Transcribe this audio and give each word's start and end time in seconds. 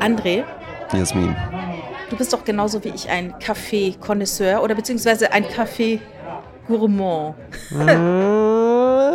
André, 0.00 0.44
Jasmin. 0.92 1.36
du 2.08 2.16
bist 2.16 2.32
doch 2.32 2.44
genauso 2.44 2.82
wie 2.82 2.88
ich 2.88 3.08
ein 3.08 3.38
Kaffee-Konnoisseur 3.38 4.62
oder 4.62 4.74
beziehungsweise 4.74 5.32
ein 5.32 5.48
Kaffee-Gourmand. 5.48 7.36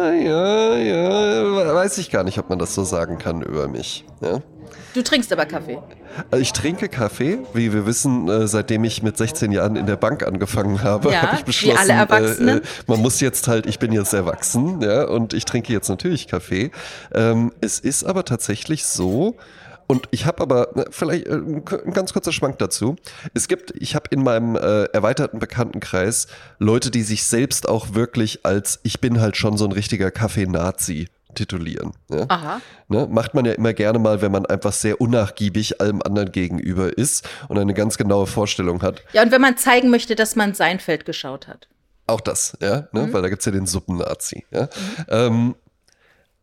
Ah, 0.06 0.14
ja, 0.14 0.76
ja, 0.76 1.74
weiß 1.74 1.98
ich 1.98 2.12
gar 2.12 2.24
nicht, 2.24 2.38
ob 2.38 2.50
man 2.50 2.60
das 2.60 2.76
so 2.76 2.84
sagen 2.84 3.18
kann 3.18 3.42
über 3.42 3.68
mich. 3.68 4.06
Ja? 4.22 4.42
Du 4.94 5.02
trinkst 5.02 5.32
aber 5.34 5.46
Kaffee. 5.46 5.78
Also 6.32 6.42
Ich 6.42 6.54
trinke 6.54 6.88
Kaffee, 6.88 7.40
wie 7.54 7.74
wir 7.74 7.86
wissen, 7.86 8.30
äh, 8.30 8.48
seitdem 8.48 8.84
ich 8.84 9.04
mit 9.04 9.18
16 9.18 9.52
Jahren 9.52 9.76
in 9.76 9.86
der 9.86 9.98
Bank 9.98 10.26
angefangen 10.26 10.84
habe, 10.84 11.12
Ja, 11.12 11.24
habe 11.24 11.36
ich 11.38 11.44
beschlossen, 11.44 11.78
alle 11.80 11.94
Erwachsenen. 11.94 12.58
Äh, 12.60 12.62
äh, 12.62 12.64
man 12.88 13.02
muss 13.02 13.20
jetzt 13.20 13.48
halt, 13.48 13.66
ich 13.66 13.80
bin 13.80 13.92
jetzt 13.92 14.14
erwachsen, 14.14 14.80
ja, 14.82 15.06
und 15.06 15.34
ich 15.34 15.44
trinke 15.46 15.74
jetzt 15.74 15.90
natürlich 15.90 16.28
Kaffee. 16.28 16.72
Ähm, 17.14 17.52
es 17.62 17.80
ist 17.80 18.06
aber 18.06 18.24
tatsächlich 18.24 18.86
so, 18.86 19.36
und 19.88 20.08
ich 20.12 20.26
habe 20.26 20.42
aber 20.42 20.70
na, 20.76 20.86
vielleicht 20.90 21.28
äh, 21.28 21.36
ein 21.36 21.64
ganz 21.66 22.14
kurzer 22.14 22.32
Schwank 22.32 22.58
dazu. 22.60 22.96
Es 23.34 23.48
gibt, 23.48 23.74
ich 23.78 23.96
habe 23.96 24.08
in 24.12 24.24
meinem 24.24 24.56
äh, 24.56 24.86
erweiterten 24.86 25.40
Bekanntenkreis 25.40 26.28
Leute, 26.60 26.92
die 26.92 27.04
sich 27.04 27.24
selbst 27.24 27.68
auch 27.68 27.94
wirklich 27.94 28.46
als 28.46 28.80
ich 28.84 29.00
bin 29.02 29.22
halt 29.22 29.38
schon 29.38 29.58
so 29.58 29.66
ein 29.66 29.72
richtiger 29.72 30.12
Kaffee-Nazi 30.12 31.08
titulieren. 31.36 31.92
Ja? 32.10 32.26
Aha. 32.30 32.62
Ne, 32.88 33.08
macht 33.10 33.34
man 33.34 33.46
ja 33.46 33.54
immer 33.54 33.74
gerne 33.74 34.00
mal, 34.00 34.22
wenn 34.22 34.32
man 34.32 34.46
einfach 34.46 34.74
sehr 34.74 35.02
unnachgiebig 35.02 35.82
allem 35.82 36.02
anderen 36.02 36.32
gegenüber 36.32 36.98
ist 36.98 37.28
und 37.48 37.58
eine 37.58 37.74
ganz 37.74 37.98
genaue 37.98 38.28
Vorstellung 38.28 38.82
hat. 38.82 39.04
Ja, 39.14 39.22
und 39.22 39.32
wenn 39.32 39.42
man 39.42 39.58
zeigen 39.58 39.90
möchte, 39.90 40.16
dass 40.16 40.36
man 40.36 40.54
Seinfeld 40.54 41.06
geschaut 41.06 41.48
hat. 41.48 41.68
Auch 42.08 42.22
das, 42.22 42.56
ja, 42.62 42.88
ne? 42.92 43.12
weil 43.12 43.22
da 43.24 43.30
gibt's 43.30 43.46
ja 43.46 43.52
den 43.52 43.66
Suppennazi. 43.66 44.46
Ja? 44.52 44.70
Ähm, 45.10 45.56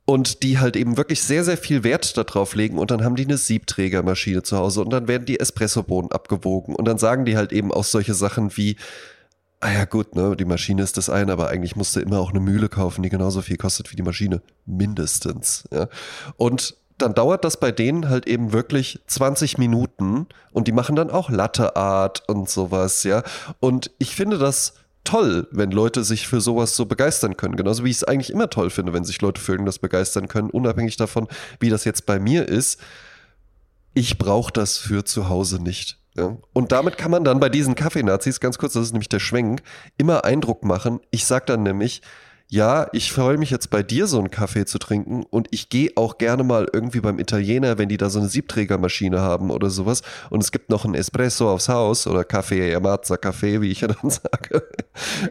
und 0.05 0.43
die 0.43 0.59
halt 0.59 0.77
eben 0.77 0.97
wirklich 0.97 1.23
sehr, 1.23 1.45
sehr 1.45 1.57
viel 1.57 1.85
Wert 1.85 2.17
darauf 2.17 2.55
legen 2.55 2.79
und 2.79 2.91
dann 2.91 3.05
haben 3.05 3.17
die 3.17 3.25
eine 3.25 3.39
Siebträgermaschine 3.39 4.43
zu 4.43 4.57
Hause 4.57 4.83
und 4.83 4.91
dann 4.91 5.09
werden 5.09 5.27
die 5.27 5.39
Espressobohnen 5.39 6.11
abgewogen 6.11 6.75
und 6.75 6.87
dann 6.87 6.99
sagen 6.99 7.25
die 7.25 7.37
halt 7.37 7.53
eben 7.53 7.73
auch 7.73 7.85
solche 7.85 8.15
Sachen 8.15 8.57
wie, 8.57 8.77
ah 9.61 9.73
ja 9.73 9.85
gut, 9.85 10.17
ne, 10.17 10.37
die 10.37 10.45
Maschine 10.45 10.83
ist 10.83 10.97
das 10.97 11.09
eine, 11.09 11.33
aber 11.33 11.49
eigentlich 11.49 11.77
musst 11.77 11.95
du 11.95 12.01
immer 12.01 12.19
auch 12.19 12.31
eine 12.31 12.41
Mühle 12.41 12.69
kaufen, 12.69 13.03
die 13.03 13.11
genauso 13.11 13.43
viel 13.43 13.57
kostet 13.57 13.93
wie 13.93 13.97
die 13.97 14.03
Maschine. 14.03 14.43
Mindestens, 14.67 15.65
ja. 15.73 15.89
Und 16.37 16.77
dann 16.99 17.15
dauert 17.15 17.45
das 17.45 17.59
bei 17.59 17.71
denen 17.73 18.09
halt 18.09 18.27
eben 18.27 18.53
wirklich 18.53 19.01
20 19.07 19.59
Minuten 19.59 20.27
und 20.53 20.69
die 20.69 20.73
machen 20.73 20.97
dann 20.97 21.11
auch 21.11 21.31
Latte 21.31 21.77
Art 21.77 22.29
und 22.29 22.51
sowas, 22.51 23.05
ja. 23.05 23.23
Und 23.61 23.93
ich 23.99 24.17
finde 24.17 24.39
das 24.39 24.75
toll, 25.05 25.49
wenn 25.51 25.71
Leute 25.71 26.05
sich 26.05 26.29
für 26.29 26.41
sowas 26.41 26.77
so 26.77 26.87
begeistern 26.87 27.37
können. 27.37 27.57
Genauso 27.57 27.85
wie 27.85 27.91
ich 27.91 27.97
es 27.97 28.05
eigentlich 28.05 28.31
immer 28.31 28.51
toll 28.51 28.71
finde, 28.71 28.93
wenn 28.93 29.05
sich 29.05 29.21
Leute 29.21 29.41
für 29.41 29.53
irgendwas 29.53 29.79
begeistern 29.79 30.29
können, 30.29 30.51
unabhängig 30.51 30.97
davon, 30.97 31.29
wie 31.61 31.71
das 31.71 31.85
jetzt 31.85 32.07
bei 32.07 32.19
mir 32.19 32.49
ist. 32.49 32.81
Ich 33.95 34.19
brauche 34.19 34.53
das 34.53 34.79
für 34.79 35.05
zu 35.05 35.29
Hause 35.29 35.63
nicht. 35.63 35.99
Ja? 36.17 36.37
Und 36.53 36.73
damit 36.73 36.97
kann 36.99 37.11
man 37.11 37.25
dann 37.25 37.41
bei 37.41 37.49
diesen 37.49 37.75
Kaffeenazis, 37.75 38.41
ganz 38.41 38.59
kurz, 38.59 38.75
das 38.75 38.85
ist 38.85 38.93
nämlich 38.93 39.09
der 39.09 39.21
Schwenk, 39.21 39.63
immer 39.99 40.25
Eindruck 40.25 40.65
machen. 40.65 41.01
Ich 41.11 41.27
sag 41.27 41.47
dann 41.47 41.63
nämlich, 41.63 42.03
ja, 42.53 42.87
ich 42.93 43.15
freue 43.15 43.39
mich 43.39 43.49
jetzt 43.49 43.71
bei 43.71 43.83
dir 43.83 44.07
so 44.07 44.19
einen 44.19 44.31
Kaffee 44.31 44.67
zu 44.67 44.79
trinken 44.79 45.25
und 45.31 45.49
ich 45.53 45.71
gehe 45.71 45.93
auch 45.97 46.19
gerne 46.19 46.45
mal 46.45 46.69
irgendwie 46.71 47.01
beim 47.01 47.19
Italiener, 47.19 47.79
wenn 47.79 47.89
die 47.89 47.97
da 47.97 48.11
so 48.11 48.19
eine 48.19 48.29
Siebträgermaschine 48.29 49.23
haben 49.23 49.51
oder 49.51 49.71
sowas 49.71 50.03
und 50.29 50.43
es 50.43 50.53
gibt 50.53 50.69
noch 50.69 50.85
einen 50.85 50.95
Espresso 50.95 51.51
aufs 51.51 51.71
Haus 51.71 52.07
oder 52.07 52.25
Kaffee, 52.25 52.75
Amazza 52.75 53.17
Kaffee, 53.17 53.63
wie 53.63 53.71
ich 53.71 53.81
ja 53.81 53.89
dann 53.89 54.11
sage, 54.11 54.69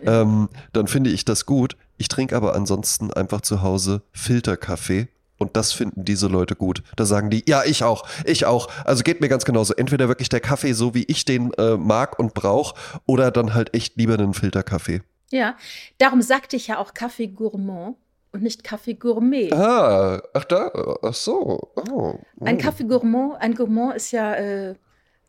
ähm, 0.04 0.50
dann 0.74 0.88
finde 0.88 1.12
ich 1.12 1.24
das 1.24 1.46
gut. 1.46 1.78
Ich 2.00 2.08
trinke 2.08 2.36
aber 2.36 2.56
ansonsten 2.56 3.14
einfach 3.14 3.42
zu 3.42 3.62
Hause 3.62 4.02
Filterkaffee 4.14 5.08
und 5.38 5.56
das 5.56 5.74
finden 5.74 6.04
diese 6.04 6.26
Leute 6.26 6.56
gut. 6.56 6.82
Da 6.96 7.06
sagen 7.06 7.30
die, 7.30 7.44
ja, 7.48 7.64
ich 7.64 7.84
auch, 7.84 8.04
ich 8.26 8.48
auch. 8.48 8.68
Also 8.84 9.04
geht 9.04 9.22
mir 9.22 9.30
ganz 9.30 9.46
genauso. 9.46 9.76
Entweder 9.76 10.08
wirklich 10.08 10.30
der 10.30 10.40
Kaffee 10.40 10.74
so, 10.74 10.96
wie 10.96 11.04
ich 11.04 11.24
den 11.26 11.54
äh, 11.54 11.78
mag 11.78 12.18
und 12.18 12.34
brauche, 12.34 12.74
oder 13.06 13.30
dann 13.30 13.54
halt 13.54 13.76
echt 13.76 13.96
lieber 13.98 14.16
einen 14.16 14.34
Filterkaffee. 14.34 15.02
Ja, 15.32 15.58
darum 15.98 16.22
sagte 16.22 16.56
ich 16.56 16.68
ja 16.68 16.78
auch 16.78 16.94
Kaffee 16.94 17.28
Gourmand 17.28 17.96
und 18.32 18.44
nicht 18.44 18.64
Kaffee 18.64 18.94
Gourmet. 18.94 19.52
Ah, 19.54 20.22
ach 20.34 20.44
da, 20.46 20.72
ach 21.02 21.14
so. 21.14 21.72
Oh. 21.92 22.16
Ein 22.42 22.58
Kaffee 22.58 22.84
Gourmand, 22.84 23.42
ein 23.42 23.56
Gourmand 23.56 23.96
ist 23.96 24.12
ja 24.12 24.36
äh, 24.36 24.76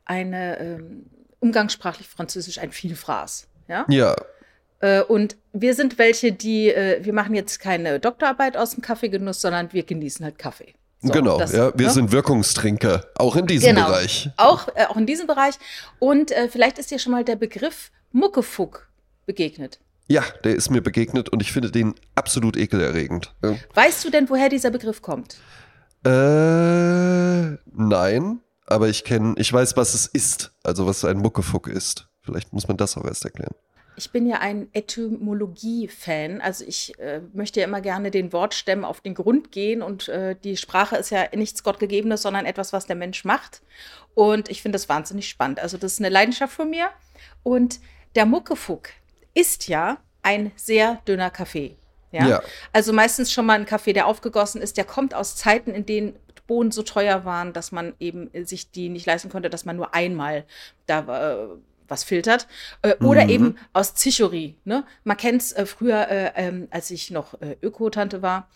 eine 0.05 0.59
ähm, 0.61 1.07
umgangssprachlich 1.41 2.09
französisch 2.09 2.59
ein 2.59 2.73
Vielfraß. 2.73 3.49
Ja? 3.69 3.87
Ja, 3.89 4.17
Äh, 4.81 5.03
und 5.03 5.37
wir 5.53 5.75
sind 5.75 5.97
welche, 5.99 6.33
die, 6.33 6.69
äh, 6.69 7.05
wir 7.05 7.13
machen 7.13 7.37
jetzt 7.37 7.61
keine 7.61 8.01
Doktorarbeit 8.01 8.57
aus 8.57 8.73
dem 8.73 8.83
Kaffeegenuss, 8.83 9.41
sondern 9.41 9.73
wir 9.73 9.85
genießen 9.85 10.25
halt 10.25 10.39
Kaffee. 10.39 10.75
So, 11.01 11.13
genau. 11.13 11.39
das, 11.39 11.53
ja, 11.53 11.73
wir 11.79 11.87
ne? 11.87 11.93
sind 11.93 12.11
Wirkungstrinker, 12.11 13.07
auch 13.17 13.37
in 13.37 13.47
diesem 13.47 13.77
Genau. 13.77 13.87
Bereich. 13.87 14.29
Auch, 14.37 14.67
äh, 14.75 14.87
auch 14.89 14.97
in 14.97 15.07
diesem 15.07 15.29
Bereich. 15.29 15.55
Und 16.01 16.33
vielleicht 16.51 16.79
ist 16.79 16.91
dir 16.91 16.99
schon 16.99 17.13
mal 17.13 17.25
der 17.25 17.37
Begriff 17.37 17.93
Muckefuck 18.11 18.89
begegnet. 19.27 19.79
Ja, 20.09 20.23
der 20.45 20.55
ist 20.55 20.71
mir 20.71 20.83
begegnet 20.83 21.29
und 21.29 21.43
ich 21.43 21.53
finde 21.53 21.71
den 21.71 21.95
absolut 22.15 22.57
ekelerregend. 22.57 23.35
Ja. 23.43 23.57
Weißt 23.75 24.05
du 24.05 24.11
denn, 24.11 24.29
woher 24.29 24.49
dieser 24.49 24.71
Begriff 24.71 25.01
kommt? 25.03 25.37
Äh, 26.05 27.57
nein, 27.73 28.41
aber 28.67 28.89
ich 28.89 29.05
kenne, 29.05 29.35
ich 29.39 29.53
weiß, 29.53 29.77
was 29.77 29.95
es 29.95 30.07
ist, 30.07 30.53
also 30.65 30.87
was 30.87 31.05
ein 31.05 31.19
Muckefuck 31.19 31.69
ist. 31.69 32.09
Vielleicht 32.23 32.53
muss 32.53 32.69
man 32.69 32.77
das 32.77 32.97
auch 32.97 33.05
erst 33.05 33.25
erklären. 33.25 33.55
Ich 33.97 34.11
bin 34.11 34.27
ja 34.27 34.39
ein 34.39 34.69
Etymologie-Fan. 34.73 36.41
Also 36.41 36.65
ich 36.67 36.99
äh, 36.99 37.21
möchte 37.35 37.61
ja 37.61 37.67
immer 37.67 37.83
gerne 37.83 38.11
den 38.11 38.33
Wortstämmen 38.33 38.85
auf 38.85 39.01
den 39.01 39.15
Grund 39.15 39.53
gehen 39.53 39.83
und 39.83 40.09
äh, 40.09 40.35
die 40.43 40.57
Sprache 40.57 40.97
ist 40.97 41.11
ja 41.11 41.27
nichts 41.35 41.63
Gottgegebenes, 41.63 42.23
sondern 42.23 42.47
etwas, 42.47 42.73
was 42.73 42.87
der 42.87 42.97
Mensch 42.97 43.25
macht. 43.25 43.61
Und 44.15 44.51
ich 44.51 44.63
finde 44.63 44.77
das 44.77 44.89
wahnsinnig 44.89 45.29
spannend. 45.29 45.61
Also 45.61 45.77
das 45.77 45.95
ist 45.95 46.01
eine 46.01 46.09
Leidenschaft 46.09 46.55
von 46.55 46.71
mir. 46.71 46.89
Und 47.43 47.81
der 48.15 48.25
Muckefuck 48.25 48.89
ist 49.35 49.69
ja 49.69 49.99
ein 50.23 50.53
sehr 50.57 50.99
dünner 51.09 51.31
Kaffee. 51.31 51.77
Ja? 52.11 52.27
Ja. 52.29 52.43
Also 52.73 52.93
meistens 52.93 53.33
schon 53.33 53.47
mal 53.47 53.55
ein 53.59 53.67
Kaffee, 53.67 53.93
der 53.93 54.07
aufgegossen 54.07 54.61
ist. 54.61 54.77
Der 54.77 54.85
kommt 54.85 55.15
aus 55.15 55.37
Zeiten, 55.37 55.73
in 55.73 55.87
denen 55.87 56.15
Bohnen 56.47 56.71
so 56.73 56.83
teuer 56.83 57.25
waren, 57.25 57.53
dass 57.53 57.73
man 57.73 57.95
eben 58.01 58.31
sich 58.45 58.71
die 58.71 58.89
nicht 58.89 59.07
leisten 59.07 59.31
konnte, 59.31 59.49
dass 59.49 59.65
man 59.65 59.77
nur 59.77 59.95
einmal 59.95 60.45
da 60.87 61.01
äh, 61.33 61.47
was 61.89 62.05
filtert. 62.05 62.47
Äh, 62.83 62.97
oder 62.97 63.25
Mhm. 63.25 63.31
eben 63.31 63.59
aus 63.73 63.95
Zichorie. 63.95 64.57
Ne? 64.65 64.85
Man 65.05 65.17
kennt 65.17 65.41
es 65.43 65.53
äh, 65.53 65.65
früher, 65.67 66.09
äh, 66.09 66.33
ähm, 66.37 66.69
als 66.71 66.91
ich 66.91 67.11
noch 67.11 67.41
äh, 67.41 67.57
Öko-Tante 67.63 68.23
war, 68.23 68.49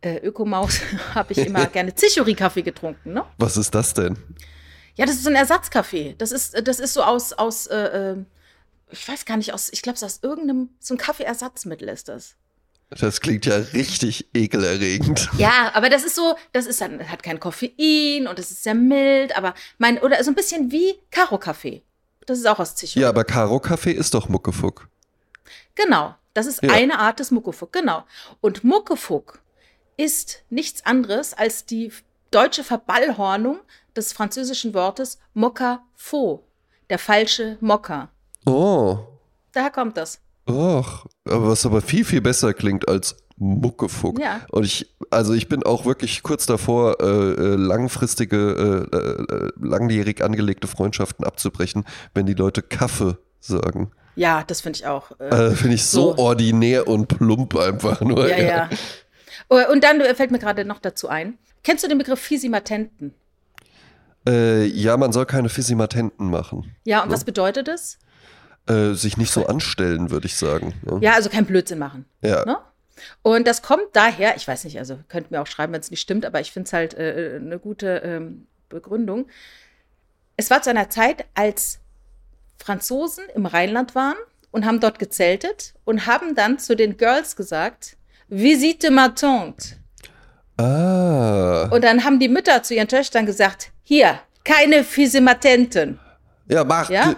äh, 0.00 0.16
Ökomaus, 0.18 0.80
habe 1.14 1.32
ich 1.32 1.38
immer 1.38 1.66
gerne 1.72 1.94
Zichorie-Kaffee 1.94 2.62
getrunken. 2.62 3.12
Ne? 3.12 3.24
Was 3.38 3.56
ist 3.56 3.74
das 3.74 3.94
denn? 3.94 4.16
Ja, 4.96 5.06
das 5.06 5.16
ist 5.16 5.24
so 5.24 5.30
ein 5.30 5.36
Ersatzkaffee. 5.36 6.14
Das 6.18 6.32
ist, 6.32 6.66
das 6.66 6.80
ist 6.80 6.94
so 6.94 7.02
aus, 7.02 7.32
aus 7.32 7.66
äh, 7.68 7.76
äh, 7.76 8.16
ich 8.90 9.06
weiß 9.08 9.24
gar 9.24 9.36
nicht, 9.36 9.52
aus, 9.54 9.68
ich 9.72 9.82
glaube, 9.82 9.96
es 9.96 10.02
ist 10.02 10.06
aus 10.06 10.20
irgendeinem, 10.22 10.70
so 10.80 10.94
ein 10.94 10.98
Kaffeeersatzmittel 10.98 11.88
ist 11.88 12.08
das. 12.08 12.34
Das 12.90 13.20
klingt 13.20 13.44
ja 13.44 13.56
richtig 13.56 14.28
ekelerregend. 14.34 15.28
Ja, 15.36 15.72
aber 15.74 15.90
das 15.90 16.04
ist 16.04 16.14
so, 16.16 16.36
das 16.52 16.66
ist 16.66 16.80
dann, 16.80 17.06
hat 17.10 17.22
kein 17.22 17.38
Koffein 17.38 18.26
und 18.26 18.38
es 18.38 18.50
ist 18.50 18.62
sehr 18.62 18.74
mild, 18.74 19.36
aber 19.36 19.52
mein, 19.76 19.98
oder 19.98 20.22
so 20.24 20.30
ein 20.30 20.34
bisschen 20.34 20.70
wie 20.72 20.94
Karo-Kaffee. 21.10 21.82
Das 22.24 22.38
ist 22.38 22.46
auch 22.46 22.58
aus 22.58 22.76
Zichorie. 22.76 23.02
Ja, 23.02 23.10
aber 23.10 23.24
Karo-Kaffee 23.24 23.92
ist 23.92 24.14
doch 24.14 24.28
Muckefuck. 24.28 24.88
Genau, 25.74 26.14
das 26.34 26.46
ist 26.46 26.62
Ja. 26.62 26.72
eine 26.72 26.98
Art 26.98 27.20
des 27.20 27.30
Muckefuck, 27.30 27.72
genau. 27.72 28.04
Und 28.40 28.64
Muckefuck 28.64 29.40
ist 29.98 30.42
nichts 30.48 30.86
anderes 30.86 31.34
als 31.34 31.66
die 31.66 31.92
deutsche 32.30 32.64
Verballhornung 32.64 33.60
des 33.96 34.12
französischen 34.12 34.72
Wortes 34.74 35.18
Mokka 35.34 35.84
faux, 35.94 36.42
der 36.88 36.98
falsche 36.98 37.58
Mokka. 37.60 38.10
Oh, 38.48 38.98
Daher 39.52 39.70
kommt 39.70 39.96
das. 39.96 40.20
Och, 40.48 41.06
aber 41.26 41.48
was 41.48 41.66
aber 41.66 41.80
viel, 41.82 42.04
viel 42.04 42.20
besser 42.20 42.54
klingt 42.54 42.88
als 42.88 43.16
Muckefuck. 43.36 44.18
Ja. 44.18 44.40
Und 44.50 44.64
ich, 44.64 44.94
also 45.10 45.32
ich 45.34 45.48
bin 45.48 45.62
auch 45.62 45.84
wirklich 45.84 46.22
kurz 46.22 46.46
davor, 46.46 47.00
äh, 47.00 47.04
äh, 47.06 47.54
langfristige, 47.56 48.88
äh, 48.92 48.96
äh, 48.96 49.50
langjährig 49.60 50.22
angelegte 50.24 50.66
Freundschaften 50.66 51.24
abzubrechen, 51.24 51.84
wenn 52.14 52.26
die 52.26 52.34
Leute 52.34 52.62
Kaffee 52.62 53.16
sagen. 53.40 53.90
Ja, 54.16 54.42
das 54.46 54.60
finde 54.62 54.78
ich 54.78 54.86
auch. 54.86 55.12
Äh, 55.20 55.28
Äh, 55.28 55.50
Finde 55.54 55.74
ich 55.74 55.84
so, 55.84 56.14
So. 56.16 56.18
ordinär 56.18 56.88
und 56.88 57.06
plump 57.08 57.56
einfach 57.56 58.00
nur. 58.00 58.28
ja, 58.28 58.38
ja. 58.38 58.70
Oh, 59.50 59.60
Und 59.72 59.84
dann 59.84 60.00
fällt 60.16 60.30
mir 60.30 60.38
gerade 60.38 60.64
noch 60.64 60.78
dazu 60.80 61.08
ein. 61.08 61.38
Kennst 61.62 61.84
du 61.84 61.88
den 61.88 61.98
Begriff 61.98 62.20
Fisimatenten? 62.20 63.14
Ja, 64.26 64.96
man 64.98 65.10
soll 65.12 65.24
keine 65.24 65.48
Fisimatenten 65.48 66.28
machen. 66.28 66.74
Ja, 66.84 67.02
und 67.02 67.10
was 67.10 67.24
bedeutet 67.24 67.66
das? 67.66 67.98
Äh, 68.68 68.94
sich 68.94 69.16
nicht 69.16 69.32
so 69.32 69.46
anstellen, 69.46 70.10
würde 70.10 70.26
ich 70.26 70.36
sagen. 70.36 70.74
Ja. 70.86 70.98
Ja, 71.00 71.12
also 71.14 71.30
kein 71.30 71.46
Blödsinn 71.46 71.78
machen. 71.78 72.04
Ja. 72.22 72.44
Ne? 72.44 72.58
Und 73.22 73.46
das 73.46 73.62
kommt 73.62 73.88
daher, 73.92 74.36
ich 74.36 74.46
weiß 74.46 74.64
nicht, 74.64 74.78
also 74.78 74.98
könnt 75.08 75.30
mir 75.30 75.40
auch 75.40 75.46
schreiben, 75.46 75.72
wenn 75.72 75.80
es 75.80 75.90
nicht 75.90 76.00
stimmt, 76.00 76.26
aber 76.26 76.40
ich 76.40 76.52
finde 76.52 76.66
es 76.66 76.72
halt 76.72 76.94
äh, 76.94 77.38
eine 77.40 77.58
gute 77.58 78.02
ähm, 78.04 78.46
Begründung. 78.68 79.26
Es 80.36 80.50
war 80.50 80.62
zu 80.62 80.70
einer 80.70 80.90
Zeit, 80.90 81.24
als 81.34 81.80
Franzosen 82.58 83.24
im 83.34 83.46
Rheinland 83.46 83.94
waren 83.94 84.16
und 84.50 84.66
haben 84.66 84.80
dort 84.80 84.98
gezeltet 84.98 85.74
und 85.84 86.06
haben 86.06 86.34
dann 86.34 86.58
zu 86.58 86.76
den 86.76 86.96
Girls 86.96 87.36
gesagt, 87.36 87.96
Visite 88.28 88.90
ma 88.90 89.08
tante. 89.08 89.76
Ah. 90.58 91.68
Und 91.70 91.84
dann 91.84 92.04
haben 92.04 92.18
die 92.18 92.28
Mütter 92.28 92.62
zu 92.62 92.74
ihren 92.74 92.88
Töchtern 92.88 93.26
gesagt, 93.26 93.70
hier, 93.84 94.18
keine 94.44 94.84
Fisimatenten. 94.84 96.00
Ja, 96.48 96.64
mach. 96.64 96.90
Ja? 96.90 97.14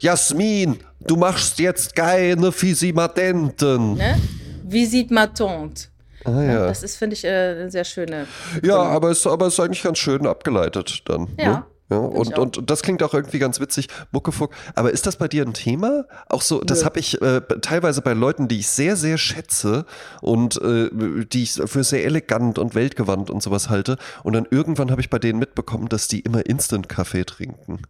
Jasmin, 0.00 0.78
du 1.00 1.16
machst 1.16 1.58
jetzt 1.58 1.94
keine 1.94 2.52
Fisimatenten. 2.52 3.94
Ne? 3.94 4.16
Visite 4.64 5.12
ma 5.12 5.26
tante. 5.26 5.88
Ah, 6.24 6.42
ja. 6.42 6.66
Das 6.66 6.82
ist, 6.82 6.96
finde 6.96 7.14
ich, 7.14 7.24
äh, 7.24 7.28
eine 7.28 7.70
sehr 7.70 7.84
schöne. 7.84 8.26
Ja, 8.62 8.76
aber 8.76 9.10
es 9.10 9.26
aber 9.26 9.46
es 9.46 9.54
ist 9.54 9.60
eigentlich 9.60 9.82
ganz 9.82 9.98
schön 9.98 10.26
abgeleitet 10.26 11.02
dann. 11.06 11.28
Ja, 11.38 11.48
Ne? 11.48 11.64
Ja, 11.90 11.96
und, 11.96 12.38
und 12.38 12.70
das 12.70 12.82
klingt 12.82 13.02
auch 13.02 13.14
irgendwie 13.14 13.38
ganz 13.38 13.60
witzig. 13.60 13.88
Muckefuck. 14.12 14.52
Aber 14.74 14.90
ist 14.90 15.06
das 15.06 15.16
bei 15.16 15.26
dir 15.26 15.42
ein 15.42 15.54
Thema? 15.54 16.04
Auch 16.28 16.42
so, 16.42 16.60
das 16.60 16.84
habe 16.84 17.00
ich 17.00 17.22
äh, 17.22 17.40
teilweise 17.62 18.02
bei 18.02 18.12
Leuten, 18.12 18.46
die 18.46 18.58
ich 18.58 18.68
sehr, 18.68 18.94
sehr 18.94 19.16
schätze 19.16 19.86
und 20.20 20.60
äh, 20.60 20.90
die 20.92 21.44
ich 21.44 21.52
für 21.52 21.84
sehr 21.84 22.04
elegant 22.04 22.58
und 22.58 22.74
weltgewandt 22.74 23.30
und 23.30 23.42
sowas 23.42 23.70
halte. 23.70 23.96
Und 24.22 24.34
dann 24.34 24.46
irgendwann 24.50 24.90
habe 24.90 25.00
ich 25.00 25.08
bei 25.08 25.18
denen 25.18 25.38
mitbekommen, 25.38 25.88
dass 25.88 26.08
die 26.08 26.20
immer 26.20 26.44
Instant-Kaffee 26.44 27.24
trinken. 27.24 27.80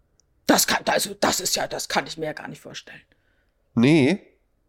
Das 0.49 0.67
kann, 0.67 0.83
also, 0.87 1.15
das 1.21 1.39
ist 1.41 1.55
ja, 1.55 1.69
das 1.69 1.89
kann 1.89 2.06
ich 2.09 2.17
mir 2.19 2.27
ja 2.27 2.33
gar 2.33 2.49
nicht 2.49 2.61
vorstellen. 2.61 3.00
Nee. 3.75 4.21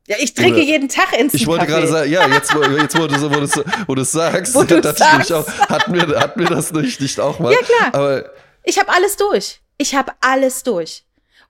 Ja, 0.08 0.18
ich 0.20 0.34
trinke 0.34 0.56
Oder- 0.60 0.64
jeden 0.68 0.90
Tag 0.90 1.14
Instant 1.14 1.36
Ich 1.42 1.48
wollte 1.48 1.66
gerade 1.68 1.88
sagen, 1.88 2.12
ja, 2.12 2.28
jetzt, 2.28 2.54
wo, 2.54 2.62
jetzt 2.64 2.98
wo, 3.00 3.08
du, 3.08 3.18
so- 3.18 3.32
wo, 3.32 3.40
du, 3.40 3.46
so- 3.48 3.64
wo 3.88 3.96
du 3.96 4.02
es 4.02 4.12
sagst, 4.12 4.54
Wo 4.56 4.64
du 4.64 4.82
dachte 4.82 5.02
ich 5.04 5.10
nämlich 5.12 5.28
sagst. 5.28 5.50
auch, 5.62 5.70
hatten 5.70 5.94
wir, 5.94 6.20
hatten 6.20 6.40
wir 6.40 6.48
das 6.48 6.72
nicht, 6.74 7.00
nicht 7.00 7.20
auch 7.20 7.40
mal? 7.40 7.54
Ja, 7.54 7.60
klar. 7.60 7.94
Aber 7.96 8.30
Ich 8.64 8.78
habe 8.78 8.90
alles 8.92 9.16
durch. 9.18 9.62
Ich 9.78 9.96
habe 9.96 10.12
alles 10.22 10.64
durch. 10.64 11.06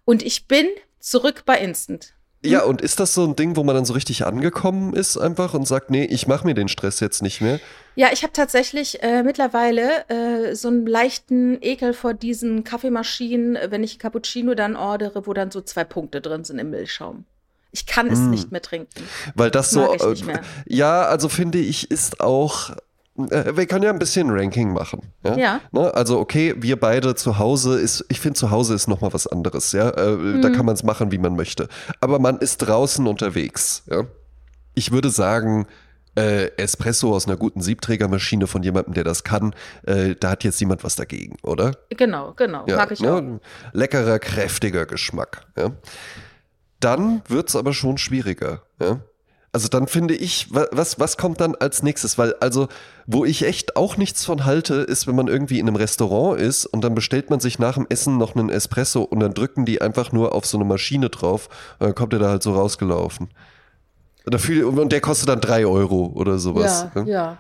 Und 0.06 0.22
ich 0.24 0.48
bin 0.48 0.68
zurück 1.00 1.44
bei 1.46 1.60
Instant. 1.60 2.14
Ja, 2.42 2.64
und 2.64 2.80
ist 2.82 3.00
das 3.02 3.14
so 3.14 3.26
ein 3.26 3.36
Ding, 3.36 3.58
wo 3.58 3.64
man 3.64 3.76
dann 3.76 3.84
so 3.86 3.94
richtig 3.94 4.26
angekommen 4.26 4.94
ist 4.94 5.18
einfach 5.18 5.54
und 5.54 5.68
sagt, 5.68 5.90
nee, 5.90 6.06
ich 6.06 6.26
mache 6.26 6.46
mir 6.48 6.54
den 6.54 6.70
Stress 6.70 7.02
jetzt 7.02 7.22
nicht 7.22 7.42
mehr? 7.42 7.60
Ja, 7.96 8.08
ich 8.14 8.24
habe 8.24 8.32
tatsächlich 8.32 9.04
äh, 9.04 9.24
mittlerweile 9.24 10.08
äh, 10.10 10.56
so 10.56 10.70
einen 10.70 10.86
leichten 10.88 11.58
Ekel 11.62 11.94
vor 11.94 12.14
diesen 12.14 12.64
Kaffeemaschinen, 12.64 13.58
wenn 13.70 13.84
ich 13.84 14.00
Cappuccino 14.00 14.54
dann 14.56 14.78
ordere, 14.78 15.28
wo 15.28 15.34
dann 15.34 15.52
so 15.52 15.60
zwei 15.60 15.84
Punkte 15.84 16.22
drin 16.22 16.46
sind 16.46 16.60
im 16.60 16.70
Milchschaum. 16.70 17.26
Ich 17.72 17.86
kann 17.86 18.08
es 18.08 18.20
Mm. 18.20 18.30
nicht 18.32 18.52
mehr 18.52 18.62
trinken. 18.62 19.04
Weil 19.36 19.52
das 19.52 19.74
Mag 19.74 20.00
so, 20.00 20.12
äh, 20.14 20.24
mehr. 20.24 20.42
ja, 20.66 21.02
also 21.04 21.28
finde 21.30 21.58
ich, 21.60 21.92
ist 21.92 22.22
auch, 22.22 22.72
wir 23.28 23.66
können 23.68 23.84
ja 23.84 23.92
ein 23.92 24.00
bisschen 24.00 24.30
Ranking 24.30 24.72
machen. 24.74 25.02
Ja. 25.24 25.38
Ja. 25.38 25.62
Ne? 25.72 25.94
Also 25.94 26.20
okay, 26.20 26.56
wir 26.58 26.80
beide 26.80 27.16
zu 27.16 27.38
Hause 27.38 27.80
ist, 27.80 28.06
ich 28.10 28.20
finde 28.20 28.38
zu 28.40 28.52
Hause 28.52 28.74
ist 28.76 28.88
nochmal 28.88 29.14
was 29.14 29.28
anderes, 29.28 29.72
ja. 29.74 29.90
Äh, 29.90 30.16
Mhm. 30.16 30.42
Da 30.42 30.50
kann 30.50 30.66
man 30.66 30.76
es 30.76 30.84
machen, 30.84 31.12
wie 31.12 31.18
man 31.18 31.36
möchte. 31.36 31.68
Aber 32.02 32.20
man 32.20 32.38
ist 32.40 32.58
draußen 32.60 33.06
unterwegs, 33.08 33.84
ja. 33.90 34.04
Ich 34.76 34.92
würde 34.92 35.10
sagen, 35.10 35.68
äh, 36.18 36.48
Espresso 36.58 37.14
aus 37.14 37.28
einer 37.28 37.38
guten 37.38 37.62
Siebträgermaschine 37.62 38.48
von 38.48 38.64
jemandem, 38.64 38.94
der 38.94 39.04
das 39.04 39.24
kann, 39.24 39.54
äh, 39.86 40.16
da 40.20 40.32
hat 40.32 40.44
jetzt 40.44 40.60
niemand 40.60 40.84
was 40.84 40.96
dagegen, 40.96 41.38
oder? 41.44 41.74
Genau, 41.90 42.34
genau. 42.36 42.66
Ja, 42.68 42.78
Mag 42.78 42.92
ich 42.92 43.00
auch. 43.08 43.22
ne? 43.22 43.40
Leckerer, 43.74 44.20
kräftiger 44.20 44.86
Geschmack. 44.86 45.46
Ja. 45.58 45.72
Dann 46.80 47.22
wird 47.28 47.50
es 47.50 47.56
aber 47.56 47.74
schon 47.74 47.98
schwieriger. 47.98 48.64
Ja. 48.82 49.00
Also 49.52 49.68
dann 49.68 49.88
finde 49.88 50.14
ich, 50.16 50.54
wa- 50.54 50.68
was, 50.72 51.00
was 51.00 51.18
kommt 51.18 51.42
dann 51.42 51.56
als 51.56 51.82
nächstes? 51.82 52.18
Weil 52.20 52.34
also, 52.36 52.68
wo 53.08 53.26
ich 53.26 53.44
echt 53.44 53.76
auch 53.76 53.98
nichts 53.98 54.24
von 54.24 54.46
halte, 54.46 54.76
ist, 54.76 55.08
wenn 55.08 55.16
man 55.16 55.28
irgendwie 55.28 55.60
in 55.60 55.68
einem 55.68 55.76
Restaurant 55.76 56.40
ist 56.40 56.66
und 56.68 56.84
dann 56.84 56.94
bestellt 56.94 57.30
man 57.32 57.40
sich 57.40 57.58
nach 57.58 57.74
dem 57.74 57.88
Essen 57.90 58.18
noch 58.18 58.36
einen 58.36 58.50
Espresso 58.50 59.02
und 59.02 59.20
dann 59.22 59.34
drücken 59.34 59.66
die 59.66 59.82
einfach 59.82 60.12
nur 60.12 60.36
auf 60.36 60.46
so 60.46 60.58
eine 60.58 60.66
Maschine 60.66 61.10
drauf 61.10 61.50
und 61.80 61.88
dann 61.88 61.96
kommt 61.96 62.14
der 62.14 62.20
da 62.20 62.30
halt 62.30 62.44
so 62.44 62.54
rausgelaufen. 62.54 63.30
Dafür, 64.26 64.68
und 64.68 64.92
der 64.92 65.02
kostet 65.02 65.30
dann 65.30 65.42
drei 65.42 65.66
Euro 65.66 66.12
oder 66.14 66.38
sowas. 66.38 66.86
Ja, 66.94 67.02
ne? 67.02 67.10
ja. 67.12 67.38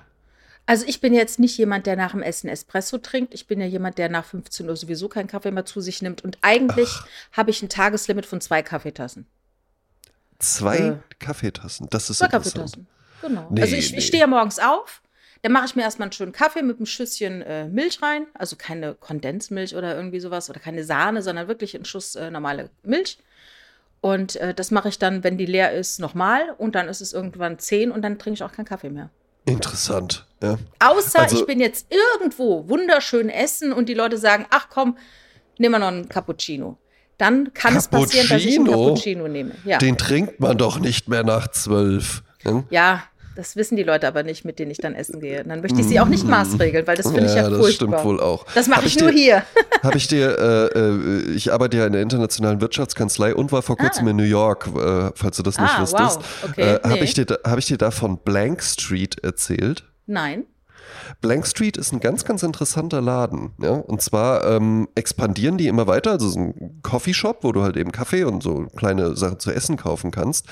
Also 0.65 0.85
ich 0.87 1.01
bin 1.01 1.13
jetzt 1.13 1.39
nicht 1.39 1.57
jemand, 1.57 1.85
der 1.87 1.95
nach 1.95 2.11
dem 2.11 2.21
Essen 2.21 2.47
Espresso 2.47 2.99
trinkt. 2.99 3.33
Ich 3.33 3.47
bin 3.47 3.59
ja 3.59 3.65
jemand, 3.65 3.97
der 3.97 4.07
nach 4.09 4.25
15 4.25 4.69
Uhr 4.69 4.75
sowieso 4.75 5.09
keinen 5.09 5.27
Kaffee 5.27 5.51
mehr 5.51 5.65
zu 5.65 5.81
sich 5.81 6.01
nimmt. 6.01 6.23
Und 6.23 6.37
eigentlich 6.41 6.89
habe 7.33 7.49
ich 7.49 7.61
ein 7.63 7.69
Tageslimit 7.69 8.25
von 8.27 8.39
zwei 8.39 8.61
Kaffeetassen. 8.61 9.25
Zwei 10.39 10.77
Äh. 10.77 10.95
Kaffeetassen, 11.19 11.87
das 11.89 12.09
ist 12.09 12.17
Zwei 12.19 12.25
interessant. 12.25 12.55
Kaffeetassen. 12.55 12.87
Genau. 13.21 13.47
Nee, 13.51 13.61
also 13.61 13.75
ich, 13.75 13.91
nee. 13.91 13.97
ich 13.97 14.07
stehe 14.07 14.21
ja 14.21 14.27
morgens 14.27 14.57
auf, 14.59 15.01
dann 15.41 15.51
mache 15.51 15.65
ich 15.65 15.75
mir 15.75 15.81
erstmal 15.83 16.05
einen 16.07 16.13
schönen 16.13 16.31
Kaffee 16.31 16.61
mit 16.61 16.77
einem 16.77 16.85
Schüsschen 16.85 17.41
äh, 17.41 17.67
Milch 17.67 18.01
rein. 18.01 18.27
Also 18.33 18.55
keine 18.55 18.93
Kondensmilch 18.95 19.75
oder 19.75 19.95
irgendwie 19.95 20.19
sowas 20.19 20.49
oder 20.49 20.59
keine 20.59 20.83
Sahne, 20.83 21.21
sondern 21.21 21.47
wirklich 21.47 21.75
einen 21.75 21.85
Schuss 21.85 22.15
äh, 22.15 22.29
normale 22.31 22.69
Milch. 22.83 23.19
Und 24.01 24.37
äh, 24.37 24.53
das 24.53 24.71
mache 24.71 24.87
ich 24.89 24.97
dann, 24.99 25.23
wenn 25.25 25.37
die 25.37 25.45
leer 25.45 25.73
ist, 25.73 25.99
nochmal. 25.99 26.55
Und 26.57 26.75
dann 26.75 26.87
ist 26.87 27.01
es 27.01 27.11
irgendwann 27.13 27.59
10 27.59 27.91
und 27.91 28.01
dann 28.01 28.17
trinke 28.19 28.35
ich 28.35 28.43
auch 28.43 28.51
keinen 28.53 28.65
Kaffee 28.65 28.89
mehr. 28.89 29.09
Interessant, 29.45 30.25
ja. 30.41 30.57
Außer 30.79 31.19
Also- 31.19 31.37
ich 31.39 31.45
bin 31.45 31.59
jetzt 31.59 31.87
irgendwo 31.89 32.67
wunderschön 32.69 33.29
essen 33.29 33.73
und 33.73 33.89
die 33.89 33.93
Leute 33.93 34.17
sagen, 34.17 34.45
ach 34.49 34.67
komm, 34.69 34.97
nimm 35.57 35.71
mal 35.73 35.79
noch 35.79 35.87
einen 35.87 36.07
Cappuccino. 36.07 36.77
Dann 37.19 37.53
kann 37.53 37.75
es 37.75 37.87
passieren, 37.87 38.27
dass 38.29 38.41
ich 38.41 38.55
einen 38.57 38.65
Cappuccino? 38.65 38.87
Cappuccino 38.95 39.27
nehme. 39.27 39.51
Ja. 39.65 39.77
Den 39.77 39.97
trinkt 39.97 40.39
man 40.39 40.57
doch 40.57 40.79
nicht 40.79 41.07
mehr 41.07 41.23
nach 41.23 41.47
zwölf. 41.49 42.23
Ja? 42.43 42.63
ja, 42.69 43.03
das 43.35 43.55
wissen 43.55 43.75
die 43.75 43.83
Leute 43.83 44.07
aber 44.07 44.23
nicht, 44.23 44.43
mit 44.45 44.57
denen 44.59 44.71
ich 44.71 44.77
dann 44.79 44.95
essen 44.95 45.19
gehe. 45.21 45.43
Dann 45.43 45.61
möchte 45.61 45.79
ich 45.81 45.87
sie 45.87 45.99
auch 45.99 46.07
nicht 46.07 46.25
maßregeln, 46.25 46.87
weil 46.87 46.95
das 46.97 47.07
finde 47.11 47.25
ich 47.27 47.35
ja 47.35 47.49
das 47.49 47.59
furchtbar. 47.59 47.87
stimmt 47.99 48.03
wohl 48.05 48.19
auch. 48.21 48.45
Das 48.55 48.67
mache 48.67 48.79
Hab 48.81 48.85
ich, 48.87 48.99
nur 48.99 49.11
dir, 49.11 49.17
hier. 49.17 49.43
Habe 49.83 49.97
ich 49.97 50.07
dir, 50.07 50.37
äh, 50.75 50.79
äh, 50.79 51.21
ich 51.35 51.51
arbeite 51.53 51.77
ja 51.77 51.85
in 51.85 51.93
der 51.93 52.01
internationalen 52.01 52.59
Wirtschaftskanzlei 52.61 53.35
und 53.35 53.51
war 53.51 53.61
vor 53.61 53.77
kurzem 53.77 54.07
in 54.07 54.15
New 54.15 54.23
York, 54.23 54.67
äh, 54.67 55.11
falls 55.15 55.37
du 55.37 55.43
das 55.43 55.57
nicht 55.59 55.69
Ah, 55.73 55.81
wusstest. 55.81 56.17
wow. 56.19 56.49
Okay, 56.49 56.61
äh, 56.61 56.79
Habe 56.83 56.93
nee. 56.95 57.03
ich, 57.03 57.13
dir 57.13 57.25
da- 57.25 57.37
hab 57.45 57.57
ich 57.59 57.65
dir 57.67 57.77
da 57.77 57.91
von 57.91 58.17
Blank 58.17 58.63
Street 58.63 59.21
erzählt? 59.23 59.83
Nein. 60.05 60.43
Blank 61.21 61.47
Street 61.47 61.77
ist 61.77 61.91
ein 61.91 61.99
ganz, 61.99 62.25
ganz 62.25 62.43
interessanter 62.43 63.01
Laden. 63.01 63.51
Ja? 63.61 63.71
Und 63.71 64.01
zwar 64.01 64.45
ähm, 64.45 64.87
expandieren 64.95 65.57
die 65.57 65.67
immer 65.67 65.87
weiter. 65.87 66.11
Also 66.11 66.29
so 66.29 66.39
ein 66.39 66.79
Coffeeshop, 66.81 67.43
wo 67.43 67.51
du 67.51 67.61
halt 67.63 67.77
eben 67.77 67.91
Kaffee 67.91 68.23
und 68.23 68.43
so 68.43 68.67
kleine 68.75 69.15
Sachen 69.15 69.39
zu 69.39 69.51
essen 69.51 69.77
kaufen 69.77 70.11
kannst. 70.11 70.47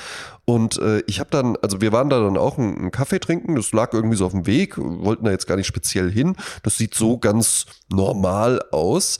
Und 0.45 0.77
äh, 0.79 0.99
ich 1.07 1.19
habe 1.19 1.29
dann, 1.29 1.57
also 1.61 1.81
wir 1.81 1.91
waren 1.91 2.09
da 2.09 2.19
dann 2.19 2.37
auch 2.37 2.57
einen, 2.57 2.77
einen 2.77 2.91
Kaffee 2.91 3.19
trinken. 3.19 3.55
Das 3.55 3.71
lag 3.71 3.93
irgendwie 3.93 4.17
so 4.17 4.25
auf 4.25 4.31
dem 4.31 4.45
Weg, 4.45 4.77
wollten 4.77 5.25
da 5.25 5.31
jetzt 5.31 5.47
gar 5.47 5.55
nicht 5.55 5.67
speziell 5.67 6.11
hin. 6.11 6.35
Das 6.63 6.77
sieht 6.77 6.95
so 6.95 7.17
ganz 7.17 7.65
normal 7.89 8.61
aus. 8.71 9.19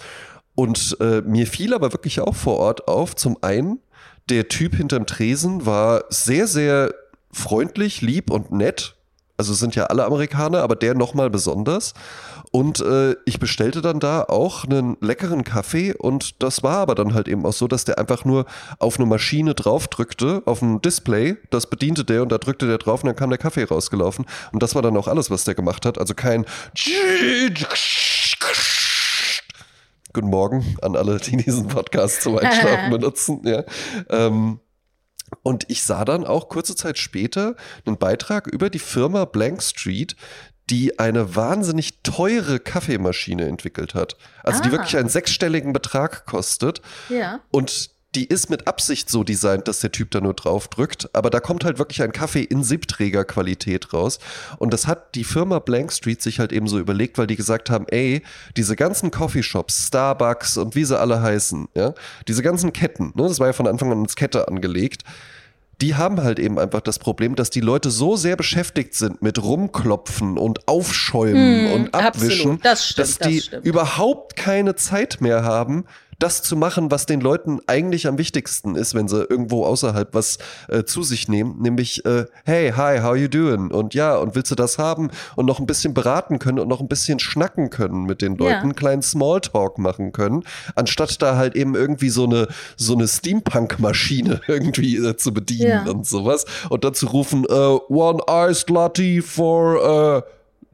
Und 0.56 0.97
äh, 1.00 1.21
mir 1.21 1.45
fiel 1.45 1.73
aber 1.73 1.94
wirklich 1.94 2.19
auch 2.19 2.35
vor 2.35 2.57
Ort 2.57 2.88
auf, 2.88 3.15
zum 3.15 3.38
einen, 3.41 3.80
der 4.30 4.47
Typ 4.47 4.75
hinterm 4.75 5.06
Tresen 5.06 5.65
war 5.65 6.06
sehr, 6.09 6.47
sehr 6.47 6.94
freundlich, 7.31 8.01
lieb 8.01 8.31
und 8.31 8.51
nett. 8.51 8.96
Also 9.38 9.54
sind 9.54 9.75
ja 9.75 9.86
alle 9.86 10.04
Amerikaner, 10.06 10.63
aber 10.63 10.75
der 10.75 10.95
nochmal 10.95 11.30
besonders. 11.30 11.94
Und 12.51 12.80
äh, 12.80 13.16
ich 13.26 13.40
bestellte 13.40 13.81
dann 13.81 14.00
da 14.00 14.23
auch 14.23 14.66
einen 14.66 14.97
leckeren 15.00 15.44
Kaffee 15.44 15.94
und 15.94 16.42
das 16.42 16.64
war 16.64 16.78
aber 16.78 16.95
dann 16.95 17.14
halt 17.14 17.28
eben 17.28 17.45
auch 17.45 17.54
so, 17.54 17.68
dass 17.68 17.85
der 17.85 18.00
einfach 18.00 18.26
nur 18.26 18.45
auf 18.80 18.97
eine 18.97 19.06
Maschine 19.06 19.54
draufdrückte, 19.54 20.42
auf 20.45 20.61
ein 20.61 20.81
Display, 20.81 21.38
das 21.52 21.68
bediente 21.68 22.04
der 22.04 22.23
und 22.23 22.31
da 22.31 22.38
drückte 22.38 22.66
der 22.66 22.80
drauf 22.80 23.04
und 23.04 23.07
dann 23.07 23.16
kam 23.16 23.30
der 23.30 23.38
Kaffee 23.38 23.64
rausgelaufen. 23.64 24.26
Und 24.52 24.64
das 24.64 24.73
war 24.73 24.81
dann 24.81 24.97
auch 24.97 25.07
alles, 25.07 25.30
was 25.30 25.44
der 25.44 25.56
gemacht 25.56 25.85
hat. 25.85 26.00
Also 26.00 26.16
kein 26.16 26.45
Guten 30.14 30.30
Morgen 30.30 30.78
an 30.81 30.95
alle, 30.95 31.18
die 31.18 31.38
diesen 31.38 31.68
Podcast 31.68 32.23
zum 32.23 32.40
Einschlafen 32.40 32.90
benutzen. 32.92 33.42
Ja. 33.44 33.64
Ähm, 34.09 34.59
und 35.44 35.66
ich 35.69 35.84
sah 35.84 36.06
dann 36.06 36.26
auch 36.26 36.50
kurze 36.50 36.76
Zeit 36.76 36.98
später 36.98 37.56
einen 37.86 37.98
Beitrag 37.98 38.48
über 38.48 38.69
die 38.69 38.80
Firma 38.80 39.26
Blank 39.26 39.62
Street, 39.64 40.16
die 40.69 41.00
eine 41.00 41.36
wahnsinnig 41.36 42.02
teure 42.04 42.60
Kaffeemaschine 42.60 43.46
entwickelt 43.48 43.94
hat. 43.94 44.18
Also 44.44 44.62
die 44.62 44.69
Ah. 44.69 44.74
wirklich 44.74 44.98
einen 44.98 45.10
sechsstelligen 45.10 45.72
Betrag 45.74 46.26
kostet. 46.26 46.81
Ja. 47.10 47.40
Und 47.52 47.92
die 48.16 48.26
ist 48.26 48.49
mit 48.49 48.68
Absicht 48.68 49.09
so 49.09 49.23
designt, 49.23 49.68
dass 49.68 49.81
der 49.81 49.92
Typ 49.92 50.11
da 50.11 50.21
nur 50.21 50.33
drauf 50.33 50.68
drückt. 50.69 51.14
Aber 51.14 51.30
da 51.30 51.40
kommt 51.40 51.66
halt 51.66 51.78
wirklich 51.78 52.02
ein 52.02 52.11
Kaffee 52.11 52.44
in 52.44 52.64
Siebträgerqualität 52.64 53.94
raus. 53.94 54.19
Und 54.57 54.73
das 54.73 54.87
hat 54.87 55.14
die 55.16 55.23
Firma 55.23 55.59
Blank 55.59 55.92
Street 55.92 56.21
sich 56.21 56.40
halt 56.40 56.52
eben 56.52 56.68
so 56.68 56.80
überlegt, 56.80 57.18
weil 57.18 57.28
die 57.28 57.35
gesagt 57.35 57.69
haben, 57.69 57.85
ey, 57.90 58.23
diese 58.56 58.76
ganzen 58.76 59.11
Coffeeshops, 59.11 59.87
Starbucks 59.87 60.57
und 60.57 60.76
wie 60.76 60.85
sie 60.85 60.97
alle 60.97 61.21
heißen, 61.21 61.68
ja, 61.76 61.94
diese 62.28 62.42
ganzen 62.42 62.73
Ketten, 62.73 63.11
ne, 63.16 63.23
das 63.23 63.40
war 63.40 63.47
ja 63.47 63.54
von 63.54 63.68
Anfang 63.68 63.92
an 63.92 64.02
als 64.02 64.16
Kette 64.16 64.47
angelegt, 64.47 65.04
die 65.81 65.95
haben 65.95 66.23
halt 66.23 66.40
eben 66.40 66.57
einfach 66.57 66.81
das 66.81 66.97
Problem, 66.97 67.35
dass 67.35 67.52
die 67.52 67.61
Leute 67.61 67.92
so 67.92 68.16
sehr 68.16 68.35
beschäftigt 68.35 68.95
sind 68.95 69.21
mit 69.21 69.42
rumklopfen 69.42 70.37
und 70.37 70.68
aufschäumen 70.68 71.68
Hm, 71.68 71.73
und 71.73 71.94
abwischen. 71.94 72.59
Das 72.64 72.87
stimmt, 72.87 72.99
dass 72.99 73.19
die 73.19 73.44
das 73.52 73.64
überhaupt 73.64 74.35
keine 74.35 74.76
Zeit 74.76 75.21
mehr 75.21 75.44
haben, 75.44 75.85
das 76.19 76.42
zu 76.42 76.56
machen, 76.56 76.90
was 76.90 77.06
den 77.06 77.21
Leuten 77.21 77.59
eigentlich 77.68 78.07
am 78.07 78.18
wichtigsten 78.18 78.76
ist, 78.76 78.95
wenn 78.95 79.07
sie 79.07 79.24
irgendwo 79.24 79.66
außerhalb 79.66 80.16
was 80.16 80.40
äh, 80.68 80.83
zu 80.83 81.04
sich 81.04 81.28
nehmen, 81.28 81.62
nämlich 81.62 82.04
äh, 82.06 82.26
hey, 82.44 82.71
hi, 82.76 83.02
how 83.02 83.16
you 83.16 83.28
doing? 83.28 83.69
Und 83.71 83.94
ja, 83.94 84.16
und 84.18 84.33
willst 84.33 84.50
du 84.50 84.56
das 84.56 84.80
haben 84.80 85.12
und 85.36 85.45
noch 85.45 85.59
ein 85.59 85.68
bisschen 85.68 85.94
beraten 85.94 86.40
können 86.40 86.57
und 86.59 86.68
noch 86.69 86.81
ein 86.81 86.88
bisschen 86.88 87.19
schnacken 87.19 87.69
können 87.69 88.06
mit 88.06 88.21
den 88.24 88.36
Leuten, 88.36 88.52
Ja. 88.52 88.62
einen 88.62 88.76
kleinen 88.76 89.02
Smalltalk 89.04 89.78
machen 89.78 90.12
können, 90.12 90.44
anstatt 90.76 91.21
da 91.21 91.36
halt 91.38 91.56
eben 91.56 91.76
irgendwie 91.76 92.09
so 92.09 92.24
eine 92.26 92.47
so 92.76 92.94
eine 92.94 93.07
Steampunk-Maschine 93.07 94.42
irgendwie 94.47 94.97
äh, 94.97 95.16
zu 95.18 95.33
bedienen 95.33 95.86
Ja. 95.86 95.92
und 95.92 96.07
sowas 96.07 96.45
und 96.69 96.83
dann 96.83 96.95
zu 96.95 97.07
rufen, 97.07 97.45
äh, 97.45 97.54
one 97.54 98.21
iced 98.28 98.69
latte 98.71 99.21
for 99.21 100.24
äh, 100.26 100.31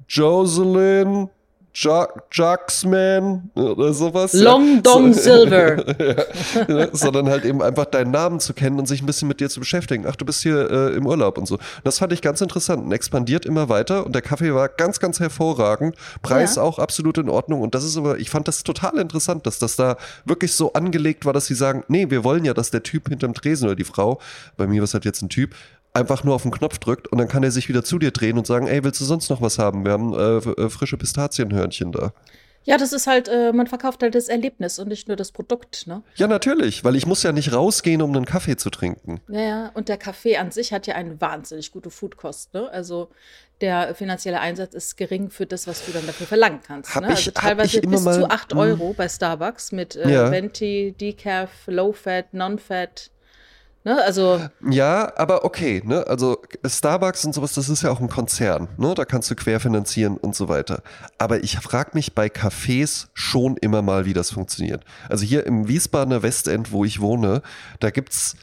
Jocelyn 0.08 1.30
Juxman 1.74 3.50
oder 3.56 3.94
sowas. 3.94 4.34
Long 4.34 4.84
Dong 4.84 5.14
so, 5.14 5.22
Silver. 5.22 5.84
ja, 6.68 6.88
sondern 6.92 7.30
halt 7.30 7.46
eben 7.46 7.62
einfach 7.62 7.86
deinen 7.86 8.12
Namen 8.12 8.40
zu 8.40 8.54
kennen 8.54 8.78
und 8.78 8.88
sich 8.88 9.02
ein 9.02 9.06
bisschen 9.08 9.28
mit 9.28 9.40
dir 9.40 9.50
zu 9.50 9.60
beschäftigen. 9.60 10.06
Ach, 10.08 10.16
du 10.16 10.24
bist 10.24 10.44
hier 10.44 10.70
äh, 10.70 10.96
im 10.96 11.08
Urlaub 11.08 11.38
und 11.38 11.48
so. 11.48 11.58
Das 11.84 12.00
fand 12.00 12.14
ich 12.14 12.22
ganz 12.22 12.42
interessant 12.42 12.86
und 12.86 12.92
expandiert 12.92 13.46
immer 13.46 13.70
weiter 13.70 14.06
und 14.06 14.14
der 14.14 14.22
Kaffee 14.22 14.54
war 14.54 14.70
ganz, 14.70 15.00
ganz 15.00 15.20
hervorragend. 15.20 15.96
Preis 16.22 16.56
ja. 16.56 16.62
auch 16.62 16.78
absolut 16.78 17.18
in 17.18 17.28
Ordnung 17.30 17.62
und 17.62 17.74
das 17.74 17.84
ist 17.84 17.98
aber, 17.98 18.20
ich 18.20 18.30
fand 18.30 18.48
das 18.48 18.64
total 18.64 19.00
interessant, 19.00 19.48
dass 19.48 19.58
das 19.58 19.76
da 19.76 19.98
wirklich 20.26 20.54
so 20.54 20.74
angelegt 20.74 21.26
war, 21.26 21.34
dass 21.34 21.48
sie 21.48 21.56
sagen, 21.56 21.84
nee, 21.88 22.10
wir 22.10 22.24
wollen 22.24 22.46
ja, 22.46 22.54
dass 22.54 22.70
der 22.70 22.84
Typ 22.84 23.10
hinterm 23.10 23.34
Tresen 23.34 23.66
oder 23.66 23.76
die 23.76 23.84
Frau, 23.84 24.20
bei 24.58 24.68
mir 24.68 24.82
war 24.82 24.86
es 24.86 24.94
halt 24.94 25.06
jetzt 25.06 25.22
ein 25.24 25.30
Typ, 25.30 25.56
einfach 25.94 26.24
nur 26.24 26.36
auf 26.36 26.42
den 26.44 26.52
Knopf 26.52 26.80
drückt 26.80 27.08
und 27.08 27.18
dann 27.18 27.28
kann 27.28 27.44
er 27.44 27.52
sich 27.52 27.70
wieder 27.70 27.84
zu 27.84 28.00
dir 28.00 28.12
drehen 28.12 28.38
und 28.38 28.48
sagen, 28.48 28.68
ey, 28.68 28.84
willst 28.84 29.00
du 29.00 29.06
sonst 29.06 29.30
noch 29.30 29.42
was 29.42 29.60
haben? 29.60 29.86
Wir 29.86 29.92
haben 29.92 30.14
äh, 30.14 30.38
äh, 30.38 30.70
frische 30.70 30.98
Pistazienhörnchen 30.98 31.92
da. 31.92 32.14
Ja, 32.66 32.78
das 32.78 32.94
ist 32.94 33.08
halt, 33.08 33.28
äh, 33.28 33.52
man 33.52 33.68
verkauft 33.68 34.02
halt 34.04 34.16
das 34.16 34.30
Erlebnis 34.30 34.80
und 34.80 34.88
nicht 34.88 35.10
nur 35.10 35.18
das 35.18 35.34
Produkt, 35.34 35.86
ne? 35.86 36.02
Ja, 36.16 36.28
natürlich, 36.28 36.86
weil 36.86 36.96
ich 36.96 37.06
muss 37.06 37.22
ja 37.22 37.34
nicht 37.34 37.52
rausgehen, 37.52 38.02
um 38.02 38.16
einen 38.16 38.26
Kaffee 38.26 38.56
zu 38.56 38.70
trinken. 38.70 39.20
Ja, 39.28 39.42
ja, 39.42 39.72
und 39.74 39.90
der 39.90 39.98
Kaffee 39.98 40.38
an 40.38 40.52
sich 40.52 40.72
hat 40.72 40.88
ja 40.88 40.96
eine 40.96 41.20
wahnsinnig 41.20 41.72
gute 41.72 41.90
Foodkost, 41.90 42.54
ne? 42.54 42.70
Also 42.70 43.10
der 43.60 43.96
finanzielle 43.96 44.40
Einsatz 44.40 44.74
ist 44.74 44.96
gering 44.96 45.30
für 45.30 45.46
das, 45.46 45.68
was 45.68 45.86
du 45.86 45.92
dann 45.92 46.06
dafür 46.08 46.26
verlangen 46.26 46.62
kannst. 46.66 46.96
Hab 46.96 47.04
ne? 47.04 47.10
Ich, 47.10 47.18
also 47.18 47.32
teilweise 47.32 47.82
bis 47.82 48.02
mal, 48.02 48.14
zu 48.14 48.30
8 48.30 48.54
Euro 48.56 48.94
bei 48.94 49.10
Starbucks 49.10 49.74
mit 49.74 49.98
äh, 49.98 50.10
ja. 50.10 50.32
Venti, 50.32 50.96
Decaf, 51.00 51.50
Low 51.68 51.92
Fat, 51.92 52.34
Non-Fat. 52.34 53.12
Ne? 53.86 54.02
Also 54.02 54.42
ja, 54.70 55.12
aber 55.18 55.44
okay, 55.44 55.82
ne? 55.86 56.08
Also 56.08 56.42
Starbucks 56.66 57.26
und 57.26 57.34
sowas, 57.34 57.54
das 57.54 57.68
ist 57.68 57.84
ja 57.84 57.92
auch 57.92 58.00
ein 58.00 58.10
Konzern, 58.10 58.70
ne? 58.78 58.94
Da 58.96 59.04
kannst 59.04 59.30
du 59.30 59.36
querfinanzieren 59.36 60.18
und 60.18 60.36
so 60.36 60.48
weiter. 60.48 60.82
Aber 61.18 61.44
ich 61.44 61.58
frage 61.58 61.92
mich 61.94 62.14
bei 62.14 62.28
Cafés 62.28 63.08
schon 63.14 63.58
immer 63.58 63.82
mal, 63.82 64.06
wie 64.06 64.14
das 64.14 64.32
funktioniert. 64.32 64.86
Also 65.10 65.26
hier 65.26 65.46
im 65.46 65.68
Wiesbadener 65.68 66.24
Westend, 66.24 66.72
wo 66.72 66.86
ich 66.86 67.02
wohne, 67.02 67.42
da 67.80 67.90
gibt's 67.90 68.38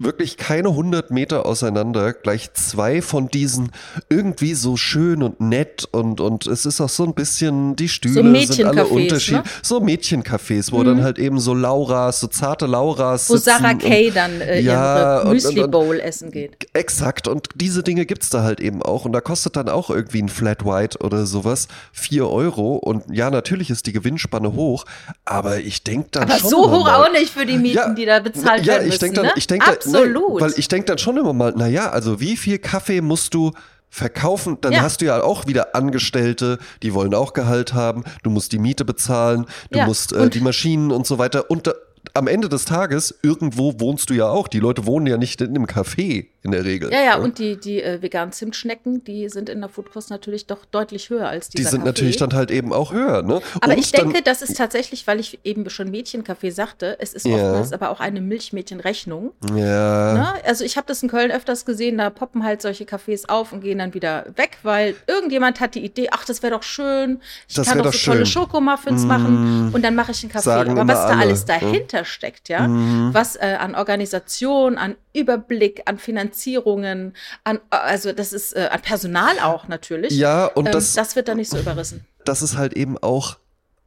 wirklich 0.00 0.38
keine 0.38 0.70
100 0.70 1.10
Meter 1.10 1.44
auseinander 1.44 2.14
gleich 2.14 2.52
zwei 2.54 3.02
von 3.02 3.28
diesen 3.28 3.70
irgendwie 4.08 4.54
so 4.54 4.76
schön 4.76 5.22
und 5.22 5.40
nett 5.40 5.86
und, 5.92 6.20
und 6.20 6.46
es 6.46 6.64
ist 6.64 6.80
auch 6.80 6.88
so 6.88 7.04
ein 7.04 7.14
bisschen, 7.14 7.76
die 7.76 7.88
Stühle 7.88 8.46
so 8.46 8.52
sind 8.52 8.66
alle 8.66 8.86
unterschiedlich. 8.86 9.44
Ne? 9.44 9.52
So 9.62 9.80
Mädchencafés, 9.80 10.72
wo 10.72 10.78
mhm. 10.78 10.84
dann 10.84 11.02
halt 11.02 11.18
eben 11.18 11.38
so 11.38 11.52
Lauras, 11.52 12.20
so 12.20 12.28
zarte 12.28 12.66
Lauras 12.66 13.28
Wo 13.28 13.36
Sarah 13.36 13.74
Kay 13.74 14.10
dann 14.10 14.40
äh, 14.40 14.60
ja, 14.60 15.20
ihre 15.20 15.28
Müsli 15.28 15.68
Bowl 15.68 16.00
essen 16.00 16.30
geht. 16.30 16.56
Exakt 16.72 17.28
und 17.28 17.48
diese 17.54 17.82
Dinge 17.82 18.06
gibt's 18.06 18.30
da 18.30 18.42
halt 18.42 18.60
eben 18.60 18.82
auch 18.82 19.04
und 19.04 19.12
da 19.12 19.20
kostet 19.20 19.56
dann 19.56 19.68
auch 19.68 19.90
irgendwie 19.90 20.22
ein 20.22 20.30
Flat 20.30 20.64
White 20.64 20.98
oder 21.00 21.26
sowas 21.26 21.68
vier 21.92 22.26
Euro 22.28 22.76
und 22.76 23.04
ja, 23.12 23.30
natürlich 23.30 23.68
ist 23.68 23.86
die 23.86 23.92
Gewinnspanne 23.92 24.54
hoch, 24.54 24.86
aber 25.26 25.58
ich 25.58 25.84
denke 25.84 26.08
dann 26.12 26.22
aber 26.22 26.38
schon 26.38 26.50
so 26.50 26.70
hoch 26.70 26.88
auch 26.88 27.12
nicht 27.12 27.30
für 27.30 27.44
die 27.44 27.58
Mieten, 27.58 27.76
ja, 27.76 27.88
die 27.90 28.06
da 28.06 28.20
bezahlt 28.20 28.64
ja, 28.64 28.74
werden 28.74 28.86
müssen. 28.86 28.94
Ich 28.94 28.98
denk 28.98 29.14
dann, 29.14 29.26
ne? 29.26 29.32
ich 29.36 29.46
denk 29.46 29.66
Absolut. 29.94 30.40
weil 30.40 30.52
ich 30.56 30.68
denke 30.68 30.86
dann 30.86 30.98
schon 30.98 31.16
immer 31.16 31.32
mal, 31.32 31.52
naja, 31.52 31.90
also 31.90 32.20
wie 32.20 32.36
viel 32.36 32.58
Kaffee 32.58 33.00
musst 33.00 33.34
du 33.34 33.52
verkaufen, 33.90 34.58
dann 34.60 34.72
ja. 34.72 34.82
hast 34.82 35.00
du 35.00 35.06
ja 35.06 35.22
auch 35.22 35.46
wieder 35.46 35.74
Angestellte, 35.74 36.58
die 36.82 36.94
wollen 36.94 37.12
auch 37.12 37.32
Gehalt 37.32 37.74
haben, 37.74 38.04
du 38.22 38.30
musst 38.30 38.52
die 38.52 38.58
Miete 38.58 38.84
bezahlen, 38.84 39.46
du 39.70 39.78
ja. 39.78 39.86
musst 39.86 40.12
äh, 40.12 40.30
die 40.30 40.40
Maschinen 40.40 40.92
und 40.92 41.06
so 41.06 41.18
weiter 41.18 41.50
und 41.50 41.74
am 42.14 42.26
Ende 42.26 42.48
des 42.48 42.64
Tages, 42.64 43.18
irgendwo 43.22 43.80
wohnst 43.80 44.10
du 44.10 44.14
ja 44.14 44.28
auch. 44.28 44.48
Die 44.48 44.60
Leute 44.60 44.86
wohnen 44.86 45.06
ja 45.06 45.16
nicht 45.16 45.40
in 45.40 45.48
einem 45.48 45.66
Café 45.66 46.26
in 46.42 46.52
der 46.52 46.64
Regel. 46.64 46.90
Ja, 46.90 47.02
ja, 47.02 47.16
und 47.18 47.38
die, 47.38 47.60
die 47.60 47.82
äh, 47.82 48.00
veganen 48.00 48.32
Zimtschnecken, 48.32 49.04
die 49.04 49.28
sind 49.28 49.50
in 49.50 49.60
der 49.60 49.68
Foodkost 49.68 50.08
natürlich 50.08 50.46
doch 50.46 50.64
deutlich 50.64 51.10
höher 51.10 51.28
als 51.28 51.50
die. 51.50 51.58
Die 51.58 51.64
sind 51.64 51.80
Kaffee. 51.80 51.84
natürlich 51.86 52.16
dann 52.16 52.32
halt 52.32 52.50
eben 52.50 52.72
auch 52.72 52.92
höher, 52.92 53.22
ne? 53.22 53.42
Aber 53.60 53.72
und 53.72 53.78
ich 53.78 53.92
denke, 53.92 54.22
das 54.22 54.40
ist 54.40 54.56
tatsächlich, 54.56 55.06
weil 55.06 55.20
ich 55.20 55.38
eben 55.44 55.68
schon 55.68 55.90
Mädchenkaffee 55.90 56.50
sagte, 56.50 56.96
es 56.98 57.12
ist 57.12 57.26
ja. 57.26 57.34
oftmals 57.34 57.72
aber 57.72 57.90
auch 57.90 58.00
eine 58.00 58.22
Milchmädchenrechnung. 58.22 59.32
Ja. 59.54 60.14
Ne? 60.14 60.34
Also 60.46 60.64
ich 60.64 60.78
habe 60.78 60.86
das 60.86 61.02
in 61.02 61.10
Köln 61.10 61.30
öfters 61.30 61.66
gesehen, 61.66 61.98
da 61.98 62.08
poppen 62.08 62.42
halt 62.42 62.62
solche 62.62 62.84
Cafés 62.84 63.28
auf 63.28 63.52
und 63.52 63.60
gehen 63.60 63.78
dann 63.78 63.92
wieder 63.92 64.24
weg, 64.36 64.58
weil 64.62 64.94
irgendjemand 65.06 65.60
hat 65.60 65.74
die 65.74 65.84
Idee, 65.84 66.08
ach, 66.10 66.24
das 66.24 66.42
wäre 66.42 66.54
doch 66.54 66.62
schön, 66.62 67.20
ich 67.48 67.54
das 67.56 67.68
kann 67.68 67.78
doch 67.78 67.92
so 67.92 67.98
schön. 67.98 68.14
tolle 68.14 68.26
Schokomuffins 68.26 69.04
mm. 69.04 69.06
machen 69.06 69.70
und 69.74 69.82
dann 69.82 69.94
mache 69.94 70.12
ich 70.12 70.22
einen 70.22 70.32
Kaffee. 70.32 70.44
Sagen 70.44 70.78
aber 70.78 70.88
was 70.88 71.00
da 71.00 71.08
alle, 71.08 71.20
alles 71.20 71.44
dahinter 71.44 71.99
ne? 72.00 72.06
steckt, 72.06 72.48
ja, 72.48 72.66
mm. 72.66 73.14
was 73.14 73.36
äh, 73.36 73.56
an 73.58 73.74
Organisation, 73.74 74.78
an 74.78 74.96
Überblick, 75.12 75.82
an 75.86 75.98
Finanzierungen, 75.98 77.14
an, 77.44 77.60
also 77.70 78.12
das 78.12 78.32
ist 78.32 78.54
äh, 78.56 78.68
an 78.70 78.80
Personal 78.80 79.38
auch 79.40 79.68
natürlich. 79.68 80.12
Ja, 80.12 80.46
und 80.46 80.66
ähm, 80.66 80.72
das, 80.72 80.94
das 80.94 81.16
wird 81.16 81.28
dann 81.28 81.36
nicht 81.36 81.50
so 81.50 81.58
überrissen. 81.58 82.06
Das 82.24 82.42
ist 82.42 82.56
halt 82.56 82.74
eben 82.74 82.98
auch 82.98 83.38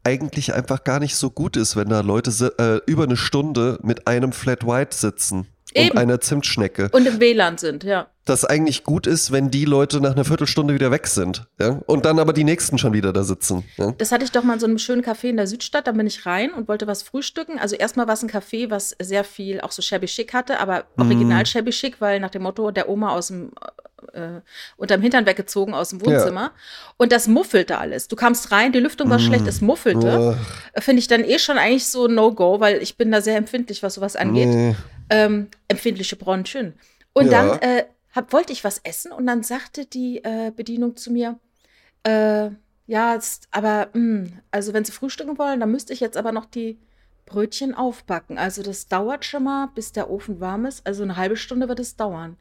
eigentlich 0.03 0.53
einfach 0.53 0.83
gar 0.83 0.99
nicht 0.99 1.15
so 1.15 1.29
gut 1.29 1.55
ist, 1.55 1.75
wenn 1.75 1.89
da 1.89 2.01
Leute 2.01 2.31
äh, 2.57 2.91
über 2.91 3.03
eine 3.03 3.15
Stunde 3.15 3.79
mit 3.83 4.07
einem 4.07 4.33
Flat 4.33 4.65
White 4.65 4.95
sitzen 4.95 5.47
Eben. 5.75 5.91
und 5.91 5.97
einer 5.97 6.19
Zimtschnecke. 6.19 6.89
Und 6.91 7.05
im 7.05 7.19
WLAN 7.19 7.57
sind, 7.57 7.83
ja 7.83 8.07
das 8.25 8.45
eigentlich 8.45 8.83
gut 8.83 9.05
ist, 9.05 9.31
wenn 9.31 9.51
die 9.51 9.65
Leute 9.65 9.99
nach 9.99 10.13
einer 10.13 10.23
Viertelstunde 10.23 10.73
wieder 10.73 10.91
weg 10.91 11.07
sind. 11.07 11.45
Ja? 11.59 11.81
Und 11.85 12.05
dann 12.05 12.19
aber 12.19 12.31
die 12.31 12.45
nächsten 12.45 12.77
schon 12.77 12.93
wieder 12.93 13.11
da 13.11 13.23
sitzen. 13.23 13.65
Ja? 13.77 13.93
Das 13.97 14.11
hatte 14.11 14.23
ich 14.23 14.31
doch 14.31 14.43
mal 14.43 14.53
in 14.53 14.59
so 14.59 14.65
einem 14.65 14.77
schönen 14.77 15.03
Café 15.03 15.29
in 15.29 15.37
der 15.37 15.47
Südstadt. 15.47 15.87
Da 15.87 15.91
bin 15.91 16.07
ich 16.07 16.25
rein 16.25 16.53
und 16.53 16.67
wollte 16.67 16.87
was 16.87 17.03
frühstücken. 17.03 17.59
Also 17.59 17.75
erstmal 17.75 18.07
war 18.07 18.13
es 18.13 18.23
ein 18.23 18.29
Café, 18.29 18.69
was 18.69 18.95
sehr 19.01 19.23
viel 19.23 19.59
auch 19.61 19.71
so 19.71 19.81
shabby 19.81 20.07
chic 20.07 20.33
hatte, 20.33 20.59
aber 20.59 20.85
original 20.97 21.43
mm. 21.43 21.45
shabby 21.45 21.71
chic, 21.71 21.99
weil 21.99 22.19
nach 22.19 22.29
dem 22.29 22.43
Motto 22.43 22.71
der 22.71 22.87
Oma 22.87 23.11
aus 23.11 23.27
dem 23.27 23.51
äh, 24.13 24.39
unterm 24.77 25.01
Hintern 25.01 25.25
weggezogen 25.25 25.73
aus 25.73 25.89
dem 25.89 26.01
Wohnzimmer. 26.01 26.41
Ja. 26.41 26.51
Und 26.97 27.11
das 27.11 27.27
muffelte 27.27 27.77
alles. 27.77 28.07
Du 28.07 28.15
kamst 28.15 28.51
rein, 28.51 28.71
die 28.71 28.79
Lüftung 28.79 29.09
war 29.09 29.17
mm. 29.17 29.21
schlecht, 29.21 29.47
es 29.47 29.59
muffelte. 29.59 30.37
Oh. 30.75 30.79
Finde 30.81 30.99
ich 31.01 31.07
dann 31.09 31.25
eh 31.25 31.39
schon 31.39 31.57
eigentlich 31.57 31.87
so 31.87 32.07
No-Go, 32.07 32.61
weil 32.61 32.81
ich 32.81 32.95
bin 32.95 33.11
da 33.11 33.19
sehr 33.19 33.35
empfindlich, 33.35 33.83
was 33.83 33.95
sowas 33.95 34.15
angeht. 34.15 34.47
Nee. 34.47 34.75
Ähm, 35.09 35.49
empfindliche 35.67 36.15
Bronchien. 36.15 36.73
Und 37.13 37.31
ja. 37.31 37.31
dann 37.31 37.59
äh, 37.59 37.85
hab, 38.13 38.33
wollte 38.33 38.53
ich 38.53 38.63
was 38.63 38.79
essen 38.79 39.11
und 39.11 39.25
dann 39.25 39.43
sagte 39.43 39.85
die 39.85 40.23
äh, 40.23 40.51
Bedienung 40.55 40.95
zu 40.95 41.11
mir, 41.11 41.39
äh, 42.03 42.49
ja, 42.85 43.15
ist, 43.15 43.47
aber 43.51 43.89
mh, 43.93 43.93
hm, 43.93 44.39
also 44.51 44.73
wenn 44.73 44.85
Sie 44.85 44.91
frühstücken 44.91 45.37
wollen, 45.37 45.59
dann 45.59 45.71
müsste 45.71 45.93
ich 45.93 45.99
jetzt 45.99 46.17
aber 46.17 46.31
noch 46.31 46.45
die 46.45 46.79
Brötchen 47.25 47.73
aufbacken. 47.73 48.37
Also 48.37 48.61
das 48.61 48.87
dauert 48.87 49.25
schon 49.25 49.43
mal, 49.43 49.67
bis 49.73 49.93
der 49.93 50.09
Ofen 50.09 50.39
warm 50.39 50.65
ist. 50.65 50.85
Also 50.85 51.03
eine 51.03 51.15
halbe 51.15 51.37
Stunde 51.37 51.69
wird 51.69 51.79
es 51.79 51.95
dauern. 51.95 52.37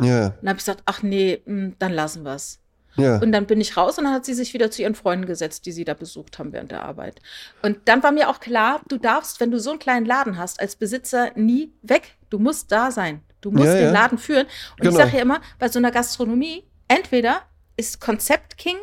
Ja. 0.00 0.30
Dann 0.30 0.48
habe 0.48 0.58
ich 0.58 0.64
gesagt, 0.64 0.82
ach 0.84 1.02
nee, 1.02 1.42
mh, 1.46 1.52
hm, 1.52 1.76
dann 1.78 1.92
lassen 1.92 2.24
wir 2.24 2.34
es. 2.34 2.60
Ja. 2.96 3.18
Und 3.18 3.32
dann 3.32 3.46
bin 3.46 3.60
ich 3.60 3.76
raus 3.76 3.98
und 3.98 4.04
dann 4.04 4.12
hat 4.12 4.24
sie 4.24 4.34
sich 4.34 4.54
wieder 4.54 4.70
zu 4.70 4.82
ihren 4.82 4.94
Freunden 4.94 5.26
gesetzt, 5.26 5.66
die 5.66 5.72
sie 5.72 5.84
da 5.84 5.94
besucht 5.94 6.38
haben 6.38 6.52
während 6.52 6.70
der 6.70 6.82
Arbeit. 6.82 7.20
Und 7.62 7.78
dann 7.86 8.02
war 8.02 8.12
mir 8.12 8.28
auch 8.28 8.40
klar, 8.40 8.80
du 8.88 8.98
darfst, 8.98 9.40
wenn 9.40 9.50
du 9.50 9.60
so 9.60 9.70
einen 9.70 9.78
kleinen 9.78 10.06
Laden 10.06 10.38
hast, 10.38 10.60
als 10.60 10.76
Besitzer 10.76 11.30
nie 11.34 11.72
weg. 11.82 12.16
Du 12.30 12.38
musst 12.38 12.72
da 12.72 12.90
sein. 12.90 13.22
Du 13.40 13.50
musst 13.50 13.66
ja, 13.66 13.74
den 13.74 13.84
ja. 13.84 13.92
Laden 13.92 14.18
führen. 14.18 14.46
Und 14.46 14.80
genau. 14.80 14.90
ich 14.90 14.96
sage 14.96 15.16
ja 15.16 15.22
immer, 15.22 15.40
bei 15.58 15.68
so 15.68 15.78
einer 15.78 15.90
Gastronomie, 15.90 16.64
entweder 16.88 17.42
ist 17.76 18.00
Konzept 18.00 18.56
King 18.58 18.76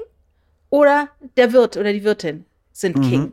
oder 0.70 1.10
der 1.38 1.52
Wirt 1.54 1.78
oder 1.78 1.92
die 1.92 2.04
Wirtin 2.04 2.46
sind 2.72 2.98
mhm. 2.98 3.10
King. 3.10 3.32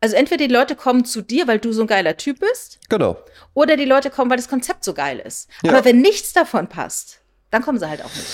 Also 0.00 0.16
entweder 0.16 0.46
die 0.46 0.52
Leute 0.52 0.76
kommen 0.76 1.04
zu 1.04 1.22
dir, 1.22 1.46
weil 1.46 1.58
du 1.58 1.72
so 1.72 1.82
ein 1.82 1.86
geiler 1.86 2.16
Typ 2.16 2.40
bist. 2.40 2.78
Genau. 2.90 3.16
Oder 3.54 3.76
die 3.76 3.86
Leute 3.86 4.10
kommen, 4.10 4.30
weil 4.30 4.36
das 4.36 4.48
Konzept 4.48 4.84
so 4.84 4.92
geil 4.92 5.18
ist. 5.18 5.48
Ja. 5.62 5.72
Aber 5.72 5.84
wenn 5.84 6.02
nichts 6.02 6.34
davon 6.34 6.68
passt, 6.68 7.20
dann 7.50 7.62
kommen 7.62 7.78
sie 7.78 7.88
halt 7.88 8.02
auch 8.02 8.14
nicht. 8.14 8.26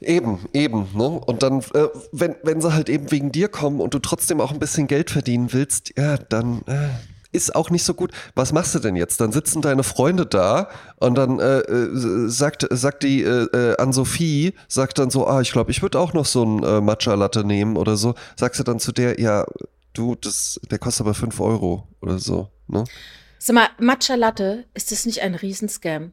Eben, 0.00 0.46
eben. 0.52 0.88
Ne? 0.94 1.08
Und 1.08 1.42
dann, 1.42 1.60
äh, 1.74 1.88
wenn, 2.12 2.36
wenn 2.42 2.60
sie 2.60 2.72
halt 2.72 2.88
eben 2.88 3.10
wegen 3.10 3.32
dir 3.32 3.48
kommen 3.48 3.80
und 3.80 3.94
du 3.94 3.98
trotzdem 3.98 4.40
auch 4.40 4.52
ein 4.52 4.58
bisschen 4.58 4.86
Geld 4.86 5.10
verdienen 5.10 5.52
willst, 5.52 5.92
ja, 5.96 6.16
dann. 6.16 6.62
Äh 6.66 6.88
ist 7.32 7.54
auch 7.54 7.70
nicht 7.70 7.84
so 7.84 7.94
gut. 7.94 8.12
Was 8.34 8.52
machst 8.52 8.74
du 8.74 8.78
denn 8.78 8.96
jetzt? 8.96 9.20
Dann 9.20 9.32
sitzen 9.32 9.60
deine 9.60 9.82
Freunde 9.82 10.26
da 10.26 10.70
und 10.96 11.16
dann 11.16 11.38
äh, 11.38 11.58
äh 11.58 12.28
sagt, 12.28 12.66
sagt 12.70 13.02
die 13.02 13.22
äh, 13.22 13.44
äh, 13.52 13.76
an 13.76 13.92
Sophie, 13.92 14.54
sagt 14.66 14.98
dann 14.98 15.10
so, 15.10 15.26
ah, 15.26 15.40
ich 15.40 15.52
glaube, 15.52 15.70
ich 15.70 15.82
würde 15.82 15.98
auch 15.98 16.14
noch 16.14 16.24
so 16.24 16.42
ein 16.42 16.62
äh, 16.62 16.80
Matcha-Latte 16.80 17.44
nehmen 17.44 17.76
oder 17.76 17.96
so. 17.96 18.14
Sagst 18.36 18.60
du 18.60 18.64
dann 18.64 18.80
zu 18.80 18.92
der, 18.92 19.20
ja, 19.20 19.46
du, 19.92 20.14
das, 20.14 20.60
der 20.70 20.78
kostet 20.78 21.06
aber 21.06 21.14
5 21.14 21.38
Euro 21.40 21.86
oder 22.00 22.18
so. 22.18 22.48
Ne? 22.66 22.84
Sag 23.38 23.54
mal, 23.54 23.68
Matcha-Latte, 23.78 24.64
ist 24.74 24.90
das 24.90 25.04
nicht 25.04 25.20
ein 25.20 25.34
Riesenscam? 25.34 26.12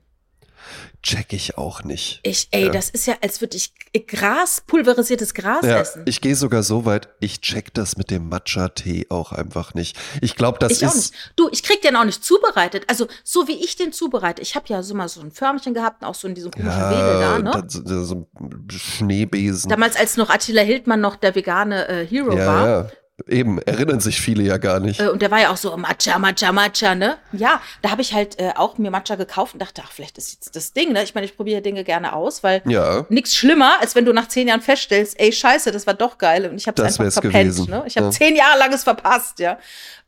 Check 1.01 1.33
ich 1.33 1.57
auch 1.57 1.83
nicht. 1.83 2.19
Ich, 2.23 2.47
ey, 2.51 2.65
ja. 2.65 2.71
das 2.71 2.89
ist 2.89 3.05
ja, 3.05 3.15
als 3.21 3.41
würde 3.41 3.57
ich 3.57 3.73
Gras, 4.07 4.63
pulverisiertes 4.65 5.33
Gras 5.33 5.65
ja, 5.65 5.79
essen. 5.79 6.03
Ich 6.05 6.19
gehe 6.19 6.35
sogar 6.35 6.63
so 6.63 6.85
weit, 6.85 7.09
ich 7.19 7.41
check 7.41 7.73
das 7.73 7.97
mit 7.97 8.11
dem 8.11 8.27
Matcha-Tee 8.27 9.07
auch 9.09 9.31
einfach 9.31 9.73
nicht. 9.73 9.97
Ich 10.21 10.35
glaube, 10.35 10.57
das 10.59 10.71
ich 10.71 10.81
ist. 10.81 10.89
Auch 10.89 10.95
nicht. 10.95 11.13
Du, 11.35 11.49
ich 11.51 11.63
krieg 11.63 11.81
den 11.81 11.95
auch 11.95 12.03
nicht 12.03 12.23
zubereitet. 12.23 12.85
Also, 12.87 13.07
so 13.23 13.47
wie 13.47 13.63
ich 13.63 13.75
den 13.75 13.93
zubereite. 13.93 14.41
Ich 14.41 14.55
habe 14.55 14.65
ja 14.67 14.83
so 14.83 14.95
mal 14.95 15.07
so 15.07 15.21
ein 15.21 15.31
Förmchen 15.31 15.73
gehabt, 15.73 16.03
auch 16.03 16.15
so 16.15 16.27
in 16.27 16.35
diesem 16.35 16.51
komischen 16.51 16.79
ja, 16.79 16.91
Wedel 16.91 17.19
da, 17.19 17.39
ne? 17.39 17.67
Da, 17.85 18.03
so 18.03 18.27
ein 18.39 18.67
Schneebesen. 18.69 19.69
Damals, 19.69 19.95
als 19.95 20.17
noch 20.17 20.29
Attila 20.29 20.61
Hildmann 20.61 21.01
noch 21.01 21.15
der 21.15 21.35
vegane 21.35 21.87
äh, 21.87 22.05
Hero 22.05 22.35
ja, 22.35 22.47
war. 22.47 22.91
Eben, 23.27 23.61
erinnern 23.61 24.01
sich 24.01 24.19
viele 24.19 24.43
ja 24.43 24.57
gar 24.57 24.81
nicht. 24.81 24.99
Äh, 24.99 25.07
und 25.07 25.21
der 25.21 25.31
war 25.31 25.39
ja 25.39 25.49
auch 25.49 25.55
so 25.55 25.75
Matcha, 25.77 26.19
Matcha, 26.19 26.51
Matcha, 26.51 26.95
ne? 26.95 27.17
Ja, 27.31 27.61
da 27.81 27.91
habe 27.91 28.01
ich 28.01 28.13
halt 28.13 28.37
äh, 28.39 28.51
auch 28.55 28.77
mir 28.77 28.91
Matcha 28.91 29.15
gekauft 29.15 29.53
und 29.53 29.61
dachte, 29.61 29.81
ach, 29.85 29.91
vielleicht 29.93 30.17
ist 30.17 30.33
jetzt 30.33 30.53
das 30.53 30.73
Ding, 30.73 30.91
ne? 30.91 31.01
Ich 31.01 31.15
meine, 31.15 31.25
ich 31.25 31.37
probiere 31.37 31.61
Dinge 31.61 31.85
gerne 31.85 32.11
aus, 32.11 32.43
weil 32.43 32.61
Ja. 32.65 33.05
nichts 33.07 33.33
schlimmer, 33.33 33.79
als 33.79 33.95
wenn 33.95 34.03
du 34.03 34.11
nach 34.11 34.27
zehn 34.27 34.49
Jahren 34.49 34.59
feststellst, 34.59 35.17
ey, 35.17 35.31
scheiße, 35.31 35.71
das 35.71 35.87
war 35.87 35.93
doch 35.93 36.17
geil 36.17 36.45
und 36.45 36.57
ich 36.57 36.67
habe 36.67 36.81
es 36.83 36.99
einfach 36.99 37.21
verpennt, 37.21 37.33
gewesen, 37.55 37.69
ne? 37.69 37.83
Ich 37.87 37.95
habe 37.95 38.07
ja. 38.07 38.11
zehn 38.11 38.35
Jahre 38.35 38.59
lang 38.59 38.73
es 38.73 38.83
verpasst, 38.83 39.39
ja. 39.39 39.59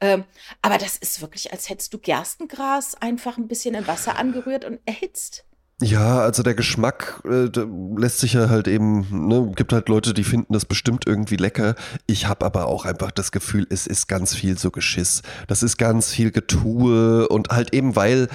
Ähm, 0.02 0.26
aber 0.62 0.78
das 0.78 0.98
ist 0.98 1.22
wirklich, 1.22 1.54
als 1.54 1.70
hättest 1.70 1.94
du 1.94 2.00
Gerstengras 2.00 2.96
einfach 3.02 3.38
ein 3.38 3.48
bisschen 3.48 3.74
in 3.74 3.88
Wasser 3.88 4.18
angerührt 4.18 4.66
und 4.66 4.80
erhitzt. 4.86 5.46
Ja, 5.80 6.20
also 6.22 6.42
der 6.42 6.56
Geschmack 6.56 7.22
äh, 7.24 7.50
lässt 7.96 8.20
sich 8.20 8.34
ja 8.34 8.50
halt 8.50 8.68
eben, 8.68 9.28
ne, 9.28 9.52
gibt 9.56 9.74
halt 9.74 9.90
Leute, 9.90 10.16
die 10.16 10.24
finden 10.24 10.54
das 10.54 10.66
bestimmt 10.66 11.06
irgendwie 11.06 11.36
lecker. 11.36 11.76
Ich 12.08 12.28
habe 12.28 12.46
aber 12.46 12.66
auch 12.66 12.86
einfach 12.86 13.12
das 13.12 13.32
Gefühl, 13.32 13.68
es 13.70 13.86
ist 13.86 14.08
ganz 14.08 14.34
viel 14.34 14.58
so 14.58 14.72
Geschiss. 14.72 15.22
Das 15.48 15.62
ist 15.62 15.78
ganz 15.78 16.10
viel 16.12 16.32
Getue 16.32 17.28
und 17.28 17.50
halt 17.50 17.76
eben, 17.76 17.96
weil 17.96 18.28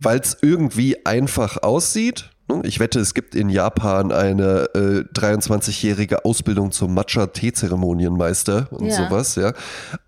es 0.00 0.38
irgendwie 0.40 1.04
einfach 1.04 1.62
aussieht. 1.62 2.30
ne? 2.48 2.62
Ich 2.64 2.80
wette, 2.80 3.00
es 3.00 3.12
gibt 3.12 3.34
in 3.34 3.50
Japan 3.50 4.10
eine 4.10 4.70
äh, 4.74 5.04
23-jährige 5.14 6.24
Ausbildung 6.24 6.70
zum 6.72 6.94
Matcha-Tee-Zeremonienmeister 6.94 8.68
und 8.70 8.86
Ja. 8.86 8.96
sowas, 9.08 9.34
ja. 9.34 9.52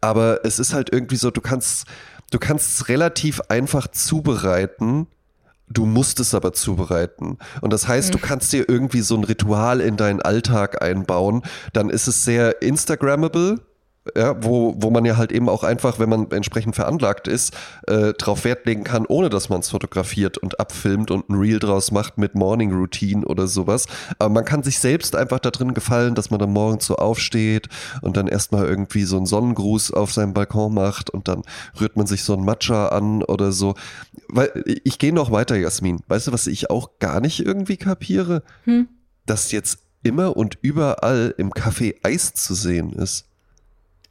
Aber 0.01 0.41
es 0.47 0.59
ist 0.59 0.73
halt 0.73 0.91
irgendwie 0.93 1.17
so, 1.17 1.31
du 1.31 1.43
kannst, 1.43 1.85
du 2.31 2.39
kannst 2.39 2.73
es 2.81 2.89
relativ 2.89 3.43
einfach 3.49 3.87
zubereiten. 3.89 5.09
Du 5.69 5.87
musst 5.87 6.21
es 6.21 6.35
aber 6.35 6.53
zubereiten. 6.53 7.39
Und 7.61 7.73
das 7.73 7.89
heißt, 7.89 8.13
du 8.15 8.19
kannst 8.19 8.53
dir 8.53 8.69
irgendwie 8.69 9.01
so 9.01 9.17
ein 9.17 9.25
Ritual 9.25 9.81
in 9.81 9.97
deinen 9.97 10.21
Alltag 10.21 10.83
einbauen. 10.83 11.43
Dann 11.73 11.91
ist 11.91 12.07
es 12.07 12.25
sehr 12.25 12.63
Instagrammable. 12.63 13.61
Ja, 14.15 14.37
wo, 14.45 14.75
wo 14.77 14.91
man 14.91 15.07
ja 15.07 15.17
halt 15.17 15.33
eben 15.33 15.49
auch 15.49 15.65
einfach, 15.65 15.99
wenn 15.99 16.11
man 16.11 16.31
entsprechend 16.31 16.77
veranlagt 16.77 17.27
ist, 17.27 17.55
äh, 17.87 18.13
drauf 18.13 18.45
Wert 18.45 18.67
legen 18.67 18.85
kann, 18.85 19.07
ohne 19.07 19.31
dass 19.31 19.49
man 19.49 19.61
es 19.61 19.71
fotografiert 19.71 20.37
und 20.37 20.61
abfilmt 20.61 21.11
und 21.11 21.31
ein 21.31 21.37
Reel 21.37 21.59
draus 21.59 21.91
macht 21.91 22.19
mit 22.19 22.35
Morning 22.35 22.71
Routine 22.71 23.25
oder 23.25 23.47
sowas. 23.47 23.87
Aber 24.19 24.29
man 24.29 24.45
kann 24.45 24.63
sich 24.63 24.79
selbst 24.79 25.17
einfach 25.17 25.39
da 25.39 25.51
drin 25.51 25.73
gefallen, 25.73 26.15
dass 26.15 26.31
man 26.31 26.39
dann 26.39 26.53
morgens 26.53 26.85
so 26.85 26.97
aufsteht 26.97 27.71
und 28.03 28.19
dann 28.19 28.29
erstmal 28.29 28.67
irgendwie 28.67 29.05
so 29.05 29.17
einen 29.17 29.25
Sonnengruß 29.25 29.93
auf 29.93 30.13
seinem 30.13 30.35
Balkon 30.35 30.75
macht 30.75 31.09
und 31.09 31.27
dann 31.27 31.43
rührt 31.81 31.97
man 31.97 32.07
sich 32.07 32.25
so 32.25 32.35
ein 32.35 32.45
Matcha 32.45 32.89
an 32.89 33.23
oder 33.23 33.53
so. 33.53 33.75
Weil 34.29 34.51
ich 34.85 34.99
gehe 34.99 35.15
noch 35.15 35.31
weiter, 35.31 35.57
Jasmin. 35.57 36.01
Weißt 36.09 36.27
du, 36.27 36.33
was 36.33 36.47
ich 36.47 36.69
auch 36.69 36.99
gar 36.99 37.21
nicht 37.21 37.41
irgendwie 37.41 37.79
kapiere? 37.79 38.43
Hm? 38.65 38.89
Dass 39.25 39.51
jetzt 39.51 39.79
immer 40.03 40.37
und 40.37 40.59
überall 40.61 41.35
im 41.39 41.53
Café 41.53 41.95
Eis 42.03 42.35
zu 42.35 42.55
sehen 42.55 42.93
ist. 42.93 43.25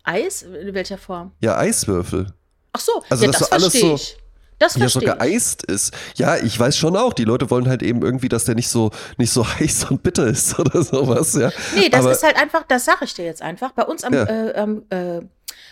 Eis? 0.04 0.42
In 0.44 0.74
welcher 0.74 0.98
Form? 0.98 1.32
Ja, 1.40 1.58
Eiswürfel. 1.58 2.34
Ach 2.74 2.80
so, 2.80 3.04
Also 3.10 3.26
ja, 3.26 3.32
das 3.32 3.40
das, 3.40 3.50
so 3.50 3.54
alles 3.56 3.64
verstehe 3.72 3.90
so- 3.90 3.96
ich. 3.96 4.18
Das 4.60 4.76
Ja, 4.76 4.88
so 4.88 5.00
verstehe 5.00 5.14
ich. 5.14 5.20
geeist 5.20 5.64
ist. 5.64 5.94
Ja, 6.16 6.38
ich 6.38 6.58
weiß 6.58 6.78
schon 6.78 6.96
auch. 6.96 7.14
Die 7.14 7.26
Leute 7.26 7.50
wollen 7.50 7.68
halt 7.68 7.84
eben 7.84 8.02
irgendwie, 8.02 8.30
dass 8.30 8.46
der 8.46 8.56
nicht 8.56 8.70
so, 8.70 8.92
nicht 9.18 9.32
so 9.32 9.46
heiß 9.60 9.86
und 9.90 10.04
bitter 10.04 10.28
ist 10.28 10.58
oder 10.60 10.82
sowas, 10.84 11.34
ja. 11.34 11.52
Nee, 11.76 11.90
das 11.90 12.02
Aber 12.02 12.12
ist 12.12 12.24
halt 12.24 12.38
einfach, 12.38 12.64
das 12.68 12.86
sage 12.86 13.06
ich 13.06 13.14
dir 13.14 13.26
jetzt 13.26 13.42
einfach. 13.42 13.72
Bei 13.72 13.84
uns 13.84 14.04
am, 14.04 14.14
Ja. 14.14 14.24
äh, 14.24 14.50
äh, 14.50 15.22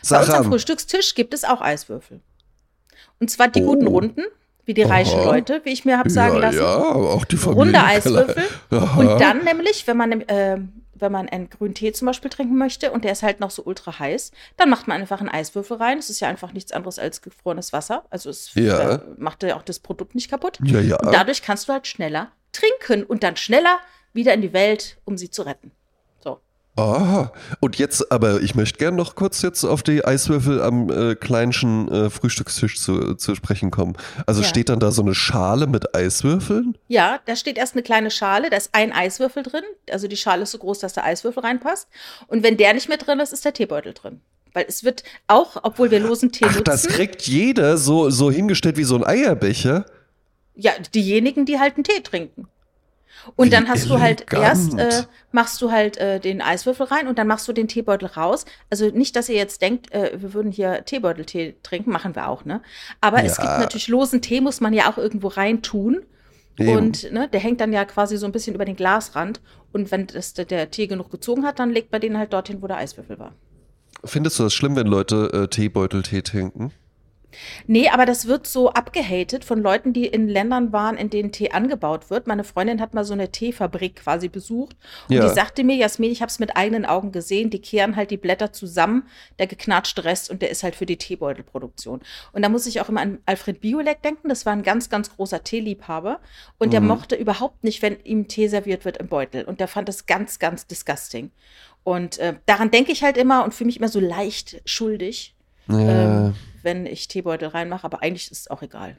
bei 0.09 0.19
uns 0.19 0.29
am. 0.29 0.45
Frühstückstisch 0.45 1.15
gibt 1.15 1.33
es 1.33 1.43
auch 1.43 1.61
Eiswürfel. 1.61 2.19
Und 3.19 3.29
zwar 3.29 3.47
die 3.49 3.61
Oh. 3.63 3.67
guten 3.67 3.87
Runden, 3.87 4.23
wie 4.65 4.73
die 4.73 4.83
reichen 4.83 5.19
Aha. 5.19 5.25
Leute, 5.25 5.61
wie 5.63 5.69
ich 5.71 5.85
mir 5.85 5.97
habe 5.97 6.09
sagen 6.09 6.35
ja, 6.35 6.39
lassen. 6.41 6.57
ja, 6.59 6.65
aber 6.75 7.11
auch 7.13 7.23
die 7.25 7.37
Familie. 7.37 7.63
Runde 7.63 7.83
Eiswürfel. 7.83 8.43
Und 8.71 9.21
dann 9.21 9.43
nämlich, 9.43 9.85
wenn 9.87 9.97
man, 9.97 10.11
äh, 10.21 10.57
wenn 11.01 11.11
man 11.11 11.27
einen 11.29 11.49
grünen 11.49 11.73
Tee 11.73 11.91
zum 11.91 12.05
Beispiel 12.05 12.29
trinken 12.29 12.57
möchte 12.57 12.91
und 12.91 13.03
der 13.03 13.11
ist 13.11 13.23
halt 13.23 13.39
noch 13.39 13.51
so 13.51 13.63
ultra 13.63 13.99
heiß, 13.99 14.31
dann 14.57 14.69
macht 14.69 14.87
man 14.87 15.01
einfach 15.01 15.19
einen 15.19 15.29
Eiswürfel 15.29 15.77
rein. 15.77 15.97
Es 15.97 16.09
ist 16.09 16.19
ja 16.19 16.27
einfach 16.27 16.53
nichts 16.53 16.71
anderes 16.71 16.99
als 16.99 17.21
gefrorenes 17.21 17.73
Wasser. 17.73 18.05
Also 18.09 18.29
es 18.29 18.53
Ja. 18.55 18.95
äh, 18.95 18.99
macht 19.17 19.43
ja 19.43 19.55
auch 19.57 19.63
das 19.63 19.79
Produkt 19.79 20.15
nicht 20.15 20.29
kaputt. 20.29 20.59
Ja, 20.63 20.79
ja. 20.79 20.97
Und 20.99 21.13
dadurch 21.13 21.41
kannst 21.41 21.67
du 21.67 21.73
halt 21.73 21.87
schneller 21.87 22.31
trinken 22.51 23.03
und 23.03 23.23
dann 23.23 23.35
schneller 23.37 23.79
wieder 24.13 24.33
in 24.33 24.41
die 24.41 24.53
Welt, 24.53 24.97
um 25.05 25.17
sie 25.17 25.29
zu 25.31 25.41
retten. 25.43 25.71
Ah, 26.77 27.31
und 27.59 27.77
jetzt, 27.77 28.11
aber 28.13 28.41
ich 28.41 28.55
möchte 28.55 28.79
gerne 28.79 28.95
noch 28.95 29.15
kurz 29.15 29.41
jetzt 29.41 29.65
auf 29.65 29.83
die 29.83 30.05
Eiswürfel 30.05 30.61
am 30.61 30.89
äh, 30.89 31.15
kleinschen 31.15 31.91
äh, 31.91 32.09
Frühstückstisch 32.09 32.79
zu, 32.79 33.15
zu 33.15 33.35
sprechen 33.35 33.71
kommen. 33.71 33.97
Also 34.25 34.41
Ja. 34.41 34.47
steht 34.47 34.69
dann 34.69 34.79
da 34.79 34.91
so 34.91 35.01
eine 35.01 35.13
Schale 35.13 35.67
mit 35.67 35.93
Eiswürfeln? 35.93 36.77
Ja, 36.87 37.19
da 37.25 37.35
steht 37.35 37.57
erst 37.57 37.73
eine 37.75 37.83
kleine 37.83 38.09
Schale, 38.09 38.49
da 38.49 38.55
ist 38.55 38.69
ein 38.71 38.93
Eiswürfel 38.93 39.43
drin. 39.43 39.63
Also 39.91 40.07
die 40.07 40.15
Schale 40.15 40.43
ist 40.43 40.51
so 40.51 40.59
groß, 40.59 40.79
dass 40.79 40.93
der 40.93 41.03
Eiswürfel 41.03 41.43
reinpasst. 41.43 41.89
Und 42.27 42.41
wenn 42.41 42.55
der 42.55 42.73
nicht 42.73 42.87
mehr 42.87 42.97
drin 42.97 43.19
ist, 43.19 43.33
ist 43.33 43.43
der 43.43 43.53
Teebeutel 43.53 43.93
drin. 43.93 44.21
Weil 44.53 44.65
es 44.67 44.83
wird 44.85 45.03
auch, 45.27 45.57
obwohl 45.63 45.91
wir 45.91 45.99
losen 45.99 46.31
Tee 46.31 46.45
Ach, 46.45 46.51
nutzen, 46.51 46.63
das 46.63 46.87
kriegt 46.87 47.21
jeder 47.23 47.77
so, 47.77 48.09
so 48.09 48.31
hingestellt 48.31 48.77
wie 48.77 48.83
so 48.85 48.95
ein 48.95 49.03
Eierbecher. 49.05 49.85
ja, 50.55 50.71
diejenigen, 50.95 51.45
die 51.45 51.59
halt 51.59 51.75
einen 51.75 51.83
Tee 51.83 52.01
trinken. 52.01 52.47
Und 53.35 53.47
Wie 53.47 53.49
dann 53.51 53.67
hast 53.69 53.89
du 53.89 53.99
halt 53.99 54.31
erst, 54.33 54.73
elegant. 54.73 54.93
äh, 54.93 55.07
machst 55.31 55.61
du 55.61 55.71
halt 55.71 55.97
äh, 55.97 56.19
den 56.19 56.41
Eiswürfel 56.41 56.87
rein 56.87 57.07
und 57.07 57.17
dann 57.19 57.27
machst 57.27 57.47
du 57.47 57.53
den 57.53 57.67
Teebeutel 57.67 58.07
raus. 58.07 58.45
Also 58.69 58.87
nicht, 58.89 59.15
dass 59.15 59.29
ihr 59.29 59.35
jetzt 59.35 59.61
denkt, 59.61 59.91
äh, 59.93 60.11
wir 60.19 60.33
würden 60.33 60.51
hier 60.51 60.85
Teebeuteltee 60.85 61.55
trinken, 61.63 61.91
machen 61.91 62.15
wir 62.15 62.27
auch, 62.27 62.45
ne? 62.45 62.61
Aber 62.99 63.23
es 63.23 63.37
Ja. 63.37 63.43
gibt 63.43 63.59
natürlich 63.59 63.87
losen 63.87 64.21
Tee, 64.21 64.41
muss 64.41 64.61
man 64.61 64.73
ja 64.73 64.91
auch 64.91 64.97
irgendwo 64.97 65.27
rein 65.27 65.61
tun. 65.61 66.01
Eben. 66.57 66.75
Und 66.75 67.11
ne, 67.11 67.27
der 67.29 67.39
hängt 67.39 67.61
dann 67.61 67.71
ja 67.73 67.85
quasi 67.85 68.17
so 68.17 68.25
ein 68.25 68.31
bisschen 68.31 68.55
über 68.55 68.65
den 68.65 68.75
Glasrand. 68.75 69.39
Und 69.71 69.89
wenn 69.91 70.07
das, 70.07 70.33
der, 70.33 70.45
der 70.45 70.69
Tee 70.69 70.87
genug 70.87 71.09
gezogen 71.09 71.45
hat, 71.45 71.59
dann 71.59 71.69
legt 71.71 71.91
man 71.91 72.01
den 72.01 72.17
halt 72.17 72.33
dorthin, 72.33 72.61
wo 72.61 72.67
der 72.67 72.77
Eiswürfel 72.77 73.17
war. 73.19 73.33
Findest 74.03 74.39
du 74.39 74.43
das 74.43 74.53
schlimm, 74.53 74.75
wenn 74.75 74.87
Leute 74.87 75.31
äh, 75.33 75.47
Teebeuteltee 75.47 76.21
trinken? 76.23 76.71
Nee, 77.67 77.89
aber 77.89 78.05
das 78.05 78.27
wird 78.27 78.47
so 78.47 78.69
abgehatet 78.71 79.45
von 79.45 79.61
Leuten, 79.61 79.93
die 79.93 80.05
in 80.05 80.27
Ländern 80.27 80.71
waren, 80.71 80.97
in 80.97 81.09
denen 81.09 81.31
Tee 81.31 81.51
angebaut 81.51 82.09
wird. 82.09 82.27
Meine 82.27 82.43
Freundin 82.43 82.81
hat 82.81 82.93
mal 82.93 83.03
so 83.05 83.13
eine 83.13 83.31
Teefabrik 83.31 83.97
quasi 83.97 84.29
besucht 84.29 84.75
und 85.09 85.15
Ja. 85.15 85.27
die 85.27 85.33
sagte 85.33 85.63
mir, 85.63 85.75
Jasmin, 85.75 86.11
ich 86.11 86.21
habe 86.21 86.29
es 86.29 86.39
mit 86.39 86.55
eigenen 86.57 86.85
Augen 86.85 87.11
gesehen, 87.11 87.49
die 87.49 87.59
kehren 87.61 87.95
halt 87.95 88.11
die 88.11 88.17
Blätter 88.17 88.51
zusammen, 88.53 89.03
der 89.39 89.47
geknatschte 89.47 90.03
Rest 90.03 90.29
und 90.29 90.41
der 90.41 90.49
ist 90.49 90.63
halt 90.63 90.75
für 90.75 90.85
die 90.85 90.97
Teebeutelproduktion. 90.97 92.01
Und 92.33 92.41
da 92.41 92.49
muss 92.49 92.65
ich 92.67 92.81
auch 92.81 92.89
immer 92.89 93.01
an 93.01 93.19
Alfred 93.25 93.61
Biolek 93.61 94.01
denken, 94.01 94.29
das 94.29 94.45
war 94.45 94.53
ein 94.53 94.63
ganz, 94.63 94.89
ganz 94.89 95.15
großer 95.15 95.43
Teeliebhaber 95.43 96.19
und 96.57 96.73
der 96.73 96.81
Mhm. 96.81 96.87
mochte 96.87 97.15
überhaupt 97.15 97.63
nicht, 97.63 97.81
wenn 97.81 97.99
ihm 98.03 98.27
Tee 98.27 98.47
serviert 98.47 98.85
wird 98.85 98.97
im 98.97 99.07
Beutel 99.07 99.43
und 99.45 99.59
der 99.59 99.67
fand 99.67 99.87
das 99.87 100.05
ganz, 100.05 100.39
ganz 100.39 100.67
disgusting. 100.67 101.31
Und 101.83 102.19
äh, 102.19 102.35
daran 102.45 102.69
denke 102.71 102.91
ich 102.91 103.03
halt 103.03 103.17
immer 103.17 103.43
und 103.43 103.53
fühle 103.53 103.65
mich 103.67 103.77
immer 103.77 103.87
so 103.87 103.99
leicht 103.99 104.61
schuldig 104.65 105.35
Ja. 105.71 106.27
ähm, 106.27 106.33
wenn 106.63 106.85
ich 106.85 107.07
Teebeutel 107.07 107.49
reinmache, 107.49 107.85
aber 107.85 108.01
eigentlich 108.03 108.31
ist 108.31 108.41
es 108.41 108.51
auch 108.51 108.61
egal. 108.61 108.97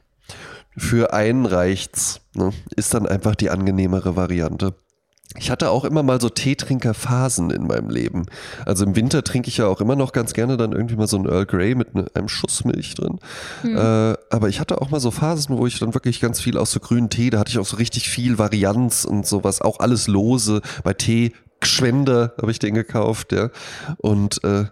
Für 0.77 1.13
einen 1.13 1.45
reicht's. 1.45 2.21
Ne? 2.33 2.51
Ist 2.75 2.93
dann 2.93 3.05
einfach 3.05 3.35
die 3.35 3.49
angenehmere 3.49 4.15
Variante. 4.15 4.75
Ich 5.37 5.49
hatte 5.49 5.71
auch 5.71 5.83
immer 5.83 6.03
mal 6.03 6.21
so 6.21 6.29
Teetrinkerphasen 6.29 7.49
in 7.49 7.65
meinem 7.65 7.89
Leben. 7.89 8.27
Also 8.65 8.85
im 8.85 8.95
Winter 8.95 9.23
trinke 9.23 9.49
ich 9.49 9.57
ja 9.57 9.65
auch 9.65 9.81
immer 9.81 9.95
noch 9.95 10.11
ganz 10.11 10.33
gerne 10.33 10.57
dann 10.57 10.73
irgendwie 10.73 10.95
mal 10.95 11.07
so 11.07 11.17
ein 11.17 11.25
Earl 11.25 11.47
Grey 11.47 11.73
mit 11.73 11.95
ne, 11.95 12.05
einem 12.13 12.27
Schuss 12.27 12.65
Milch 12.65 12.93
drin. 12.93 13.19
Hm. 13.61 13.75
Äh, 13.75 13.79
aber 14.29 14.49
ich 14.49 14.59
hatte 14.59 14.79
auch 14.79 14.91
mal 14.91 14.99
so 14.99 15.09
Phasen, 15.09 15.57
wo 15.57 15.65
ich 15.65 15.79
dann 15.79 15.95
wirklich 15.95 16.21
ganz 16.21 16.39
viel 16.39 16.57
aus 16.57 16.71
so 16.71 16.79
grünen 16.79 17.09
Tee, 17.09 17.31
da 17.31 17.39
hatte 17.39 17.49
ich 17.49 17.57
auch 17.57 17.65
so 17.65 17.77
richtig 17.77 18.09
viel 18.09 18.37
Varianz 18.37 19.05
und 19.05 19.25
sowas, 19.25 19.61
auch 19.61 19.79
alles 19.79 20.07
lose. 20.07 20.61
Bei 20.83 20.93
Tee, 20.93 21.33
Gschwender 21.59 22.33
habe 22.39 22.51
ich 22.51 22.59
den 22.59 22.75
gekauft, 22.75 23.31
ja. 23.31 23.49
Und 23.97 24.43
äh, 24.43 24.65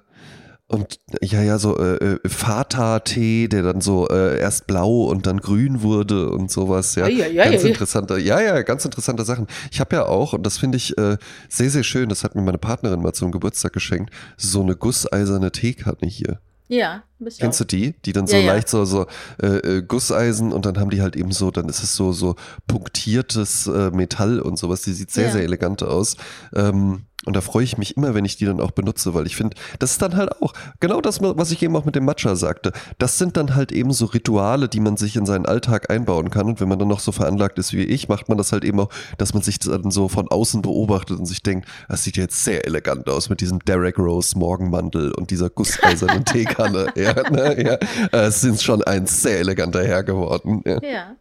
und 0.72 1.00
ja, 1.22 1.42
ja, 1.42 1.58
so 1.60 1.78
äh, 1.78 1.96
äh, 1.96 2.20
Fata-Tee, 2.28 3.48
der 3.48 3.64
dann 3.64 3.82
so 3.82 4.08
äh, 4.08 4.40
erst 4.40 4.68
blau 4.68 5.04
und 5.04 5.26
dann 5.28 5.38
grün 5.40 5.82
wurde 5.82 6.30
und 6.30 6.50
sowas, 6.50 6.96
ja. 6.96 7.06
Ei, 7.06 7.24
ei, 7.24 7.34
ganz 7.34 7.64
ei. 7.64 7.68
interessante, 7.68 8.18
ja, 8.20 8.40
ja, 8.42 8.62
ganz 8.62 8.86
interessante 8.86 9.24
Sachen. 9.26 9.48
Ich 9.72 9.80
habe 9.80 9.96
ja 9.96 10.06
auch, 10.06 10.34
und 10.34 10.44
das 10.46 10.58
finde 10.58 10.78
ich 10.78 10.98
äh, 10.98 11.18
sehr, 11.50 11.70
sehr 11.70 11.84
schön, 11.84 12.10
das 12.10 12.24
hat 12.24 12.36
mir 12.36 12.42
meine 12.42 12.58
Partnerin 12.58 13.02
mal 13.02 13.14
zum 13.14 13.32
Geburtstag 13.32 13.74
geschenkt, 13.74 14.14
so 14.38 14.62
eine 14.62 14.76
gusseiserne 14.76 15.52
Teekanne 15.52 16.08
hier. 16.08 16.40
Ja, 16.70 17.04
ein 17.20 17.26
bisschen. 17.26 17.42
Kennst 17.44 17.60
du 17.60 17.66
die? 17.66 17.96
Die 18.06 18.14
dann 18.14 18.28
so 18.28 18.38
Ja, 18.38 18.44
ja. 18.44 18.54
leicht 18.54 18.70
so, 18.70 18.86
so 18.86 19.06
äh, 19.44 19.48
äh, 19.48 19.82
Gusseisen 19.82 20.54
und 20.54 20.66
dann 20.66 20.80
haben 20.80 20.90
die 20.90 21.02
halt 21.02 21.18
eben 21.18 21.34
so, 21.34 21.52
dann 21.52 21.68
ist 21.68 21.84
es 21.84 21.98
so, 21.98 22.14
so 22.14 22.36
punktiertes 22.68 23.68
äh, 23.68 23.92
Metall 23.92 24.40
und 24.40 24.58
sowas. 24.58 24.82
Die 24.84 24.94
sieht 24.94 25.12
sehr, 25.12 25.26
Ja. 25.26 25.32
sehr 25.34 25.44
elegant 25.44 25.84
aus. 25.84 26.16
Ähm, 26.56 27.02
und 27.26 27.36
da 27.36 27.42
freue 27.42 27.64
ich 27.64 27.78
mich 27.78 27.98
immer, 27.98 28.16
wenn 28.16 28.26
ich 28.26 28.38
die 28.38 28.46
dann 28.46 28.60
auch 28.60 28.72
benutze, 28.72 29.14
weil 29.14 29.28
ich 29.28 29.36
finde, 29.36 29.56
das 29.78 29.92
ist 29.92 30.02
dann 30.02 30.16
halt 30.16 30.42
auch 30.42 30.54
genau 30.80 31.02
das, 31.02 31.22
was 31.22 31.52
ich 31.52 31.62
eben 31.62 31.76
auch 31.76 31.86
mit 31.86 31.96
dem 31.96 32.06
Matcha 32.06 32.36
sagte. 32.36 32.72
Das 32.98 33.20
sind 33.20 33.38
dann 33.38 33.54
halt 33.54 33.72
eben 33.72 33.94
so 33.94 34.06
Rituale, 34.06 34.68
die 34.68 34.80
man 34.80 34.98
sich 34.98 35.16
in 35.16 35.28
seinen 35.28 35.46
Alltag 35.46 35.92
einbauen 35.92 36.32
kann. 36.32 36.48
Und 36.48 36.60
wenn 36.60 36.68
man 36.68 36.80
dann 36.80 36.88
noch 36.88 37.00
so 37.00 37.12
veranlagt 37.12 37.60
ist 37.60 37.74
wie 37.74 37.84
ich, 37.84 38.10
macht 38.10 38.28
man 38.28 38.40
das 38.40 38.52
halt 38.52 38.64
eben 38.64 38.80
auch, 38.80 38.90
dass 39.20 39.36
man 39.36 39.44
sich 39.44 39.60
das 39.60 39.70
dann 39.72 39.92
so 39.92 40.08
von 40.08 40.30
außen 40.30 40.64
beobachtet 40.64 41.20
und 41.20 41.26
sich 41.26 41.44
denkt, 41.44 41.68
das 41.88 42.04
sieht 42.04 42.18
jetzt 42.18 42.44
sehr 42.44 42.66
elegant 42.66 43.08
aus 43.08 43.30
mit 43.30 43.40
diesem 43.42 43.60
Derek 43.60 44.00
Rose 44.00 44.38
Morgenmantel 44.38 45.12
und 45.12 45.30
dieser 45.30 45.52
gusseisernen 45.52 46.26
Teekanne. 46.26 46.88
Ja, 46.96 47.30
ne, 47.30 47.64
ja. 47.64 47.74
Äh, 48.12 48.28
Es 48.28 48.42
sind 48.42 48.62
schon 48.62 48.84
ein 48.84 49.06
sehr 49.06 49.40
eleganter 49.40 49.84
Herr 49.86 50.04
geworden. 50.04 50.64
Ja, 50.66 50.80
Ja. 50.82 51.16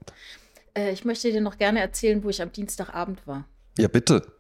Äh, 0.75 0.93
ich 0.93 1.05
möchte 1.05 1.31
dir 1.31 1.41
noch 1.41 1.59
gerne 1.59 1.81
erzählen, 1.81 2.23
wo 2.25 2.31
ich 2.31 2.41
am 2.41 2.53
Dienstagabend 2.53 3.27
war. 3.27 3.45
ja 3.77 3.89
bitte. 3.89 4.39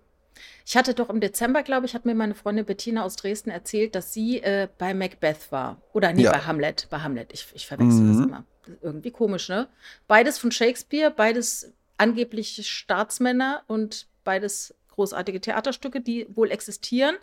Ich 0.66 0.76
hatte 0.76 0.94
doch 0.94 1.10
im 1.10 1.20
Dezember, 1.20 1.62
glaube 1.62 1.86
ich, 1.86 1.94
hat 1.94 2.04
mir 2.04 2.14
meine 2.14 2.34
Freundin 2.34 2.64
Bettina 2.64 3.02
aus 3.04 3.16
Dresden 3.16 3.50
erzählt, 3.50 3.94
dass 3.94 4.12
sie 4.12 4.42
äh, 4.42 4.68
bei 4.78 4.94
Macbeth 4.94 5.50
war. 5.50 5.80
Oder 5.92 6.12
nee, 6.12 6.22
Ja. 6.22 6.32
bei 6.32 6.40
Hamlet. 6.40 6.86
Bei 6.90 6.98
Hamlet. 7.00 7.32
Ich, 7.32 7.46
ich 7.54 7.66
verwechsel 7.66 8.00
Mhm. 8.00 8.16
das 8.18 8.26
immer. 8.26 8.44
Irgendwie 8.82 9.10
komisch, 9.10 9.48
ne? 9.48 9.68
Beides 10.06 10.38
von 10.38 10.52
Shakespeare, 10.52 11.10
beides 11.10 11.72
angeblich 11.96 12.66
Staatsmänner 12.68 13.62
und 13.66 14.06
beides 14.24 14.74
großartige 14.90 15.40
Theaterstücke, 15.40 16.00
die 16.00 16.26
wohl 16.34 16.50
existieren. 16.50 17.16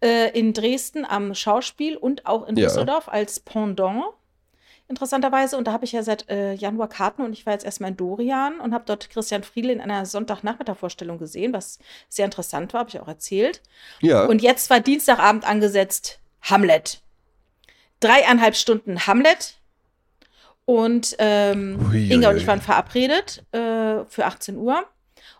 Äh, 0.00 0.38
in 0.38 0.52
Dresden 0.52 1.04
am 1.06 1.34
Schauspiel 1.34 1.96
und 1.96 2.26
auch 2.26 2.46
in 2.46 2.56
Ja. 2.56 2.66
Düsseldorf 2.66 3.08
als 3.08 3.40
Pendant. 3.40 4.04
Interessanterweise, 4.88 5.56
und 5.56 5.66
da 5.66 5.72
habe 5.72 5.84
ich 5.84 5.92
ja 5.92 6.04
seit 6.04 6.28
äh, 6.30 6.52
Januar 6.54 6.88
Karten 6.88 7.22
und 7.22 7.32
ich 7.32 7.44
war 7.44 7.52
jetzt 7.52 7.64
erstmal 7.64 7.90
in 7.90 7.96
Dorian 7.96 8.60
und 8.60 8.72
habe 8.72 8.84
dort 8.86 9.10
Christian 9.10 9.42
Friedl 9.42 9.70
in 9.70 9.80
einer 9.80 10.06
Sonntagnachmittagvorstellung 10.06 11.18
gesehen, 11.18 11.52
was 11.52 11.80
sehr 12.08 12.24
interessant 12.24 12.72
war, 12.72 12.80
habe 12.80 12.90
ich 12.90 13.00
auch 13.00 13.08
erzählt. 13.08 13.62
Ja. 14.00 14.26
Und 14.26 14.42
jetzt 14.42 14.70
war 14.70 14.78
Dienstagabend 14.78 15.44
angesetzt 15.44 16.20
Hamlet. 16.42 17.00
Dreieinhalb 17.98 18.54
Stunden 18.54 19.06
Hamlet. 19.08 19.56
Und 20.66 21.16
ähm, 21.18 21.92
Inga 21.92 22.30
und 22.30 22.36
ich 22.36 22.46
waren 22.46 22.60
verabredet 22.60 23.44
äh, 23.52 24.04
für 24.04 24.24
18 24.24 24.56
Uhr. 24.56 24.84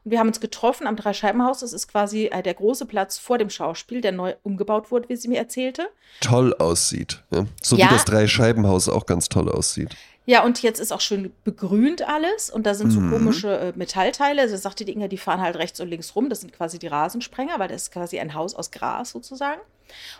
Und 0.06 0.12
wir 0.12 0.20
haben 0.20 0.28
uns 0.28 0.38
getroffen 0.40 0.86
am 0.86 0.94
Dreischeibenhaus. 0.94 1.58
Das 1.60 1.72
ist 1.72 1.88
quasi 1.88 2.26
äh, 2.26 2.40
der 2.40 2.54
große 2.54 2.86
Platz 2.86 3.18
vor 3.18 3.38
dem 3.38 3.50
Schauspiel, 3.50 4.00
der 4.00 4.12
neu 4.12 4.34
umgebaut 4.44 4.92
wurde, 4.92 5.08
wie 5.08 5.16
sie 5.16 5.26
mir 5.26 5.38
erzählte. 5.38 5.88
toll 6.20 6.54
aussieht. 6.54 7.24
Ja? 7.32 7.46
So 7.60 7.74
Ja. 7.76 7.86
wie 7.86 7.90
das 7.94 8.04
Dreischeibenhaus 8.04 8.88
auch 8.88 9.04
ganz 9.06 9.28
toll 9.28 9.50
aussieht. 9.50 9.90
Ja, 10.24 10.44
und 10.44 10.62
jetzt 10.62 10.78
ist 10.80 10.92
auch 10.92 11.00
schön 11.00 11.32
begrünt 11.44 12.02
alles 12.08 12.50
und 12.50 12.66
da 12.66 12.74
sind 12.74 12.90
so 12.92 13.00
Mhm. 13.00 13.10
komische 13.12 13.48
äh, 13.58 13.72
Metallteile. 13.76 14.42
Also 14.42 14.56
sagte 14.56 14.84
die 14.84 14.92
Inga, 14.92 15.08
die 15.08 15.18
fahren 15.18 15.40
halt 15.40 15.56
rechts 15.56 15.80
und 15.80 15.88
links 15.88 16.14
rum. 16.14 16.28
Das 16.28 16.40
sind 16.40 16.52
quasi 16.52 16.78
die 16.78 16.86
Rasensprenger, 16.86 17.58
weil 17.58 17.68
das 17.68 17.82
ist 17.82 17.92
quasi 17.92 18.18
ein 18.20 18.34
Haus 18.34 18.54
aus 18.54 18.70
Gras 18.70 19.10
sozusagen. 19.10 19.60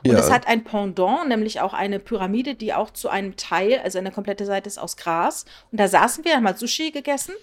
Und 0.05 0.12
Ja. 0.12 0.18
es 0.18 0.31
hat 0.33 0.46
ein 0.49 0.64
Pendant, 0.64 1.29
nämlich 1.29 1.61
auch 1.61 1.75
eine 1.75 1.99
Pyramide, 2.01 2.55
die 2.57 2.75
auch 2.75 2.90
zu 2.90 3.09
einem 3.09 3.37
Teil, 3.37 3.81
also 3.85 3.99
eine 3.99 4.11
komplette 4.12 4.46
Seite 4.46 4.68
ist 4.68 4.79
aus 4.79 4.96
Gras. 4.96 5.44
Und 5.70 5.79
da 5.79 5.87
saßen 5.88 6.25
wir, 6.25 6.35
haben 6.35 6.42
mal 6.44 6.57
Sushi 6.57 6.90
gegessen. 6.90 7.35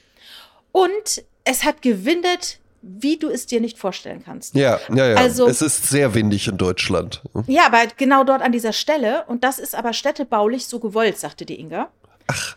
Und 0.71 1.23
es 1.43 1.63
hat 1.63 1.81
gewindet, 1.81 2.59
wie 2.81 3.17
du 3.17 3.29
es 3.29 3.45
dir 3.45 3.61
nicht 3.61 3.77
vorstellen 3.77 4.23
kannst. 4.25 4.55
Ja, 4.55 4.79
ja, 4.93 5.09
ja. 5.09 5.15
Also- 5.15 5.47
es 5.47 5.61
ist 5.61 5.87
sehr 5.87 6.13
windig 6.13 6.47
in 6.47 6.57
Deutschland. 6.57 7.21
Ja, 7.47 7.65
aber 7.65 7.83
genau 7.97 8.23
dort 8.23 8.41
an 8.41 8.51
dieser 8.51 8.73
Stelle. 8.73 9.23
Und 9.27 9.43
das 9.43 9.57
ist 9.57 9.73
aber 9.73 9.93
städtebaulich 9.93 10.65
so 10.65 10.79
gewollt, 10.79 11.17
sagte 11.17 11.45
die 11.45 11.59
Inga. 11.59 11.89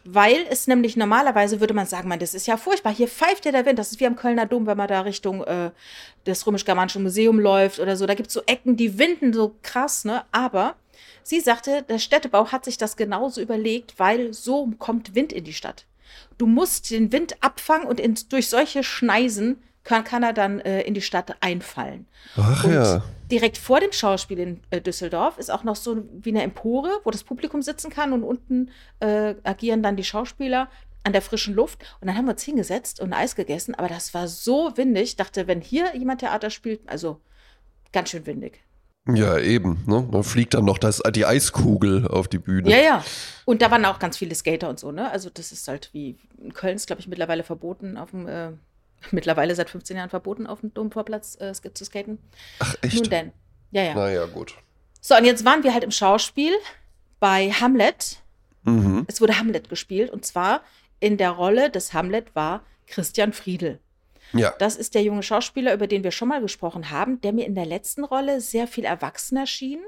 Weil 0.05 0.47
es 0.49 0.67
nämlich 0.69 0.97
normalerweise 0.97 1.61
würde 1.61 1.75
man 1.75 1.87
sagen, 1.87 2.09
man, 2.09 2.19
das 2.21 2.35
ist 2.35 2.47
ja 2.47 2.57
furchtbar. 2.57 2.93
Hier 2.95 3.09
pfeift 3.09 3.45
ja 3.45 3.53
der 3.53 3.67
Wind. 3.67 3.79
Das 3.79 3.91
ist 3.91 4.01
wie 4.01 4.07
am 4.07 4.17
Kölner 4.17 4.47
Dom, 4.47 4.67
wenn 4.67 4.77
man 4.77 4.89
da 4.89 5.01
Richtung 5.01 5.43
äh, 5.45 5.71
des 6.25 6.47
römisch-germanischen 6.47 7.03
Museum 7.03 7.39
läuft 7.41 7.79
oder 7.81 7.97
so. 7.97 8.07
Da 8.07 8.15
gibt 8.15 8.29
es 8.29 8.35
so 8.35 8.43
Ecken, 8.47 8.77
die 8.77 8.99
winden 8.99 9.33
so 9.33 9.57
krass, 9.63 10.05
ne? 10.05 10.25
Aber 10.31 10.75
sie 11.23 11.41
sagte, 11.41 11.83
der 11.83 11.99
Städtebau 11.99 12.49
hat 12.53 12.65
sich 12.65 12.79
das 12.79 12.97
genauso 12.97 13.41
überlegt, 13.41 13.95
weil 13.99 14.33
so 14.33 14.71
kommt 14.79 15.15
Wind 15.17 15.33
in 15.33 15.45
die 15.45 15.53
Stadt. 15.53 15.85
Du 16.39 16.47
musst 16.47 16.91
den 16.91 17.13
Wind 17.13 17.37
abfangen 17.43 17.87
und 17.87 18.01
in, 18.01 18.17
durch 18.29 18.49
solche 18.49 18.83
Schneisen 18.83 19.63
kann, 19.85 20.05
kann 20.05 20.23
er 20.23 20.33
dann 20.33 20.61
äh, 20.61 20.83
in 20.83 20.95
die 20.95 21.01
Stadt 21.01 21.37
einfallen. 21.41 22.07
Ach 22.37 22.65
Und 22.65 22.75
ja. 22.75 23.03
direkt 23.31 23.57
vor 23.57 23.81
dem 23.81 23.93
Schauspiel 23.93 24.39
in 24.39 24.61
äh, 24.71 24.81
Düsseldorf 24.81 25.39
ist 25.39 25.51
auch 25.51 25.65
noch 25.65 25.77
so 25.77 26.05
wie 26.13 26.31
eine 26.31 26.43
Empore, 26.43 27.01
wo 27.05 27.11
das 27.11 27.25
Publikum 27.25 27.63
sitzen 27.63 27.91
kann 27.91 28.13
und 28.13 28.25
unten 28.25 28.71
äh, 29.01 29.35
agieren 29.45 29.83
dann 29.83 29.97
die 29.97 30.05
Schauspieler 30.05 30.69
an 31.05 31.13
der 31.13 31.23
frischen 31.23 31.55
Luft. 31.55 31.85
Und 32.01 32.09
dann 32.09 32.17
haben 32.17 32.27
wir 32.27 32.33
uns 32.33 32.43
hingesetzt 32.43 33.01
und 33.01 33.13
Eis 33.13 33.37
gegessen, 33.37 33.75
aber 33.77 33.89
das 33.89 34.13
war 34.13 34.27
so 34.27 34.77
windig. 34.77 35.05
Ich 35.05 35.17
dachte, 35.17 35.47
wenn 35.47 35.61
hier 35.61 35.95
jemand 35.97 36.21
Theater 36.21 36.51
spielt, 36.51 36.81
also 36.89 37.21
ganz 37.93 38.11
schön 38.11 38.27
windig. 38.27 38.66
Ja, 39.09 39.39
eben. 39.39 39.83
Ne? 39.87 40.09
Da 40.11 40.23
fliegt 40.23 40.55
dann 40.55 40.65
noch 40.65 40.79
das, 40.79 41.01
die 41.15 41.27
Eiskugel 41.27 42.09
auf 42.09 42.27
die 42.29 42.39
Bühne. 42.39 42.69
Ja, 42.69 42.79
ja. 42.79 43.05
Und 43.45 43.63
da 43.63 43.71
waren 43.71 43.85
auch 43.85 43.99
ganz 43.99 44.17
viele 44.17 44.35
Skater 44.35 44.69
und 44.69 44.81
so, 44.81 44.91
ne? 44.91 45.11
Also 45.11 45.31
das 45.31 45.53
ist 45.53 45.69
halt 45.69 45.91
wie 45.93 46.17
in 46.43 46.53
Köln 46.53 46.75
ist, 46.75 46.87
glaube 46.87 47.01
ich, 47.01 47.07
mittlerweile 47.07 47.45
verboten 47.45 47.97
auf 47.97 48.11
dem 48.11 48.27
äh, 48.27 48.51
mittlerweile 49.13 49.55
seit 49.55 49.71
15 49.71 49.97
Jahren 49.97 50.11
verboten 50.11 50.47
auf 50.47 50.61
dem 50.61 50.75
Domvorplatz 50.75 51.39
äh, 51.41 51.53
zu 51.53 51.85
skaten. 51.85 52.19
Ach, 52.59 52.75
Nun 52.83 52.93
echt? 52.93 53.13
denn. 53.13 53.33
Ja, 53.71 53.83
ja. 53.83 53.95
Naja, 53.95 54.27
gut. 54.27 54.55
So, 55.01 55.17
und 55.17 55.25
jetzt 55.25 55.45
waren 55.45 55.63
wir 55.63 55.73
halt 55.73 55.85
im 55.85 55.93
Schauspiel 55.93 56.53
bei 57.21 57.51
Hamlet. 57.51 58.19
Mhm. 58.65 59.05
Es 59.07 59.21
wurde 59.21 59.39
Hamlet 59.39 59.69
gespielt 59.69 60.11
und 60.11 60.25
zwar 60.25 60.63
in 60.99 61.17
der 61.17 61.31
Rolle 61.31 61.71
des 61.71 61.93
Hamlet 61.93 62.35
war 62.35 62.65
Christian 62.87 63.33
Friedel. 63.33 63.79
Ja. 64.33 64.55
Das 64.59 64.77
ist 64.77 64.95
der 64.95 65.03
junge 65.03 65.23
Schauspieler, 65.23 65.73
über 65.75 65.87
den 65.87 66.05
wir 66.05 66.11
schon 66.11 66.29
mal 66.29 66.41
gesprochen 66.41 66.91
haben, 66.91 67.21
der 67.21 67.33
mir 67.33 67.47
in 67.47 67.55
der 67.55 67.67
letzten 67.67 68.05
Rolle 68.05 68.41
sehr 68.41 68.67
viel 68.67 68.85
erwachsener 68.85 69.47
schien, 69.47 69.81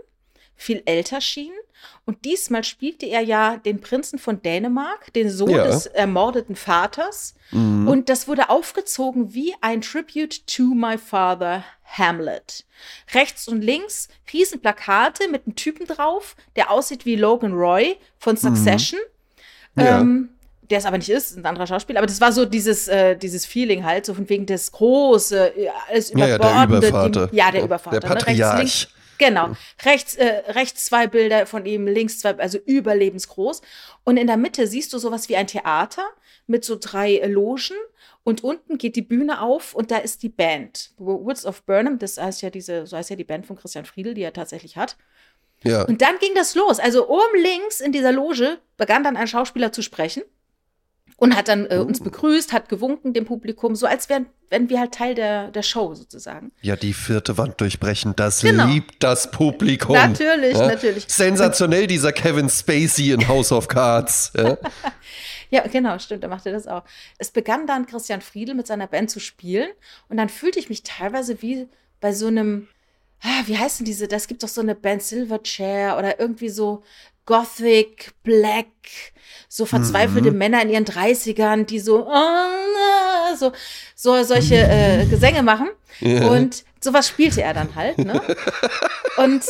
viel 0.56 0.82
älter 0.86 1.20
schien. 1.20 1.52
Und 2.04 2.24
diesmal 2.24 2.64
spielte 2.64 3.06
er 3.06 3.20
ja 3.20 3.56
den 3.58 3.80
Prinzen 3.80 4.18
von 4.18 4.42
Dänemark, 4.42 5.12
den 5.12 5.30
Sohn 5.30 5.50
Ja. 5.50 5.64
des 5.66 5.86
ermordeten 5.86 6.56
Vaters. 6.56 7.34
Mhm. 7.52 7.86
Und 7.86 8.08
das 8.08 8.26
wurde 8.26 8.50
aufgezogen 8.50 9.34
wie 9.34 9.54
ein 9.60 9.80
Tribute 9.82 10.44
to 10.48 10.62
my 10.64 10.98
father, 10.98 11.64
Hamlet. 11.84 12.64
Rechts 13.14 13.46
und 13.48 13.62
links 13.62 14.08
Riesenplakate 14.32 15.28
mit 15.28 15.46
einem 15.46 15.54
Typen 15.54 15.86
drauf, 15.86 16.34
der 16.56 16.70
aussieht 16.70 17.06
wie 17.06 17.16
Logan 17.16 17.52
Roy 17.52 17.96
von 18.18 18.36
Succession. 18.36 19.00
Mhm. 19.74 19.82
Ja. 19.82 20.00
Ähm, 20.00 20.28
der 20.70 20.78
es 20.78 20.84
aber 20.86 20.98
nicht 20.98 21.08
ist, 21.10 21.36
ein 21.36 21.44
anderer 21.46 21.66
Schauspieler. 21.66 21.98
Aber 22.00 22.06
das 22.06 22.20
war 22.20 22.32
so 22.32 22.44
dieses, 22.44 22.88
äh, 22.88 23.16
dieses 23.16 23.46
Feeling 23.46 23.84
halt, 23.84 24.04
so 24.06 24.14
von 24.14 24.28
wegen 24.28 24.46
des 24.46 24.70
große, 24.72 25.56
äh, 25.56 25.68
alles 25.88 26.10
Ja, 26.10 26.18
ja, 26.26 26.26
der 26.26 26.36
überbordende. 26.36 26.88
Übervater. 26.88 27.26
Die, 27.28 27.36
ja, 27.36 27.50
der 27.50 27.60
Ja, 27.60 27.66
Übervater. 27.66 28.00
der 28.00 28.08
ne? 28.10 28.16
Rechts, 28.16 28.26
Patriarch. 28.26 28.58
links, 28.58 28.88
genau. 29.18 29.56
Rechts, 29.84 30.14
äh, 30.16 30.42
rechts 30.48 30.84
zwei 30.84 31.06
Bilder 31.06 31.46
von 31.46 31.64
ihm, 31.66 31.86
links 31.86 32.18
zwei, 32.20 32.34
also 32.38 32.58
überlebensgroß. 32.58 33.62
Und 34.04 34.16
in 34.16 34.26
der 34.26 34.36
Mitte 34.36 34.66
siehst 34.66 34.92
du 34.92 34.98
sowas 34.98 35.28
wie 35.28 35.36
ein 35.36 35.46
Theater 35.46 36.02
mit 36.46 36.64
so 36.64 36.76
drei 36.80 37.16
äh, 37.16 37.26
Logen. 37.28 37.76
Und 38.24 38.44
unten 38.44 38.76
geht 38.76 38.94
die 38.96 39.02
Bühne 39.02 39.40
auf 39.40 39.74
und 39.74 39.90
da 39.90 39.96
ist 39.96 40.22
die 40.22 40.28
Band. 40.28 40.90
Woods 40.98 41.46
of 41.46 41.62
Burnham, 41.62 41.98
das 41.98 42.18
heißt 42.18 42.42
ja 42.42 42.50
diese, 42.50 42.86
so 42.86 42.94
heißt 42.96 43.08
ja 43.08 43.16
die 43.16 43.24
Band 43.24 43.46
von 43.46 43.56
Christian 43.56 43.86
Friedel, 43.86 44.12
die 44.12 44.22
er 44.22 44.34
tatsächlich 44.34 44.76
hat. 44.76 44.98
ja. 45.62 45.84
Und 45.84 46.02
dann 46.02 46.18
ging 46.20 46.34
das 46.34 46.54
los. 46.54 46.78
Also 46.78 47.08
oben 47.08 47.40
links 47.40 47.80
in 47.80 47.90
dieser 47.90 48.12
Loge 48.12 48.58
begann 48.76 49.02
dann 49.02 49.16
ein 49.16 49.28
Schauspieler 49.28 49.72
zu 49.72 49.80
sprechen 49.80 50.22
und 51.18 51.36
hat 51.36 51.48
dann 51.48 51.66
äh, 51.66 51.76
Oh. 51.78 51.82
uns 51.82 52.00
begrüßt, 52.00 52.52
hat 52.54 52.68
gewunken 52.70 53.12
dem 53.12 53.26
Publikum, 53.26 53.76
so 53.76 53.86
als 53.86 54.08
wären, 54.08 54.26
wären 54.48 54.70
wir 54.70 54.80
halt 54.80 54.94
Teil 54.94 55.14
der, 55.14 55.50
der 55.50 55.62
Show 55.62 55.94
sozusagen. 55.94 56.52
ja, 56.62 56.74
die 56.76 56.94
vierte 56.94 57.36
Wand 57.36 57.60
durchbrechen, 57.60 58.14
das 58.16 58.40
Genau. 58.40 58.66
liebt 58.66 59.02
das 59.02 59.30
Publikum. 59.30 59.94
Natürlich, 59.94 60.56
ja? 60.56 60.66
natürlich. 60.68 61.04
Sensationell, 61.08 61.86
dieser 61.86 62.12
Kevin 62.12 62.48
Spacey 62.48 63.10
in 63.12 63.28
House 63.28 63.52
of 63.52 63.68
Cards. 63.68 64.32
Ja? 64.36 64.56
Ja, 65.50 65.66
genau, 65.66 65.98
stimmt, 65.98 66.22
er 66.24 66.28
machte 66.28 66.52
das 66.52 66.66
auch. 66.66 66.82
Es 67.16 67.30
begann 67.30 67.66
dann 67.66 67.86
Christian 67.86 68.20
Friedel 68.20 68.54
mit 68.54 68.66
seiner 68.66 68.86
Band 68.86 69.10
zu 69.10 69.18
spielen 69.18 69.70
und 70.10 70.18
dann 70.18 70.28
fühlte 70.28 70.58
ich 70.58 70.68
mich 70.68 70.82
teilweise 70.82 71.40
wie 71.40 71.66
bei 72.02 72.12
so 72.12 72.26
einem, 72.26 72.68
ah, 73.22 73.42
wie 73.46 73.56
heißen 73.56 73.86
diese, 73.86 74.08
das 74.08 74.26
gibt 74.28 74.42
doch 74.42 74.48
so 74.50 74.60
eine 74.60 74.74
Band 74.74 75.02
Silverchair 75.02 75.96
oder 75.98 76.20
irgendwie 76.20 76.50
so 76.50 76.82
Gothic, 77.24 78.12
Black, 78.22 78.66
so 79.48 79.64
verzweifelte 79.66 80.30
Männer 80.30 80.62
in 80.62 80.68
ihren 80.68 80.84
30ern, 80.84 81.64
die 81.64 81.80
so, 81.80 82.06
ah, 82.06 83.34
so, 83.36 83.52
so 83.94 84.22
solche 84.22 84.56
äh, 84.68 85.06
Gesänge 85.06 85.42
machen. 85.42 85.68
Ja. 86.00 86.28
Und 86.28 86.64
sowas 86.80 87.08
spielte 87.08 87.42
er 87.42 87.54
dann 87.54 87.74
halt, 87.74 87.98
ne? 87.98 88.20
Und 89.16 89.42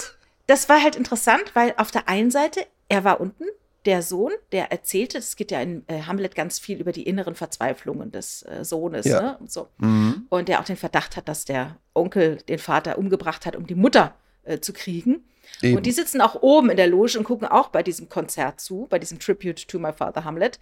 das 0.47 0.69
war 0.69 0.83
halt 0.83 0.97
interessant, 0.97 1.51
weil 1.55 1.75
auf 1.77 1.91
der 1.91 2.09
einen 2.09 2.31
Seite, 2.31 2.65
er 2.89 3.05
war 3.05 3.21
unten, 3.21 3.45
der 3.85 4.03
Sohn, 4.03 4.33
der 4.53 4.71
erzählte, 4.73 5.19
es 5.19 5.37
geht 5.37 5.51
ja 5.51 5.61
in 5.61 5.85
äh, 5.89 6.03
Hamlet 6.03 6.35
ganz 6.35 6.59
viel 6.59 6.79
über 6.79 6.93
die 6.93 7.05
inneren 7.05 7.35
Verzweiflungen 7.35 8.11
des 8.11 8.43
äh, 8.43 8.65
Sohnes, 8.65 9.07
Ja. 9.07 9.21
ne? 9.21 9.37
Und 9.41 9.51
so. 9.51 9.69
Mhm. 9.79 10.27
Und 10.31 10.49
der 10.49 10.61
auch 10.61 10.65
den 10.65 10.77
Verdacht 10.77 11.17
hat, 11.17 11.29
dass 11.29 11.45
der 11.45 11.77
Onkel 11.95 12.37
den 12.49 12.59
Vater 12.59 12.99
umgebracht 12.99 13.47
hat, 13.47 13.57
um 13.57 13.67
die 13.67 13.75
Mutter 13.75 14.15
äh, 14.45 14.61
zu 14.61 14.73
kriegen. 14.73 15.25
Eben. 15.63 15.77
Und 15.77 15.87
die 15.87 15.93
sitzen 15.93 16.21
auch 16.21 16.43
oben 16.43 16.71
in 16.71 16.77
der 16.77 16.87
Loge 16.87 17.19
und 17.19 17.25
gucken 17.25 17.49
auch 17.49 17.69
bei 17.69 17.83
diesem 17.83 18.09
Konzert 18.09 18.61
zu, 18.61 18.87
bei 18.91 18.99
diesem 18.99 19.19
Tribute 19.19 19.67
to 19.69 19.79
my 19.79 19.93
father 19.93 20.25
Hamlet. 20.25 20.61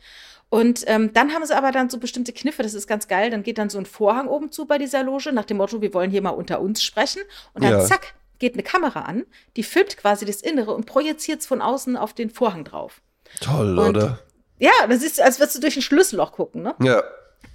Und 0.49 0.85
ähm, 0.87 1.13
dann 1.13 1.33
haben 1.33 1.45
sie 1.45 1.57
aber 1.57 1.73
dann 1.73 1.91
so 1.91 1.99
bestimmte 1.99 2.33
Kniffe, 2.33 2.63
das 2.63 2.75
ist 2.75 2.87
ganz 2.87 3.09
geil. 3.09 3.31
Dann 3.31 3.43
geht 3.43 3.59
dann 3.59 3.69
so 3.69 3.79
ein 3.79 3.87
Vorhang 3.87 4.29
oben 4.29 4.51
zu 4.53 4.65
bei 4.67 4.79
dieser 4.79 5.03
Loge, 5.03 5.33
nach 5.33 5.45
dem 5.45 5.57
Motto, 5.59 5.83
wir 5.83 5.93
wollen 5.93 6.11
hier 6.11 6.23
mal 6.23 6.31
unter 6.31 6.61
uns 6.61 6.83
sprechen. 6.83 7.23
Und 7.53 7.65
dann 7.65 7.73
Ja. 7.73 7.81
zack, 7.85 8.15
geht 8.39 8.55
eine 8.55 8.63
Kamera 8.63 9.01
an, 9.03 9.25
die 9.57 9.63
filmt 9.63 9.97
quasi 9.97 10.25
das 10.25 10.41
Innere 10.41 10.73
und 10.75 10.87
projiziert 10.87 11.41
es 11.41 11.47
von 11.47 11.61
außen 11.61 11.97
auf 11.97 12.13
den 12.15 12.31
Vorhang 12.31 12.65
drauf. 12.65 13.01
Toll, 13.41 13.79
Und- 13.79 13.97
oder? 13.97 14.21
Ja, 14.59 14.73
das 14.89 15.03
ist, 15.03 15.21
als 15.21 15.39
würdest 15.39 15.57
du 15.57 15.61
durch 15.61 15.77
ein 15.77 15.83
Schlüsselloch 15.83 16.33
gucken, 16.33 16.63
ne? 16.63 16.75
Ja. 16.81 17.03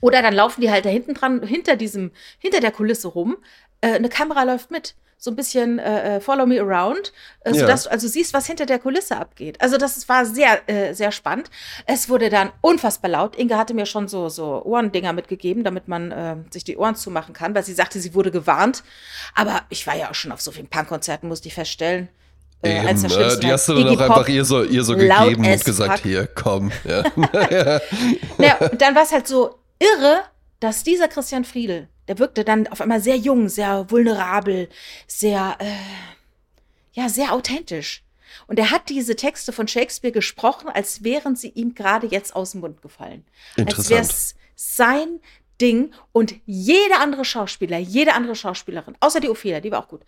Oder 0.01 0.21
dann 0.21 0.34
laufen 0.34 0.62
die 0.62 0.69
halt 0.71 0.86
da 0.86 0.89
hinten 0.89 1.13
dran, 1.15 1.41
hinter 1.43 1.75
diesem, 1.75 2.12
hinter 2.39 2.60
der 2.60 2.71
Kulisse 2.71 3.08
rum. 3.08 3.38
Äh, 3.82 3.93
eine 3.93 4.10
Kamera 4.10 4.43
läuft 4.43 4.69
mit. 4.71 4.95
So 5.23 5.29
ein 5.29 5.36
bisschen 5.36 5.77
äh, 5.77 6.15
äh, 6.15 6.19
Follow 6.19 6.47
Me 6.47 6.60
Around, 6.60 7.13
äh, 7.41 7.53
sodass 7.53 7.84
ja. 7.84 7.89
du 7.89 7.93
also 7.93 8.07
siehst, 8.07 8.34
was 8.34 8.47
hinter 8.47 8.65
der 8.65 8.79
Kulisse 8.79 9.17
abgeht. 9.17 9.62
Also 9.62 9.77
das 9.77 10.10
war 10.10 10.25
sehr, 10.25 10.67
äh, 10.67 10.95
sehr 10.95 11.12
spannend. 11.12 11.51
Es 11.86 12.10
wurde 12.10 12.31
dann 12.31 12.49
unfassbar 12.62 13.12
laut. 13.12 13.36
Inge 13.36 13.55
hatte 13.55 13.75
mir 13.75 13.86
schon 13.86 14.07
so, 14.07 14.29
so 14.29 14.63
Ohrendinger 14.65 15.13
mitgegeben, 15.13 15.63
damit 15.63 15.88
man 15.88 16.12
äh, 16.12 16.38
sich 16.49 16.63
die 16.63 16.75
Ohren 16.75 16.95
zumachen 16.95 17.36
kann, 17.36 17.53
weil 17.53 17.63
sie 17.63 17.73
sagte, 17.73 17.99
sie 17.99 18.15
wurde 18.15 18.31
gewarnt. 18.31 18.81
Aber 19.36 19.62
ich 19.69 19.86
war 19.86 19.95
ja 19.95 20.10
auch 20.10 20.15
schon 20.15 20.31
auf 20.31 20.41
so 20.41 20.49
vielen 20.49 20.67
Punkkonzerten, 20.67 21.29
musste 21.29 21.49
ich 21.49 21.53
feststellen. 21.53 22.10
Äh, 22.63 22.79
Eben, 22.79 23.05
äh, 23.05 23.39
die 23.39 23.51
hast 23.51 23.69
du 23.69 23.75
dann 23.75 23.89
auch 23.89 24.01
einfach 24.01 24.27
ihr 24.27 24.43
so, 24.43 24.63
ihr 24.63 24.84
so 24.84 24.95
gegeben 24.97 25.45
und 25.45 25.65
gesagt, 25.65 25.99
fuck. 25.99 26.01
hier, 26.01 26.25
komm. 26.25 26.71
Ja. 26.84 27.03
ja, 28.39 28.69
dann 28.69 28.95
war 28.95 29.03
es 29.03 29.12
halt 29.12 29.27
so 29.27 29.60
irre, 29.77 30.21
dass 30.60 30.84
dieser 30.84 31.07
Christian 31.07 31.43
Friedel 31.43 31.89
der 32.12 32.19
wirkte 32.19 32.43
dann 32.43 32.67
auf 32.67 32.82
einmal 32.82 33.00
sehr 33.00 33.15
jung, 33.15 33.47
sehr 33.47 33.89
vulnerabel, 33.89 34.67
sehr, 35.08 35.56
äh, 35.60 35.71
ja, 36.91 37.08
sehr 37.08 37.32
authentisch. 37.32 38.04
Und 38.47 38.60
er 38.60 38.69
hat 38.69 38.89
diese 38.89 39.15
Texte 39.15 39.54
von 39.54 39.69
Shakespeare 39.69 40.12
gesprochen, 40.12 40.67
als 40.67 41.06
wären 41.06 41.38
sie 41.38 41.47
ihm 41.52 41.74
gerade 41.74 42.08
jetzt 42.08 42.36
aus 42.36 42.52
dem 42.52 42.60
Mund 42.60 42.82
gefallen. 42.82 43.24
Als 43.58 43.89
wäre 43.89 44.02
es 44.02 44.36
sein 44.56 45.21
Ding 45.62 45.93
und 46.12 46.36
jeder 46.45 47.00
andere 47.00 47.24
Schauspieler, 47.24 47.78
jede 47.78 48.13
andere 48.13 48.36
Schauspielerin, 48.36 48.97
außer 49.00 49.21
die 49.21 49.30
Ophelia, 49.30 49.62
die 49.62 49.71
war 49.71 49.80
auch 49.80 49.88
gut, 49.88 50.02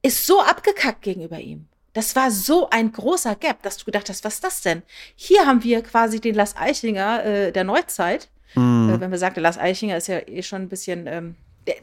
ist 0.00 0.24
so 0.24 0.40
abgekackt 0.40 1.02
gegenüber 1.02 1.38
ihm. 1.38 1.68
Das 1.92 2.16
war 2.16 2.30
so 2.30 2.70
ein 2.70 2.90
großer 2.90 3.34
Gap, 3.34 3.62
dass 3.62 3.76
du 3.76 3.84
gedacht 3.84 4.08
hast, 4.08 4.24
was 4.24 4.36
ist 4.36 4.44
das 4.44 4.62
denn? 4.62 4.82
Hier 5.14 5.44
haben 5.44 5.62
wir 5.62 5.82
quasi 5.82 6.22
den 6.22 6.34
Lars 6.34 6.56
Eichinger 6.56 7.22
äh, 7.22 7.52
der 7.52 7.64
Neuzeit 7.64 8.30
Mhm. 8.54 8.94
Äh, 8.94 9.00
wenn 9.00 9.10
wir 9.10 9.18
sagen, 9.18 9.40
Lars 9.40 9.58
Eichinger 9.58 9.96
ist 9.96 10.08
ja 10.08 10.18
eh 10.26 10.42
schon 10.42 10.62
ein 10.62 10.68
bisschen. 10.68 11.06
Ähm, 11.06 11.34
der, 11.66 11.76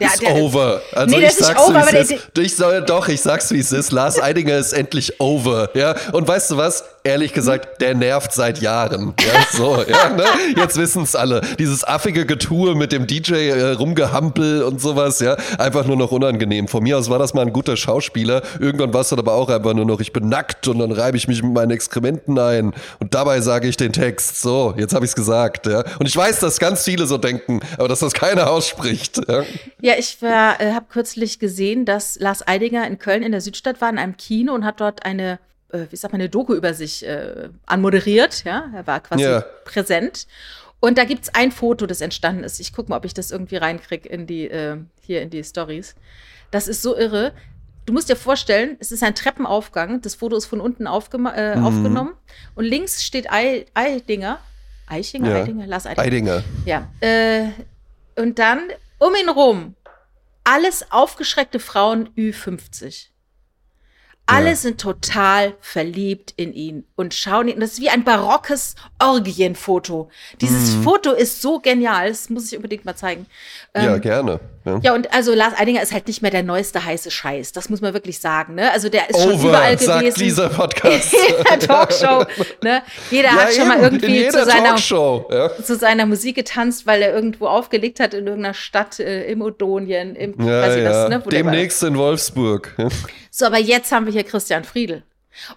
der, 0.00 0.06
ist 0.06 0.22
der, 0.22 0.36
over. 0.36 0.80
Also 0.92 1.18
nee, 1.18 1.26
ich 1.26 1.34
sag's, 1.34 1.60
over, 1.60 1.86
wie 1.92 1.96
es 1.96 2.10
ist. 2.10 2.38
Ich 2.38 2.56
soll, 2.56 2.82
doch, 2.82 3.08
ich 3.08 3.20
sag's, 3.20 3.52
wie 3.52 3.58
es 3.58 3.72
ist. 3.72 3.92
Lars 3.92 4.18
Eidinger 4.18 4.56
ist 4.56 4.72
endlich 4.72 5.20
over. 5.20 5.68
Ja? 5.74 5.94
Und 6.12 6.26
weißt 6.26 6.52
du 6.52 6.56
was? 6.56 6.82
Ehrlich 7.08 7.32
gesagt, 7.32 7.80
der 7.80 7.94
nervt 7.94 8.32
seit 8.32 8.60
Jahren. 8.60 9.14
Ja, 9.20 9.46
so, 9.50 9.82
ja, 9.82 10.10
ne? 10.10 10.24
Jetzt 10.56 10.76
wissen 10.76 11.02
es 11.02 11.16
alle. 11.16 11.40
Dieses 11.58 11.82
affige 11.82 12.26
Getue 12.26 12.74
mit 12.74 12.92
dem 12.92 13.06
DJ 13.06 13.48
äh, 13.48 13.70
rumgehampel 13.72 14.62
und 14.62 14.80
sowas, 14.80 15.20
ja, 15.20 15.36
einfach 15.58 15.86
nur 15.86 15.96
noch 15.96 16.12
unangenehm. 16.12 16.68
Von 16.68 16.82
mir 16.82 16.98
aus 16.98 17.08
war 17.08 17.18
das 17.18 17.34
mal 17.34 17.42
ein 17.42 17.52
guter 17.52 17.76
Schauspieler. 17.76 18.42
Irgendwann 18.60 18.92
war 18.92 19.00
es 19.00 19.08
dann 19.08 19.18
aber 19.18 19.32
auch 19.32 19.48
einfach 19.48 19.72
nur 19.72 19.86
noch, 19.86 20.00
ich 20.00 20.12
bin 20.12 20.28
nackt 20.28 20.68
und 20.68 20.78
dann 20.78 20.92
reibe 20.92 21.16
ich 21.16 21.28
mich 21.28 21.42
mit 21.42 21.52
meinen 21.52 21.70
Exkrementen 21.70 22.38
ein 22.38 22.74
und 23.00 23.14
dabei 23.14 23.40
sage 23.40 23.68
ich 23.68 23.76
den 23.76 23.92
Text. 23.92 24.42
So, 24.42 24.74
jetzt 24.76 24.94
habe 24.94 25.04
ich 25.04 25.10
es 25.10 25.16
gesagt. 25.16 25.66
Ja. 25.66 25.84
Und 25.98 26.06
ich 26.06 26.16
weiß, 26.16 26.40
dass 26.40 26.58
ganz 26.58 26.84
viele 26.84 27.06
so 27.06 27.16
denken, 27.16 27.60
aber 27.78 27.88
dass 27.88 28.00
das 28.00 28.12
keiner 28.12 28.50
ausspricht. 28.50 29.20
Ja, 29.28 29.44
ja 29.80 29.94
ich 29.98 30.18
äh, 30.22 30.72
habe 30.72 30.86
kürzlich 30.90 31.38
gesehen, 31.38 31.86
dass 31.86 32.18
Lars 32.20 32.46
Eidinger 32.46 32.86
in 32.86 32.98
Köln 32.98 33.22
in 33.22 33.32
der 33.32 33.40
Südstadt 33.40 33.80
war, 33.80 33.88
in 33.88 33.98
einem 33.98 34.16
Kino 34.16 34.52
und 34.52 34.64
hat 34.64 34.80
dort 34.80 35.06
eine 35.06 35.38
wie 35.90 35.96
sagt 35.96 36.12
man, 36.12 36.20
eine 36.20 36.30
Doku 36.30 36.54
über 36.54 36.74
sich 36.74 37.06
äh, 37.06 37.48
anmoderiert. 37.66 38.44
Ja, 38.44 38.70
er 38.74 38.86
war 38.86 39.00
quasi 39.00 39.24
ja. 39.24 39.44
präsent. 39.64 40.26
Und 40.80 40.96
da 40.96 41.04
gibt 41.04 41.24
es 41.24 41.34
ein 41.34 41.50
Foto, 41.50 41.86
das 41.86 42.00
entstanden 42.00 42.44
ist. 42.44 42.60
Ich 42.60 42.72
gucke 42.72 42.90
mal, 42.90 42.96
ob 42.96 43.04
ich 43.04 43.14
das 43.14 43.30
irgendwie 43.30 43.56
reinkriege 43.56 44.08
in 44.08 44.26
die, 44.26 44.48
äh, 44.48 44.76
hier 45.00 45.22
in 45.22 45.30
die 45.30 45.42
Stories. 45.42 45.94
Das 46.50 46.68
ist 46.68 46.82
so 46.82 46.96
irre. 46.96 47.32
Du 47.84 47.92
musst 47.92 48.08
dir 48.08 48.16
vorstellen, 48.16 48.76
es 48.78 48.92
ist 48.92 49.02
ein 49.02 49.14
Treppenaufgang. 49.14 50.00
Das 50.02 50.14
Foto 50.14 50.36
ist 50.36 50.46
von 50.46 50.60
unten 50.60 50.86
äh, 50.86 51.56
mhm. 51.56 51.64
aufgenommen. 51.64 52.14
Und 52.54 52.64
links 52.64 53.02
steht 53.04 53.30
Ei 53.32 53.66
Eidinger. 53.74 54.38
Eichinger, 54.86 55.30
ja. 55.30 55.42
Eidinger, 55.42 55.66
Lars 55.66 55.86
Eidinger. 55.86 56.06
Eidinger. 56.06 56.44
Ja. 56.64 56.88
Äh, 57.00 57.48
und 58.16 58.38
dann 58.38 58.60
um 58.98 59.14
ihn 59.14 59.28
rum 59.28 59.74
alles 60.48 60.90
aufgeschreckte 60.90 61.60
Frauen 61.60 62.08
Ü50. 62.16 63.08
Alle 64.30 64.50
ja. 64.50 64.56
sind 64.56 64.78
total 64.78 65.54
verliebt 65.60 66.34
in 66.36 66.52
ihn 66.52 66.84
und 66.96 67.14
schauen 67.14 67.48
ihn. 67.48 67.60
Das 67.60 67.72
ist 67.72 67.80
wie 67.80 67.88
ein 67.88 68.04
barockes 68.04 68.74
Orgienfoto. 68.98 70.10
Dieses 70.42 70.76
mhm. 70.76 70.82
Foto 70.82 71.12
ist 71.12 71.40
so 71.40 71.60
genial, 71.60 72.08
das 72.08 72.28
muss 72.28 72.52
ich 72.52 72.56
unbedingt 72.56 72.84
mal 72.84 72.94
zeigen. 72.94 73.24
ja, 73.74 73.94
ähm, 73.94 74.00
gerne. 74.02 74.38
Ja. 74.68 74.80
ja. 74.82 74.94
und 74.94 75.12
also 75.12 75.34
Lars 75.34 75.54
Eidinger 75.56 75.82
ist 75.82 75.92
halt 75.92 76.06
nicht 76.06 76.22
mehr 76.22 76.30
der 76.30 76.42
neueste 76.42 76.84
heiße 76.84 77.10
Scheiß. 77.10 77.52
Das 77.52 77.68
muss 77.68 77.80
man 77.80 77.94
wirklich 77.94 78.18
sagen. 78.18 78.54
Ne? 78.54 78.70
Also 78.70 78.88
der 78.88 79.08
ist 79.10 79.16
Over, 79.16 79.32
schon 79.32 79.48
überall 79.48 79.74
gewesen. 79.76 79.86
Sagt 79.86 80.20
dieser 80.20 80.48
Podcast. 80.48 81.12
jeder 81.28 81.58
Talkshow. 81.58 82.24
Ne? 82.62 82.82
Jeder 83.10 83.28
ja, 83.28 83.34
hat 83.34 83.52
schon 83.52 83.62
eben, 83.62 83.68
mal 83.68 83.80
irgendwie 83.80 84.28
zu 84.28 84.44
seiner, 84.44 84.76
ja. 84.76 85.62
zu 85.62 85.76
seiner 85.76 86.06
Musik 86.06 86.36
getanzt, 86.36 86.86
weil 86.86 87.02
er 87.02 87.14
irgendwo 87.14 87.46
aufgelegt 87.46 88.00
hat 88.00 88.14
in 88.14 88.26
irgendeiner 88.26 88.54
Stadt 88.54 89.00
äh, 89.00 89.24
im 89.30 89.42
Odonien, 89.42 90.14
im, 90.14 90.34
ja, 90.38 90.62
weiß 90.62 90.76
ich 90.76 90.84
das, 90.84 91.08
ne? 91.08 91.22
Demnächst 91.30 91.82
in 91.82 91.96
Wolfsburg. 91.96 92.74
So, 93.30 93.46
aber 93.46 93.58
jetzt 93.58 93.92
haben 93.92 94.06
wir 94.06 94.12
hier 94.12 94.24
Christian 94.24 94.64
Friedel. 94.64 95.02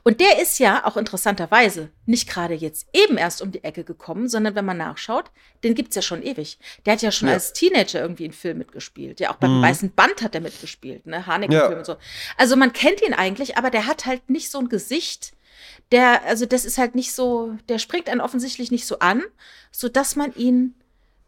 Und 0.04 0.20
der 0.20 0.42
ist 0.42 0.60
ja 0.60 0.86
auch 0.86 0.98
interessanterweise 0.98 1.90
nicht 2.06 2.30
gerade 2.30 2.54
jetzt 2.54 2.88
eben 2.94 3.18
erst 3.18 3.42
um 3.42 3.52
die 3.52 3.64
Ecke 3.64 3.84
gekommen, 3.84 4.28
sondern 4.28 4.56
wenn 4.56 4.66
man 4.66 4.78
nachschaut, 4.78 5.32
den 5.64 5.76
gibt 5.76 5.90
es 5.90 5.96
ja 5.96 6.02
schon 6.02 6.24
ewig. 6.24 6.60
Der 6.86 6.94
hat 6.94 7.02
ja 7.02 7.12
schon 7.12 7.28
ja. 7.28 7.36
als 7.36 7.54
Teenager 7.54 8.02
irgendwie 8.02 8.26
einen 8.26 8.34
Film 8.34 8.58
mitgespielt. 8.58 9.20
Ja, 9.20 9.32
auch 9.32 9.36
beim 9.36 9.60
mhm. 9.60 9.64
Weißen 9.64 9.92
Band 9.94 10.22
hat 10.22 10.36
er 10.36 10.42
mitgespielt, 10.42 11.06
ne? 11.06 11.26
Haneke-Film 11.26 11.72
ja. 11.72 11.78
und 11.78 11.86
so. 11.86 11.96
Also 12.38 12.56
man 12.56 12.74
kennt 12.74 13.02
ihn 13.02 13.14
eigentlich, 13.14 13.58
aber 13.58 13.70
der 13.70 13.86
hat 13.88 14.06
halt 14.06 14.30
nicht 14.30 14.52
so 14.52 14.60
ein 14.60 14.70
Gesicht. 14.70 15.34
Der, 15.92 16.24
also 16.26 16.46
das 16.46 16.66
ist 16.66 16.78
halt 16.78 16.96
nicht 16.96 17.14
so, 17.14 17.56
der 17.70 17.80
springt 17.80 18.10
einen 18.10 18.22
offensichtlich 18.22 18.72
nicht 18.72 18.86
so 18.86 19.00
an, 19.00 19.24
sodass 19.72 20.16
man 20.16 20.34
ihn 20.36 20.76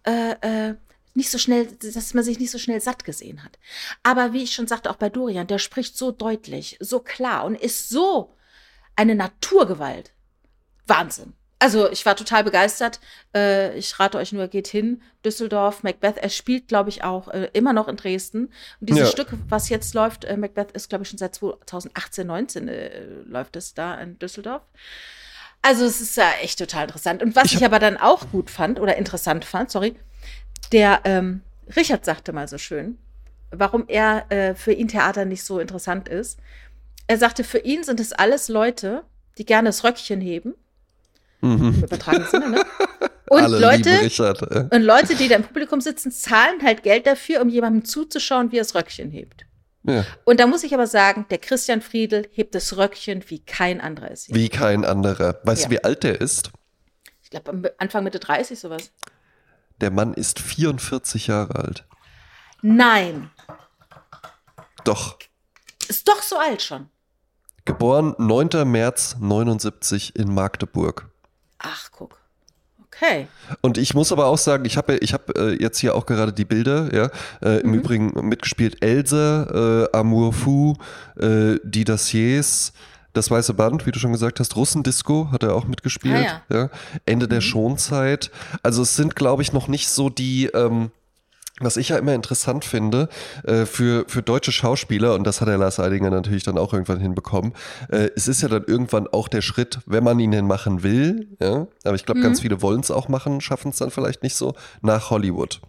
äh, 0.05 0.31
äh, 0.41 0.75
nicht 1.15 1.29
so 1.29 1.37
schnell, 1.37 1.67
dass 1.67 2.13
man 2.13 2.23
sich 2.23 2.39
nicht 2.39 2.51
so 2.51 2.57
schnell 2.57 2.81
satt 2.81 3.03
gesehen 3.03 3.43
hat. 3.43 3.59
Aber 4.01 4.33
wie 4.33 4.43
ich 4.43 4.53
schon 4.53 4.67
sagte, 4.67 4.89
auch 4.89 4.95
bei 4.95 5.09
Dorian, 5.09 5.47
der 5.47 5.59
spricht 5.59 5.97
so 5.97 6.11
deutlich, 6.11 6.77
so 6.79 6.99
klar 6.99 7.45
und 7.45 7.55
ist 7.55 7.89
so 7.89 8.33
eine 8.95 9.15
Naturgewalt. 9.15 10.12
Wahnsinn. 10.88 11.34
Also 11.60 11.89
ich 11.89 12.06
war 12.06 12.17
total 12.17 12.43
begeistert. 12.43 12.99
Äh, 13.34 13.77
ich 13.77 13.97
rate 13.97 14.17
euch 14.17 14.34
nur, 14.34 14.49
geht 14.49 14.67
hin. 14.67 15.01
Düsseldorf, 15.23 15.82
Macbeth. 15.82 16.17
Er 16.17 16.29
spielt, 16.29 16.67
glaube 16.67 16.89
ich, 16.89 17.06
auch 17.06 17.29
äh, 17.29 17.49
immer 17.53 17.71
noch 17.71 17.88
in 17.88 17.95
Dresden. 17.95 18.47
Und 18.82 18.89
dieses 18.89 19.03
ja. 19.03 19.08
Stück, 19.08 19.29
was 19.47 19.69
jetzt 19.69 19.93
läuft, 19.93 20.25
äh, 20.25 20.36
Macbeth, 20.36 20.71
ist, 20.73 20.89
glaube 20.89 21.03
ich, 21.03 21.10
schon 21.10 21.19
seit 21.19 21.36
2018, 21.36 22.27
19 22.27 22.67
äh, 22.67 23.03
läuft 23.25 23.56
es 23.56 23.73
da 23.73 23.95
in 23.95 24.19
Düsseldorf. 24.19 24.63
Also 25.62 25.86
es 25.86 26.01
ist 26.01 26.17
ja 26.17 26.29
echt 26.41 26.60
total 26.60 26.84
interessant. 26.84 27.23
Und 27.23 27.38
was 27.38 27.45
ich, 27.45 27.56
ich 27.56 27.65
aber 27.65 27.79
dann 27.79 27.95
auch 27.95 28.29
gut 28.29 28.49
fand 28.49 28.82
oder 28.82 28.97
interessant 28.97 29.45
fand, 29.45 29.71
sorry, 29.71 29.95
der 30.73 30.99
ähm, 31.06 31.43
Richard 31.77 32.03
sagte 32.03 32.34
mal 32.34 32.49
so 32.49 32.58
schön, 32.58 32.97
warum 33.51 33.86
er 33.88 34.29
äh, 34.29 34.56
für 34.56 34.73
ihn 34.73 34.89
Theater 34.89 35.23
nicht 35.23 35.45
so 35.45 35.60
interessant 35.60 36.10
ist. 36.10 36.39
Er 37.07 37.17
sagte, 37.17 37.43
für 37.43 37.59
ihn 37.59 37.83
sind 37.83 37.99
es 37.99 38.13
alles 38.13 38.47
Leute, 38.47 39.03
die 39.37 39.45
gerne 39.45 39.69
das 39.69 39.83
Röckchen 39.83 40.21
heben. 40.21 40.55
Mhm. 41.41 41.75
Im 41.75 41.83
übertragenen 41.83 42.27
Sinne, 42.27 42.49
ne? 42.49 42.65
Und 43.29 43.47
Leute, 43.47 43.89
Richard, 44.01 44.41
äh. 44.43 44.67
und 44.75 44.83
Leute, 44.83 45.15
die 45.15 45.27
da 45.27 45.37
im 45.37 45.43
Publikum 45.43 45.81
sitzen, 45.81 46.11
zahlen 46.11 46.61
halt 46.61 46.83
Geld 46.83 47.07
dafür, 47.07 47.41
um 47.41 47.49
jemandem 47.49 47.83
zuzuschauen, 47.83 48.51
wie 48.51 48.57
er 48.57 48.63
das 48.63 48.75
Röckchen 48.75 49.09
hebt. 49.09 49.45
Ja. 49.83 50.05
Und 50.23 50.39
da 50.39 50.45
muss 50.45 50.63
ich 50.63 50.73
aber 50.73 50.85
sagen, 50.85 51.25
der 51.31 51.39
Christian 51.39 51.81
Friedel 51.81 52.29
hebt 52.31 52.53
das 52.53 52.77
Röckchen 52.77 53.23
wie 53.29 53.39
kein 53.39 53.81
anderer 53.81 54.11
es 54.11 54.31
Wie 54.31 54.49
kein 54.49 54.85
anderer. 54.85 55.39
Weißt 55.43 55.63
ja. 55.63 55.67
du, 55.67 55.73
wie 55.73 55.83
alt 55.83 56.03
der 56.03 56.21
ist? 56.21 56.51
Ich 57.23 57.31
glaube, 57.31 57.73
Anfang 57.79 58.03
Mitte 58.03 58.19
30 58.19 58.59
sowas. 58.59 58.91
Der 59.81 59.89
Mann 59.89 60.13
ist 60.13 60.39
44 60.39 61.27
Jahre 61.27 61.55
alt. 61.55 61.85
Nein. 62.61 63.31
Doch. 64.83 65.17
Ist 65.87 66.07
doch 66.07 66.21
so 66.21 66.37
alt 66.37 66.61
schon. 66.61 66.89
Geboren 67.65 68.15
9. 68.17 68.69
März 68.69 69.17
79 69.19 70.15
in 70.15 70.34
Magdeburg. 70.34 71.10
Ach, 71.60 71.89
guck. 71.91 72.19
Okay. 72.88 73.28
Und 73.62 73.78
ich 73.78 73.93
muss 73.93 74.12
aber 74.12 74.28
auch 74.28 74.38
sagen, 74.38 74.65
ich 74.65 74.78
habe 74.78 74.97
ich 74.97 75.13
hab, 75.13 75.36
äh, 75.38 75.54
jetzt 75.54 75.80
hier 75.80 75.95
auch 75.95 76.06
gerade 76.06 76.32
die 76.32 76.45
Bilder, 76.45 76.93
ja. 76.93 77.10
Äh, 77.41 77.62
Im 77.62 77.69
mhm. 77.69 77.76
Übrigen 77.76 78.28
mitgespielt 78.28 78.84
Else, 78.84 79.89
äh, 79.93 79.97
Amour 79.97 80.34
Fou, 80.34 80.76
äh, 81.17 81.58
Die 81.63 81.86
Daciers, 81.86 82.73
das 83.13 83.32
Weiße 83.32 83.54
Band, 83.54 83.86
wie 83.86 83.91
du 83.91 83.99
schon 83.99 84.12
gesagt 84.12 84.39
hast, 84.39 84.56
Russendisco 84.56 85.30
hat 85.32 85.43
er 85.43 85.56
auch 85.56 85.65
mitgespielt. 85.65 86.15
Ah, 86.15 86.41
ja. 86.49 86.58
ja. 86.58 86.69
Ende 87.06 87.28
mhm. 87.28 87.30
der 87.30 87.41
Schonzeit. 87.41 88.32
Also 88.62 88.82
es 88.82 88.95
sind, 88.95 89.15
glaube 89.15 89.41
ich, 89.41 89.54
noch 89.54 89.67
nicht 89.67 89.88
so 89.89 90.10
die. 90.10 90.47
Ähm, 90.47 90.91
was 91.59 91.77
ich 91.77 91.89
ja 91.89 91.97
immer 91.97 92.13
interessant 92.13 92.65
finde, 92.65 93.09
äh, 93.43 93.65
für, 93.65 94.05
für 94.07 94.23
deutsche 94.23 94.51
Schauspieler, 94.51 95.13
und 95.13 95.23
das 95.23 95.39
hat 95.39 95.47
der 95.47 95.57
Lars 95.57 95.79
Eidinger 95.79 96.09
natürlich 96.09 96.43
dann 96.43 96.57
auch 96.57 96.73
irgendwann 96.73 96.99
hinbekommen, 96.99 97.53
äh, 97.89 98.09
es 98.15 98.27
ist 98.27 98.41
ja 98.41 98.47
dann 98.47 98.63
irgendwann 98.63 99.07
auch 99.07 99.27
der 99.27 99.41
Schritt, 99.41 99.79
wenn 99.85 100.03
man 100.03 100.19
ihn 100.19 100.31
denn 100.31 100.47
machen 100.47 100.81
will, 100.83 101.27
ja, 101.39 101.67
aber 101.83 101.95
ich 101.95 102.05
glaube, 102.05 102.19
mhm. 102.19 102.23
ganz 102.23 102.41
viele 102.41 102.61
wollen 102.61 102.79
es 102.79 102.89
auch 102.89 103.07
machen, 103.07 103.39
schaffen 103.39 103.69
es 103.69 103.77
dann 103.77 103.91
vielleicht 103.91 104.23
nicht 104.23 104.35
so, 104.35 104.55
nach 104.81 105.11
Hollywood. 105.11 105.61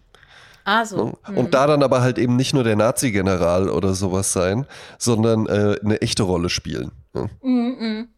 Ah, 0.63 0.83
so. 0.83 1.19
Und 1.27 1.35
mhm. 1.35 1.51
da 1.51 1.67
dann 1.67 1.83
aber 1.83 2.01
halt 2.01 2.17
eben 2.17 2.35
nicht 2.35 2.55
nur 2.55 2.63
der 2.63 2.75
Nazi-General 2.75 3.69
oder 3.69 3.93
sowas 3.93 4.33
sein, 4.33 4.65
sondern 4.97 5.45
äh, 5.45 5.77
eine 5.83 6.01
echte 6.01 6.23
Rolle 6.23 6.49
spielen. 6.49 6.91
Ja. 7.13 7.29
Mhm, 7.43 7.75
mhm. 7.79 8.09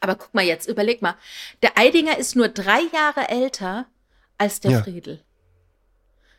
Aber 0.00 0.14
guck 0.14 0.32
mal 0.32 0.44
jetzt, 0.44 0.66
überleg 0.68 1.02
mal. 1.02 1.16
Der 1.62 1.76
Eidinger 1.76 2.16
ist 2.16 2.34
nur 2.34 2.48
drei 2.48 2.80
Jahre 2.94 3.28
älter 3.28 3.84
als 4.38 4.60
der 4.60 4.70
ja. 4.70 4.82
Friedel. 4.82 5.20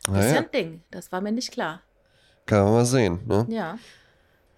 Das 0.06 0.26
ist 0.26 0.32
ja 0.32 0.38
ein 0.38 0.50
Ding. 0.50 0.82
Das 0.90 1.12
war 1.12 1.20
mir 1.20 1.32
nicht 1.32 1.52
klar. 1.52 1.82
Kann 2.46 2.64
man 2.64 2.72
mal 2.72 2.86
sehen. 2.86 3.20
Ne? 3.26 3.46
Ja. 3.50 3.78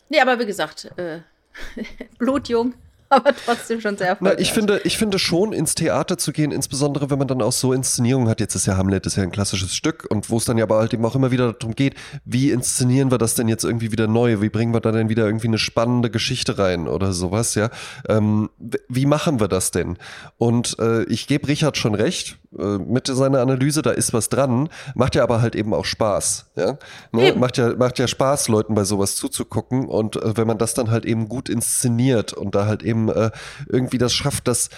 Nee, 0.09 0.21
aber 0.21 0.39
wie 0.39 0.47
gesagt, 0.47 0.91
äh, 0.97 1.21
blutjung 2.19 2.75
aber 3.13 3.35
trotzdem 3.35 3.81
schon 3.81 3.97
sehr 3.97 4.09
erfolgreich. 4.09 4.37
Na, 4.39 4.41
ich 4.41 4.53
finde, 4.53 4.81
ich 4.85 4.97
finde 4.97 5.19
schon, 5.19 5.53
ins 5.53 5.75
Theater 5.75 6.17
zu 6.17 6.33
gehen, 6.33 6.53
insbesondere 6.53 7.11
wenn 7.11 7.19
man 7.19 7.27
dann 7.27 7.43
auch 7.43 7.53
so 7.53 7.73
Inszenierungen 7.73 8.29
hat. 8.29 8.39
Jetzt 8.39 8.55
ist 8.55 8.67
ja 8.67 8.77
Hamlet, 8.77 9.05
ist 9.05 9.17
ja 9.17 9.25
ein 9.25 9.33
klassisches 9.33 9.75
Stück 9.75 10.07
und 10.09 10.31
wo 10.31 10.37
es 10.37 10.45
dann 10.45 10.59
ja 10.59 10.65
aber 10.65 10.79
halt 10.79 10.95
eben 10.95 11.05
auch 11.05 11.17
immer 11.17 11.33
wieder 11.33 11.53
darum 11.53 11.75
geht, 11.75 11.97
wie 12.25 12.53
inszenieren 12.53 13.11
wir 13.11 13.19
das 13.19 13.35
denn 13.35 13.49
jetzt 13.49 13.65
irgendwie 13.65 13.91
wieder 13.91 14.07
neu? 14.07 14.41
Wie 14.41 14.49
bringen 14.49 14.73
wir 14.73 14.81
da 14.81 14.93
denn 14.93 15.09
wieder 15.09 15.27
irgendwie 15.27 15.49
eine 15.49 15.59
spannende 15.59 16.09
Geschichte 16.09 16.57
rein 16.59 16.87
oder 16.87 17.13
sowas, 17.13 17.57
ja? 17.57 17.71
Ähm, 18.09 18.49
wie 18.89 19.07
machen 19.07 19.41
wir 19.41 19.49
das 19.49 19.73
denn? 19.73 19.99
Und 20.39 20.79
äh, 20.79 21.03
ich 21.05 21.27
gebe 21.27 21.49
Richard 21.49 21.77
schon 21.77 21.97
recht, 21.97 22.39
mit 22.51 23.07
seiner 23.07 23.41
Analyse, 23.41 23.83
da 23.83 23.93
ist 23.93 24.13
was 24.13 24.29
dran, 24.29 24.69
macht 24.95 25.15
ja 25.15 25.23
aber 25.23 25.41
halt 25.41 25.55
eben 25.55 25.73
auch 25.73 25.85
Spaß. 25.85 26.47
Ja? 26.57 26.79
Ne? 27.13 27.35
Macht, 27.37 27.57
ja, 27.59 27.77
macht 27.77 27.99
ja 27.99 28.09
Spaß, 28.09 28.49
Leuten 28.49 28.75
bei 28.75 28.85
sowas 28.85 29.17
zuzugucken. 29.17 29.87
Und 29.87 30.17
äh, 30.17 30.37
wenn 30.37 30.47
man 30.47 30.59
das 30.59 30.75
dann 30.75 30.91
halt 30.91 31.05
eben 31.05 31.29
gut 31.29 31.49
inszeniert 31.49 32.33
und 32.33 32.55
da 32.55 32.67
halt 32.67 32.83
eben 32.83 33.09
äh, 33.09 33.31
irgendwie 33.69 33.99
das 33.99 34.13
schafft, 34.13 34.49
dass 34.49 34.71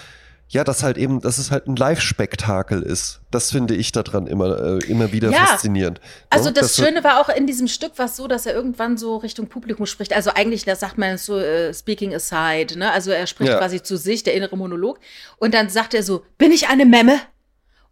ja, 0.49 0.63
dass 0.63 0.83
halt 0.83 0.99
eben, 0.99 1.19
dass 1.19 1.39
es 1.39 1.49
halt 1.49 1.67
ein 1.67 1.75
Live-Spektakel 1.75 2.83
ist. 2.83 3.21
Das 3.31 3.49
finde 3.49 3.73
ich 3.73 3.91
daran 3.91 4.27
immer, 4.27 4.79
äh, 4.83 4.85
immer 4.85 5.11
wieder 5.11 5.31
ja, 5.31 5.45
faszinierend. 5.47 5.99
Also 6.29 6.49
ne? 6.49 6.53
das, 6.53 6.75
das 6.75 6.85
Schöne 6.85 7.03
war 7.03 7.19
auch 7.19 7.29
in 7.29 7.47
diesem 7.47 7.67
Stück 7.67 7.97
war 7.97 8.05
es 8.05 8.15
so, 8.15 8.27
dass 8.27 8.45
er 8.45 8.53
irgendwann 8.53 8.95
so 8.97 9.17
Richtung 9.17 9.47
Publikum 9.47 9.87
spricht. 9.87 10.13
Also 10.13 10.29
eigentlich, 10.35 10.63
da 10.63 10.75
sagt 10.75 10.99
man 10.99 11.17
so 11.17 11.37
uh, 11.37 11.73
speaking 11.73 12.13
aside, 12.13 12.77
ne? 12.77 12.91
Also 12.91 13.09
er 13.09 13.25
spricht 13.25 13.49
ja. 13.49 13.57
quasi 13.57 13.81
zu 13.81 13.97
sich, 13.97 14.21
der 14.21 14.35
innere 14.35 14.55
Monolog. 14.55 14.99
Und 15.37 15.55
dann 15.55 15.69
sagt 15.69 15.95
er 15.95 16.03
so, 16.03 16.23
bin 16.37 16.51
ich 16.51 16.67
eine 16.67 16.85
Memme? 16.85 17.19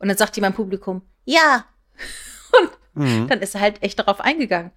Und 0.02 0.08
dann 0.08 0.18
sagt 0.18 0.36
jemand 0.36 0.54
im 0.54 0.58
Publikum, 0.58 1.02
ja. 1.26 1.66
Und 2.60 2.72
Mhm. 2.94 3.28
Dann 3.30 3.40
ist 3.40 3.56
er 3.56 3.62
halt 3.62 3.82
echt 3.82 4.00
darauf 4.00 4.20
eingegangen. 4.20 4.72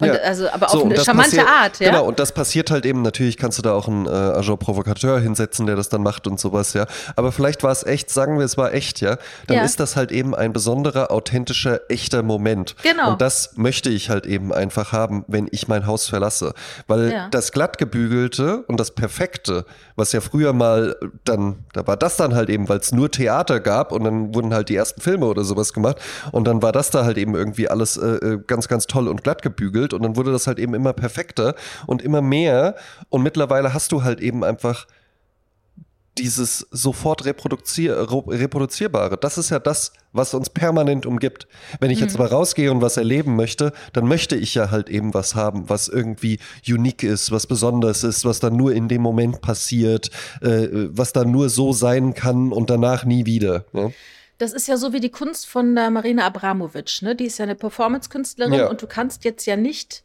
Und 0.00 0.06
ja. 0.06 0.14
also, 0.14 0.48
aber 0.48 0.66
auf 0.66 0.72
so, 0.72 0.84
eine 0.84 1.00
charmante 1.00 1.44
Art, 1.46 1.80
ja. 1.80 1.90
Genau, 1.90 2.04
und 2.04 2.20
das 2.20 2.32
passiert 2.32 2.70
halt 2.70 2.86
eben, 2.86 3.02
natürlich 3.02 3.36
kannst 3.36 3.58
du 3.58 3.62
da 3.62 3.72
auch 3.72 3.88
einen 3.88 4.06
äh, 4.06 4.10
Agent 4.10 4.60
Provokateur 4.60 5.18
hinsetzen, 5.18 5.66
der 5.66 5.74
das 5.74 5.88
dann 5.88 6.02
macht 6.02 6.28
und 6.28 6.38
sowas, 6.38 6.74
ja. 6.74 6.86
Aber 7.16 7.32
vielleicht 7.32 7.64
war 7.64 7.72
es 7.72 7.82
echt, 7.82 8.10
sagen 8.10 8.38
wir, 8.38 8.44
es 8.44 8.56
war 8.56 8.72
echt, 8.72 9.00
ja. 9.00 9.18
Dann 9.48 9.56
ja. 9.56 9.64
ist 9.64 9.80
das 9.80 9.96
halt 9.96 10.12
eben 10.12 10.32
ein 10.34 10.52
besonderer, 10.52 11.10
authentischer, 11.10 11.80
echter 11.88 12.22
Moment. 12.22 12.76
Genau. 12.82 13.12
Und 13.12 13.20
das 13.20 13.56
möchte 13.56 13.90
ich 13.90 14.10
halt 14.10 14.26
eben 14.26 14.52
einfach 14.52 14.92
haben, 14.92 15.24
wenn 15.26 15.48
ich 15.50 15.66
mein 15.66 15.86
Haus 15.86 16.08
verlasse. 16.08 16.54
Weil 16.86 17.28
das 17.32 17.50
glattgebügelte 17.50 18.62
und 18.68 18.78
das 18.78 18.92
Perfekte, 18.92 19.64
was 19.96 20.12
ja 20.12 20.20
früher 20.20 20.52
mal 20.52 20.94
dann, 21.24 21.64
da 21.72 21.86
war 21.86 21.96
das 21.96 22.16
dann 22.16 22.34
halt 22.34 22.50
eben, 22.50 22.68
weil 22.68 22.78
es 22.78 22.92
nur 22.92 23.10
Theater 23.10 23.60
gab 23.60 23.92
und 23.92 24.04
dann 24.04 24.34
wurden 24.34 24.54
halt 24.54 24.68
die 24.68 24.76
ersten 24.76 25.00
Filme 25.00 25.26
oder 25.26 25.42
sowas 25.42 25.72
gemacht. 25.72 25.96
Und 26.32 26.46
dann 26.46 26.62
war 26.62 26.72
das 26.72 26.90
da 26.90 27.04
halt 27.04 27.16
eben 27.18 27.34
irgendwie 27.34 27.68
alles 27.68 27.96
äh, 27.96 28.16
äh, 28.16 28.38
ganz, 28.46 28.68
ganz 28.68 28.86
toll 28.86 29.08
und 29.08 29.24
glatt 29.24 29.42
gebügelt. 29.42 29.94
Und 29.94 30.02
dann 30.02 30.16
wurde 30.16 30.32
das 30.32 30.46
halt 30.46 30.58
eben 30.58 30.74
immer 30.74 30.92
perfekter 30.92 31.54
und 31.86 32.02
immer 32.02 32.20
mehr. 32.20 32.76
Und 33.08 33.22
mittlerweile 33.22 33.72
hast 33.72 33.90
du 33.92 34.04
halt 34.04 34.20
eben 34.20 34.44
einfach 34.44 34.86
dieses 36.18 36.66
sofort 36.70 37.24
reproduzier 37.24 38.06
reproduzierbare. 38.10 39.16
Das 39.16 39.38
ist 39.38 39.50
ja 39.50 39.58
das, 39.58 39.92
was 40.12 40.34
uns 40.34 40.50
permanent 40.50 41.06
umgibt. 41.06 41.46
Wenn 41.80 41.90
ich 41.90 41.98
mhm. 41.98 42.06
jetzt 42.06 42.18
mal 42.18 42.26
rausgehe 42.26 42.70
und 42.70 42.80
was 42.80 42.96
erleben 42.96 43.36
möchte, 43.36 43.72
dann 43.92 44.06
möchte 44.06 44.36
ich 44.36 44.54
ja 44.54 44.70
halt 44.70 44.88
eben 44.88 45.14
was 45.14 45.34
haben, 45.34 45.68
was 45.68 45.88
irgendwie 45.88 46.38
unique 46.66 47.02
ist, 47.02 47.30
was 47.30 47.46
besonders 47.46 48.04
ist, 48.04 48.24
was 48.24 48.40
dann 48.40 48.56
nur 48.56 48.72
in 48.72 48.88
dem 48.88 49.02
Moment 49.02 49.40
passiert, 49.40 50.10
äh, 50.40 50.68
was 50.90 51.12
dann 51.12 51.30
nur 51.30 51.48
so 51.48 51.72
sein 51.72 52.14
kann 52.14 52.52
und 52.52 52.70
danach 52.70 53.04
nie 53.04 53.26
wieder. 53.26 53.64
Ja? 53.72 53.90
Das 54.38 54.52
ist 54.52 54.68
ja 54.68 54.76
so 54.76 54.92
wie 54.92 55.00
die 55.00 55.10
Kunst 55.10 55.46
von 55.46 55.74
der 55.74 55.90
Marina 55.90 56.26
Abramovic, 56.26 57.00
ne? 57.00 57.16
Die 57.16 57.24
ist 57.24 57.38
ja 57.38 57.44
eine 57.44 57.54
Performance-Künstlerin 57.54 58.52
ja. 58.52 58.68
und 58.68 58.82
du 58.82 58.86
kannst 58.86 59.24
jetzt 59.24 59.46
ja 59.46 59.56
nicht 59.56 60.02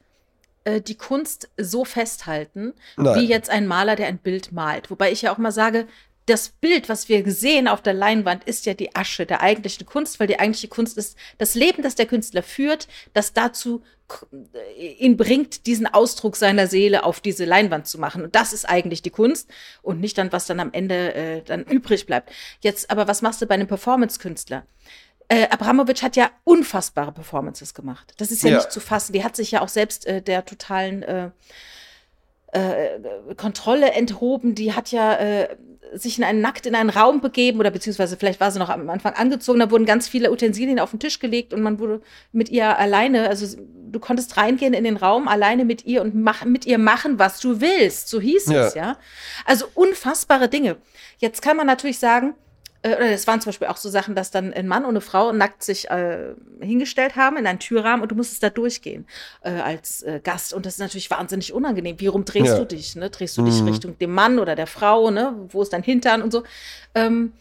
äh, 0.64 0.82
die 0.82 0.96
Kunst 0.96 1.50
so 1.58 1.86
festhalten, 1.86 2.74
Nein. 2.98 3.20
wie 3.20 3.26
jetzt 3.26 3.50
ein 3.50 3.68
Maler, 3.68 3.96
der 3.96 4.08
ein 4.08 4.18
Bild 4.18 4.52
malt. 4.52 4.92
Wobei 4.92 5.12
ich 5.12 5.24
ja 5.24 5.34
auch 5.34 5.38
mal 5.38 5.52
sage, 5.52 5.88
das 6.28 6.50
Bild, 6.50 6.88
was 6.88 7.10
wir 7.10 7.30
sehen 7.32 7.68
auf 7.68 7.82
der 7.82 7.94
Leinwand, 7.94 8.44
ist 8.44 8.66
ja 8.66 8.74
die 8.74 8.96
Asche 8.96 9.26
der 9.26 9.42
eigentlichen 9.42 9.86
Kunst, 9.86 10.20
weil 10.20 10.28
die 10.28 10.40
eigentliche 10.40 10.68
Kunst 10.68 10.98
ist 10.98 11.18
das 11.38 11.56
Leben, 11.56 11.82
das 11.84 11.96
der 11.96 12.06
Künstler 12.06 12.44
führt, 12.44 12.88
das 13.14 13.34
dazu 13.34 13.82
äh, 14.54 14.88
ihn 14.94 15.18
bringt, 15.18 15.66
diesen 15.66 15.88
Ausdruck 15.88 16.36
seiner 16.36 16.68
Seele 16.68 17.04
auf 17.04 17.20
diese 17.22 17.46
Leinwand 17.46 17.88
zu 17.88 18.00
machen. 18.00 18.24
Und 18.24 18.36
das 18.36 18.54
ist 18.54 18.66
eigentlich 18.66 19.02
die 19.02 19.10
Kunst 19.10 19.50
und 19.82 20.00
nicht 20.00 20.18
dann, 20.18 20.32
was 20.32 20.46
dann 20.46 20.60
am 20.60 20.72
Ende 20.74 21.14
äh, 21.14 21.42
dann 21.42 21.64
übrig 21.64 22.06
bleibt. 22.06 22.32
Jetzt, 22.62 22.92
aber 22.92 23.08
was 23.08 23.22
machst 23.22 23.42
du 23.42 23.48
bei 23.48 23.56
einem 23.56 23.68
Performance-Künstler? 23.68 24.66
Äh, 25.32 25.48
Abramovic 25.50 26.04
hat 26.04 26.18
ja 26.18 26.30
unfassbare 26.44 27.14
Performances 27.14 27.74
gemacht. 27.74 28.14
Das 28.18 28.32
ist 28.32 28.44
ja, 28.44 28.50
ja, 28.50 28.58
nicht 28.58 28.70
zu 28.70 28.82
fassen. 28.82 29.14
Die 29.14 29.24
hat 29.24 29.38
sich 29.38 29.52
ja 29.52 29.62
auch 29.62 29.70
selbst 29.70 30.06
äh, 30.06 30.22
der 30.22 30.44
totalen 30.44 31.04
äh, 31.04 31.30
äh, 32.52 33.00
Kontrolle 33.38 33.94
enthoben. 33.94 34.56
Die 34.56 34.74
hat 34.74 34.92
ja 34.92 35.14
äh, 35.16 35.56
sich 35.94 36.18
in 36.18 36.26
einen 36.26 36.42
nackt 36.42 36.66
in 36.66 36.76
einen 36.76 36.90
Raum 36.90 37.22
begeben 37.22 37.62
oder 37.62 37.72
beziehungsweise 37.72 38.18
vielleicht 38.18 38.42
war 38.42 38.52
sie 38.52 38.60
noch 38.60 38.68
am 38.68 38.90
Anfang 38.90 39.14
angezogen. 39.14 39.60
Da 39.60 39.72
wurden 39.72 39.86
ganz 39.86 40.10
viele 40.10 40.34
Utensilien 40.34 40.80
auf 40.80 40.92
den 40.92 41.00
Tisch 41.00 41.20
gelegt 41.20 41.54
und 41.54 41.62
man 41.62 41.80
wurde 41.80 42.02
mit 42.34 42.50
ihr 42.50 42.78
alleine, 42.78 43.30
also 43.30 43.58
du 43.90 44.00
konntest 44.02 44.36
reingehen 44.36 44.74
in 44.74 44.84
den 44.84 44.98
Raum 44.98 45.30
alleine 45.30 45.64
mit 45.64 45.86
ihr 45.86 46.02
und 46.02 46.14
mach, 46.14 46.44
mit 46.44 46.66
ihr 46.66 46.78
machen, 46.78 47.20
was 47.20 47.40
du 47.40 47.62
willst. 47.62 48.10
So 48.10 48.20
hieß 48.20 48.48
ja. 48.48 48.68
es, 48.68 48.74
ja. 48.74 48.98
Also 49.46 49.68
unfassbare 49.76 50.50
Dinge. 50.50 50.76
Jetzt 51.20 51.42
kann 51.42 51.56
man 51.56 51.68
natürlich 51.68 52.00
sagen, 52.00 52.34
äh, 52.84 53.14
es 53.14 53.28
waren 53.28 53.42
zum 53.42 53.50
Beispiel 53.50 53.68
auch 53.68 53.78
so 53.78 53.90
Sachen, 53.90 54.16
dass 54.16 54.32
dann 54.32 54.54
ein 54.54 54.68
Mann 54.68 54.84
und 54.84 54.92
eine 54.92 55.02
Frau 55.02 55.32
nackt 55.32 55.64
sich 55.64 55.90
äh, 55.90 56.34
hingestellt 56.60 57.16
haben 57.16 57.38
in 57.38 57.48
einen 57.48 57.60
Türrahmen 57.60 58.02
und 58.02 58.10
du 58.12 58.16
musstest 58.16 58.44
da 58.44 58.50
durchgehen 58.50 59.06
äh, 59.42 59.52
als 59.52 60.02
äh, 60.04 60.20
Gast. 60.24 60.54
Und 60.54 60.66
das 60.66 60.74
ist 60.74 60.80
natürlich 60.80 61.12
wahnsinnig 61.12 61.54
unangenehm. 61.54 62.00
Wie 62.00 62.08
rum 62.08 62.26
drehst 62.26 62.54
ja. 62.54 62.60
du 62.60 62.66
dich? 62.66 62.96
Ne? 62.96 63.10
Drehst 63.10 63.38
du 63.38 63.42
mhm. 63.42 63.46
dich 63.46 63.64
Richtung 63.66 63.98
dem 64.00 64.14
Mann 64.14 64.40
oder 64.40 64.56
der 64.56 64.68
Frau? 64.68 65.12
Ne? 65.12 65.36
Wo 65.50 65.62
ist 65.62 65.74
dein 65.74 65.84
Hintern 65.84 66.22
und 66.22 66.32
so? 66.32 66.44
Ähm, 66.96 67.34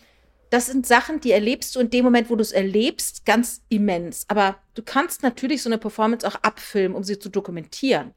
das 0.50 0.66
sind 0.66 0.87
Sachen, 0.87 1.20
die 1.20 1.31
erlebst 1.31 1.76
du 1.76 1.81
in 1.81 1.90
dem 1.90 2.05
Moment, 2.05 2.29
wo 2.29 2.35
du 2.35 2.42
es 2.42 2.53
erlebst, 2.53 3.24
ganz 3.24 3.62
immens. 3.68 4.24
Aber 4.29 4.57
du 4.74 4.83
kannst 4.83 5.22
natürlich 5.22 5.62
so 5.62 5.68
eine 5.68 5.79
Performance 5.79 6.26
auch 6.26 6.35
abfilmen, 6.42 6.96
um 6.96 7.05
sie 7.05 7.18
zu 7.18 7.29
dokumentieren. 7.29 8.12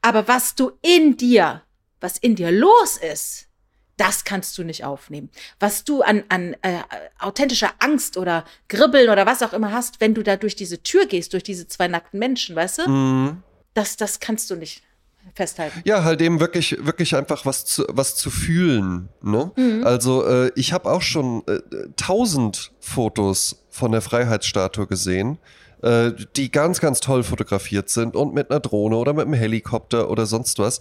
Aber 0.00 0.28
was 0.28 0.54
du 0.54 0.72
in 0.80 1.16
dir, 1.16 1.62
was 2.00 2.18
in 2.18 2.36
dir 2.36 2.52
los 2.52 2.98
ist, 2.98 3.45
das 3.96 4.24
kannst 4.24 4.56
du 4.58 4.64
nicht 4.64 4.84
aufnehmen. 4.84 5.30
Was 5.58 5.84
du 5.84 6.02
an, 6.02 6.24
an 6.28 6.54
äh, 6.62 6.80
authentischer 7.18 7.70
Angst 7.78 8.16
oder 8.16 8.44
Gribbeln 8.68 9.08
oder 9.08 9.26
was 9.26 9.42
auch 9.42 9.52
immer 9.52 9.72
hast, 9.72 10.00
wenn 10.00 10.14
du 10.14 10.22
da 10.22 10.36
durch 10.36 10.56
diese 10.56 10.82
Tür 10.82 11.06
gehst, 11.06 11.32
durch 11.32 11.42
diese 11.42 11.66
zwei 11.66 11.88
nackten 11.88 12.18
Menschen, 12.18 12.56
weißt 12.56 12.78
du? 12.78 12.90
Mhm. 12.90 13.42
Das, 13.74 13.96
das 13.96 14.20
kannst 14.20 14.50
du 14.50 14.56
nicht 14.56 14.82
festhalten. 15.34 15.82
Ja, 15.84 16.04
halt 16.04 16.20
eben 16.20 16.40
wirklich, 16.40 16.76
wirklich 16.84 17.16
einfach 17.16 17.46
was 17.46 17.64
zu, 17.64 17.84
was 17.88 18.16
zu 18.16 18.30
fühlen. 18.30 19.08
Ne? 19.22 19.50
Mhm. 19.56 19.86
Also 19.86 20.26
äh, 20.26 20.52
ich 20.54 20.72
habe 20.72 20.90
auch 20.90 21.02
schon 21.02 21.42
äh, 21.46 21.60
tausend 21.96 22.72
Fotos 22.80 23.64
von 23.70 23.92
der 23.92 24.02
Freiheitsstatue 24.02 24.86
gesehen 24.86 25.38
äh, 25.82 26.12
die 26.36 26.50
ganz, 26.50 26.80
ganz 26.80 27.00
toll 27.00 27.22
fotografiert 27.22 27.90
sind 27.90 28.16
und 28.16 28.34
mit 28.34 28.50
einer 28.50 28.60
Drohne 28.60 28.96
oder 28.96 29.12
mit 29.12 29.26
einem 29.26 29.34
Helikopter 29.34 30.10
oder 30.10 30.26
sonst 30.26 30.58
was. 30.58 30.80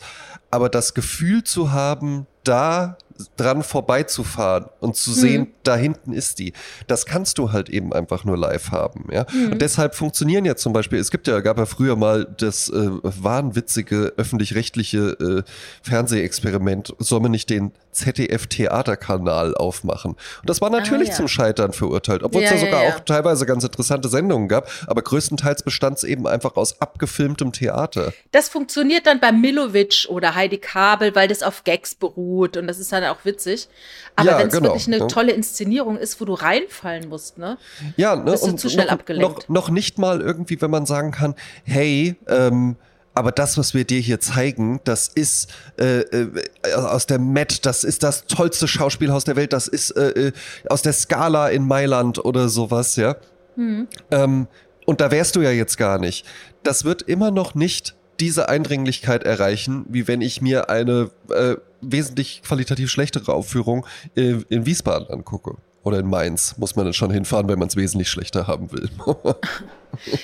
Aber 0.51 0.69
das 0.69 0.93
Gefühl 0.93 1.43
zu 1.43 1.71
haben, 1.71 2.28
da 2.43 2.97
dran 3.38 3.63
vorbeizufahren 3.63 4.65
und 4.80 4.95
zu 4.95 5.12
sehen, 5.12 5.41
mhm. 5.41 5.51
da 5.63 5.75
hinten 5.75 6.13
ist 6.13 6.39
die. 6.39 6.54
Das 6.88 7.06
kannst 7.06 7.38
du 7.38 7.51
halt 7.51 7.69
eben 7.69 7.93
einfach 7.93 8.25
nur 8.25 8.38
live 8.38 8.71
haben, 8.71 9.08
ja. 9.12 9.25
Mhm. 9.32 9.54
Und 9.54 9.62
deshalb 9.62 9.95
funktionieren 9.95 10.45
ja 10.45 10.56
zum 10.56 10.73
Beispiel, 10.73 10.99
es 10.99 11.12
gibt 11.12 11.28
ja, 11.28 11.39
gab 11.39 11.58
ja 11.58 11.65
früher 11.65 11.95
mal 11.95 12.25
das 12.38 12.69
äh, 12.69 12.89
wahnwitzige 13.01 14.13
öffentlich-rechtliche 14.17 14.97
äh, 14.97 15.43
Fernsehexperiment, 15.82 16.93
soll 16.99 17.21
man 17.21 17.32
nicht 17.32 17.49
den 17.49 17.71
ZDF-Theaterkanal 17.95 19.56
aufmachen. 19.56 20.12
Und 20.12 20.49
das 20.49 20.62
war 20.62 20.69
natürlich 20.69 21.10
ah, 21.10 21.12
ja. 21.12 21.17
zum 21.17 21.28
Scheitern 21.28 21.71
verurteilt, 21.71 22.23
obwohl 22.23 22.41
ja, 22.41 22.51
es 22.51 22.62
ja 22.62 22.65
sogar 22.65 22.84
ja, 22.84 22.89
auch 22.89 22.99
teilweise 22.99 23.45
ganz 23.45 23.63
interessante 23.63 24.10
Sendungen 24.10 24.47
gab, 24.47 24.69
aber 24.88 25.01
größtenteils 25.01 25.63
bestand 25.63 25.97
es 25.97 26.04
eben 26.04 26.28
einfach 26.28 26.56
aus 26.56 26.82
abgefilmtem 26.82 27.51
Theater. 27.51 28.13
Das 28.32 28.49
funktioniert 28.49 29.08
dann 29.08 29.19
bei 29.19 29.32
Milovic 29.32 30.08
oder 30.10 30.36
Heidi 30.36 30.58
Kabel, 30.58 31.15
weil 31.15 31.28
das 31.28 31.41
auf 31.41 31.63
Gags 31.63 31.95
beruht 31.95 32.58
und 32.58 32.67
das 32.67 32.80
ist 32.80 32.91
dann 32.91 33.05
auch 33.12 33.24
witzig. 33.24 33.68
Aber 34.15 34.39
wenn 34.39 34.48
es 34.48 34.54
genau, 34.54 34.70
wirklich 34.70 34.88
eine 34.88 35.08
tolle 35.08 35.34
Inszenierung 35.34 35.98
ist, 35.98 36.20
wo 36.22 36.26
du 36.26 36.34
reinfallen 36.34 37.10
musst, 37.10 37.38
ne? 37.38 37.58
Ja, 37.98 38.15
ne? 38.15 38.32
Bist 38.32 38.44
du 38.44 38.50
und 38.50 38.60
zu 38.60 38.70
schnell 38.70 38.86
noch, 38.86 38.94
abgelenkt. 38.94 39.50
Noch, 39.50 39.50
noch 39.50 39.70
nicht 39.70 39.98
mal 39.98 40.22
irgendwie, 40.22 40.62
wenn 40.62 40.72
man 40.72 40.86
sagen 40.86 41.12
kann, 41.12 41.36
hey, 41.63 42.15
ähm, 42.28 42.78
aber 43.13 43.32
das, 43.32 43.58
was 43.58 43.74
wir 43.74 43.86
dir 43.86 44.00
hier 44.00 44.20
zeigen, 44.20 44.82
das 44.84 45.08
ist 45.08 45.54
äh, 45.80 46.02
äh, 46.02 46.44
aus 46.76 47.08
der 47.08 47.18
Met, 47.18 47.65
das 47.65 47.86
ist 47.86 48.04
das 48.04 48.26
tollste 48.26 48.68
Schauspielhaus 48.68 49.24
der 49.24 49.38
Welt, 49.38 49.54
das 49.54 49.70
ist 49.70 49.91
äh, 49.91 50.10
äh 50.10 50.32
aus 50.70 50.82
der 50.82 50.94
Scala 50.94 51.50
in 51.50 51.65
Mailand 51.65 52.24
oder 52.24 52.50
sowas, 52.50 52.98
ja. 52.98 53.15
Hm. 53.56 53.88
Ähm, 54.12 54.48
und 54.86 55.01
da 55.01 55.12
wärst 55.12 55.36
du 55.36 55.41
ja 55.41 55.51
jetzt 55.51 55.78
gar 55.78 55.97
nicht. 55.97 56.26
Das 56.64 56.84
wird 56.84 57.03
immer 57.03 57.32
noch 57.32 57.56
nicht 57.56 57.95
diese 58.20 58.49
Eindringlichkeit 58.49 59.24
erreichen, 59.24 59.86
wie 59.89 60.07
wenn 60.07 60.22
ich 60.22 60.41
mir 60.41 60.70
eine 60.70 61.11
äh, 61.30 61.55
wesentlich 61.82 62.41
qualitativ 62.43 62.89
schlechtere 62.89 63.34
Aufführung 63.34 63.86
äh, 64.16 64.38
in 64.49 64.66
Wiesbaden 64.66 65.09
angucke. 65.09 65.57
Oder 65.84 65.99
in 65.99 66.07
Mainz 66.07 66.57
muss 66.57 66.76
man 66.76 66.86
dann 66.86 66.93
schon 66.93 67.11
hinfahren, 67.11 67.47
wenn 67.47 67.59
man 67.59 67.68
es 67.68 67.76
wesentlich 67.76 68.09
schlechter 68.09 68.47
haben 68.47 68.72
will. 68.72 68.89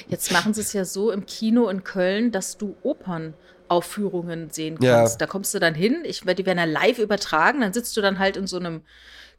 Jetzt 0.07 0.31
machen 0.31 0.55
sie 0.55 0.61
es 0.61 0.73
ja 0.73 0.85
so 0.85 1.11
im 1.11 1.27
Kino 1.27 1.69
in 1.69 1.83
Köln, 1.83 2.31
dass 2.31 2.57
du 2.57 2.75
Opern 2.81 3.35
Show-Aufführungen 3.71 4.49
sehen 4.49 4.77
kannst. 4.79 5.15
Ja. 5.15 5.17
Da 5.17 5.27
kommst 5.27 5.53
du 5.53 5.59
dann 5.59 5.73
hin, 5.73 6.03
ich, 6.03 6.21
die 6.21 6.45
werden 6.45 6.57
ja 6.57 6.65
live 6.65 6.99
übertragen, 6.99 7.61
dann 7.61 7.73
sitzt 7.73 7.95
du 7.95 8.01
dann 8.01 8.19
halt 8.19 8.37
in 8.37 8.47
so 8.47 8.57
einem 8.57 8.81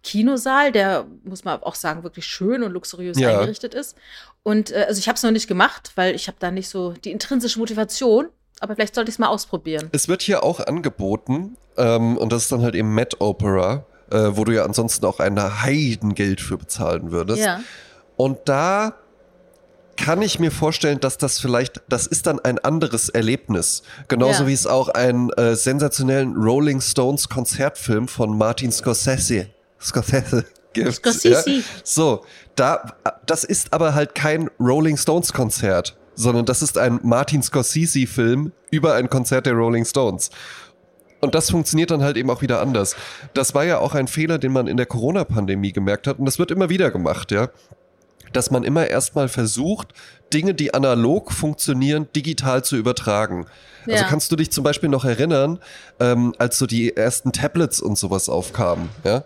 Kinosaal, 0.02 0.72
der, 0.72 1.06
muss 1.22 1.44
man 1.44 1.62
auch 1.62 1.76
sagen, 1.76 2.02
wirklich 2.02 2.26
schön 2.26 2.62
und 2.62 2.72
luxuriös 2.72 3.18
ja. 3.18 3.28
eingerichtet 3.28 3.74
ist. 3.74 3.96
Und 4.42 4.72
äh, 4.72 4.86
also 4.88 4.98
ich 4.98 5.06
habe 5.08 5.16
es 5.16 5.22
noch 5.22 5.30
nicht 5.30 5.46
gemacht, 5.46 5.92
weil 5.94 6.14
ich 6.14 6.26
habe 6.26 6.38
da 6.40 6.50
nicht 6.50 6.68
so 6.68 6.92
die 6.92 7.12
intrinsische 7.12 7.58
Motivation. 7.58 8.28
Aber 8.62 8.76
vielleicht 8.76 8.94
sollte 8.94 9.08
ich 9.08 9.16
es 9.16 9.18
mal 9.18 9.26
ausprobieren. 9.26 9.88
Es 9.90 10.06
wird 10.06 10.22
hier 10.22 10.44
auch 10.44 10.60
angeboten, 10.60 11.56
ähm, 11.76 12.16
und 12.16 12.32
das 12.32 12.44
ist 12.44 12.52
dann 12.52 12.62
halt 12.62 12.76
eben 12.76 12.94
Met 12.94 13.20
Opera, 13.20 13.84
äh, 14.10 14.30
wo 14.30 14.44
du 14.44 14.54
ja 14.54 14.64
ansonsten 14.64 15.04
auch 15.04 15.18
ein 15.18 15.36
Heidengeld 15.62 16.40
für 16.40 16.58
bezahlen 16.58 17.10
würdest. 17.10 17.42
Ja. 17.42 17.60
Und 18.16 18.38
da 18.44 18.94
kann 19.96 20.22
ich 20.22 20.38
mir 20.38 20.52
vorstellen, 20.52 21.00
dass 21.00 21.18
das 21.18 21.40
vielleicht, 21.40 21.82
das 21.88 22.06
ist 22.06 22.28
dann 22.28 22.38
ein 22.38 22.60
anderes 22.60 23.08
Erlebnis. 23.08 23.82
Genauso 24.06 24.44
ja. 24.44 24.48
wie 24.48 24.52
es 24.52 24.68
auch 24.68 24.88
einen 24.90 25.30
äh, 25.30 25.56
sensationellen 25.56 26.36
Rolling 26.36 26.80
Stones 26.80 27.28
Konzertfilm 27.28 28.06
von 28.06 28.38
Martin 28.38 28.70
Scorsese, 28.70 29.48
Scorsese 29.80 30.44
gibt. 30.72 30.94
Scorsese. 30.94 31.50
Ja? 31.50 31.62
So, 31.82 32.24
da, 32.54 32.94
das 33.26 33.42
ist 33.42 33.72
aber 33.72 33.94
halt 33.94 34.14
kein 34.14 34.50
Rolling 34.60 34.96
Stones 34.96 35.32
Konzert, 35.32 35.96
sondern 36.14 36.44
das 36.44 36.62
ist 36.62 36.78
ein 36.78 37.00
Martin 37.02 37.42
Scorsese 37.42 38.06
Film 38.06 38.52
über 38.70 38.94
ein 38.94 39.08
Konzert 39.08 39.46
der 39.46 39.54
Rolling 39.54 39.84
Stones. 39.84 40.30
Und 41.20 41.34
das 41.36 41.50
funktioniert 41.50 41.92
dann 41.92 42.02
halt 42.02 42.16
eben 42.16 42.30
auch 42.30 42.42
wieder 42.42 42.60
anders. 42.60 42.96
Das 43.32 43.54
war 43.54 43.64
ja 43.64 43.78
auch 43.78 43.94
ein 43.94 44.08
Fehler, 44.08 44.38
den 44.38 44.52
man 44.52 44.66
in 44.66 44.76
der 44.76 44.86
Corona-Pandemie 44.86 45.72
gemerkt 45.72 46.08
hat. 46.08 46.18
Und 46.18 46.24
das 46.24 46.40
wird 46.40 46.50
immer 46.50 46.68
wieder 46.68 46.90
gemacht, 46.90 47.30
ja 47.30 47.48
dass 48.32 48.50
man 48.50 48.64
immer 48.64 48.86
erstmal 48.86 49.28
versucht, 49.28 49.88
Dinge, 50.32 50.54
die 50.54 50.74
analog 50.74 51.32
funktionieren, 51.32 52.08
digital 52.14 52.64
zu 52.64 52.76
übertragen. 52.76 53.46
Also 53.80 53.90
ja. 53.90 53.96
Also 53.96 54.08
kannst 54.08 54.32
du 54.32 54.36
dich 54.36 54.50
zum 54.50 54.64
Beispiel 54.64 54.88
noch 54.88 55.04
erinnern, 55.04 55.58
ähm, 56.02 56.34
als 56.38 56.58
so 56.58 56.66
die 56.66 56.96
ersten 56.96 57.32
Tablets 57.32 57.80
und 57.80 57.96
sowas 57.96 58.28
aufkamen, 58.28 58.88
ja? 59.04 59.22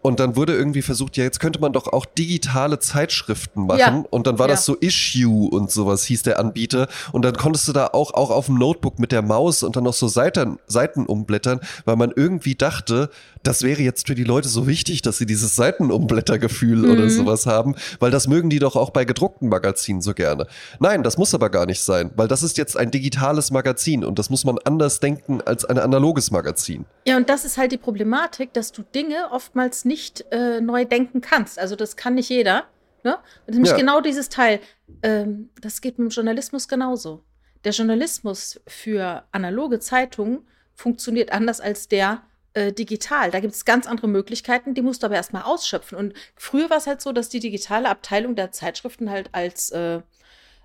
Und 0.00 0.20
dann 0.20 0.36
wurde 0.36 0.54
irgendwie 0.54 0.82
versucht, 0.82 1.16
ja, 1.16 1.24
jetzt 1.24 1.40
könnte 1.40 1.60
man 1.60 1.72
doch 1.72 1.88
auch 1.88 2.06
digitale 2.06 2.78
Zeitschriften 2.78 3.66
machen. 3.66 3.78
Ja. 3.78 4.04
Und 4.10 4.28
dann 4.28 4.38
war 4.38 4.46
ja. 4.46 4.54
das 4.54 4.64
so 4.64 4.76
Issue 4.76 5.48
und 5.50 5.72
sowas 5.72 6.04
hieß 6.04 6.22
der 6.22 6.38
Anbieter. 6.38 6.86
Und 7.10 7.24
dann 7.24 7.34
konntest 7.34 7.66
du 7.66 7.72
da 7.72 7.88
auch, 7.88 8.14
auch 8.14 8.30
auf 8.30 8.46
dem 8.46 8.58
Notebook 8.58 9.00
mit 9.00 9.10
der 9.10 9.22
Maus 9.22 9.64
und 9.64 9.74
dann 9.74 9.82
noch 9.82 9.92
so 9.92 10.06
Seiten, 10.06 10.60
Seiten 10.68 11.04
umblättern, 11.06 11.58
weil 11.84 11.96
man 11.96 12.12
irgendwie 12.14 12.54
dachte, 12.54 13.10
das 13.42 13.62
wäre 13.62 13.82
jetzt 13.82 14.06
für 14.06 14.14
die 14.14 14.22
Leute 14.22 14.48
so 14.48 14.68
wichtig, 14.68 15.02
dass 15.02 15.18
sie 15.18 15.26
dieses 15.26 15.56
Seitenumblättergefühl 15.56 16.78
mhm. 16.78 16.92
oder 16.92 17.10
sowas 17.10 17.46
haben, 17.46 17.74
weil 17.98 18.12
das 18.12 18.28
mögen 18.28 18.50
die 18.50 18.60
doch 18.60 18.76
auch 18.76 18.90
bei 18.90 19.04
gedruckten 19.04 19.48
Magazinen 19.48 20.00
so 20.00 20.14
gerne. 20.14 20.46
Nein, 20.78 21.02
das 21.02 21.18
muss 21.18 21.34
aber 21.34 21.50
gar 21.50 21.66
nicht 21.66 21.80
sein, 21.80 22.12
weil 22.14 22.28
das 22.28 22.44
ist 22.44 22.56
jetzt 22.56 22.76
ein 22.76 22.92
digitales 22.92 23.50
Magazin 23.50 24.04
und 24.04 24.20
das 24.20 24.30
muss 24.30 24.44
man 24.44 24.58
anders 24.64 25.00
denken 25.00 25.40
als 25.40 25.64
ein 25.64 25.78
analoges 25.78 26.11
Magazin. 26.30 26.84
Ja, 27.06 27.16
und 27.16 27.28
das 27.28 27.44
ist 27.44 27.58
halt 27.58 27.72
die 27.72 27.78
Problematik, 27.78 28.52
dass 28.52 28.72
du 28.72 28.82
Dinge 28.82 29.30
oftmals 29.30 29.84
nicht 29.84 30.24
äh, 30.30 30.60
neu 30.60 30.84
denken 30.84 31.20
kannst. 31.20 31.58
Also 31.58 31.76
das 31.76 31.96
kann 31.96 32.14
nicht 32.14 32.28
jeder. 32.28 32.64
Ne? 33.04 33.18
Und 33.46 33.54
nämlich 33.54 33.72
ja. 33.72 33.76
genau 33.76 34.00
dieses 34.00 34.28
Teil. 34.28 34.60
Ähm, 35.02 35.50
das 35.60 35.80
geht 35.80 35.98
mit 35.98 36.10
dem 36.10 36.14
Journalismus 36.14 36.68
genauso. 36.68 37.24
Der 37.64 37.72
Journalismus 37.72 38.60
für 38.66 39.24
analoge 39.32 39.80
Zeitungen 39.80 40.46
funktioniert 40.74 41.32
anders 41.32 41.60
als 41.60 41.88
der 41.88 42.22
äh, 42.54 42.72
digital. 42.72 43.30
Da 43.30 43.40
gibt 43.40 43.54
es 43.54 43.64
ganz 43.64 43.86
andere 43.86 44.08
Möglichkeiten, 44.08 44.74
die 44.74 44.82
musst 44.82 45.02
du 45.02 45.06
aber 45.06 45.16
erstmal 45.16 45.42
ausschöpfen. 45.42 45.96
Und 45.96 46.14
früher 46.36 46.70
war 46.70 46.76
es 46.78 46.86
halt 46.86 47.00
so, 47.00 47.12
dass 47.12 47.28
die 47.28 47.40
digitale 47.40 47.88
Abteilung 47.88 48.34
der 48.34 48.52
Zeitschriften 48.52 49.10
halt 49.10 49.30
als, 49.32 49.70
äh, 49.70 50.00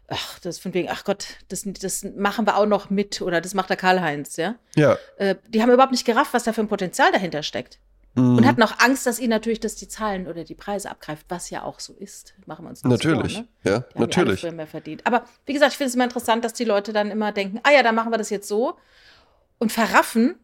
ach, 0.08 0.40
das 0.40 0.60
von 0.60 0.74
wegen, 0.74 0.90
ach 0.90 1.04
Gott, 1.04 1.26
das, 1.50 1.64
das 1.66 2.04
machen 2.16 2.46
wir 2.46 2.58
auch 2.58 2.66
noch 2.66 2.90
mit 2.90 3.22
oder 3.22 3.42
das 3.42 3.54
macht 3.54 3.70
der 3.70 3.78
Karl-Heinz, 3.78 4.38
ja? 4.38 4.56
Ja. 4.76 4.98
Äh, 5.18 5.36
die 5.50 5.62
haben 5.62 5.72
überhaupt 5.72 5.92
nicht 5.92 6.06
gerafft, 6.06 6.34
was 6.34 6.44
da 6.44 6.54
für 6.54 6.62
ein 6.62 6.68
Potenzial 6.68 7.12
dahinter 7.12 7.44
steckt. 7.44 7.80
Mhm. 8.16 8.38
Und 8.38 8.48
hatten 8.48 8.64
auch 8.64 8.80
Angst, 8.80 9.06
dass 9.06 9.20
ihnen 9.20 9.30
natürlich 9.30 9.60
das 9.60 9.76
die 9.76 9.88
Zahlen 9.88 10.28
oder 10.28 10.44
die 10.44 10.56
Preise 10.56 10.90
abgreift, 10.90 11.26
was 11.30 11.50
ja 11.50 11.64
auch 11.64 11.80
so 11.80 11.94
ist. 11.94 12.34
Machen 12.46 12.66
wir 12.66 12.70
uns 12.70 12.84
nicht 12.84 12.92
Natürlich, 12.92 13.34
vor, 13.34 13.42
ne? 13.42 13.48
ja, 13.64 13.80
die 13.80 14.00
natürlich. 14.00 14.44
Haben 14.44 14.56
mehr 14.56 14.68
verdient. 14.68 15.06
Aber 15.06 15.26
wie 15.46 15.54
gesagt, 15.54 15.74
ich 15.74 15.78
finde 15.78 15.90
es 15.90 15.96
immer 15.96 16.06
interessant, 16.06 16.44
dass 16.44 16.54
die 16.54 16.66
Leute 16.66 16.94
dann 16.94 17.12
immer 17.12 17.32
denken, 17.32 17.60
ah 17.64 17.72
ja, 17.72 17.84
dann 17.84 17.94
machen 17.94 18.12
wir 18.12 18.18
das 18.18 18.30
jetzt 18.30 18.48
so 18.48 18.76
und 19.60 19.72
verraffen, 19.72 20.36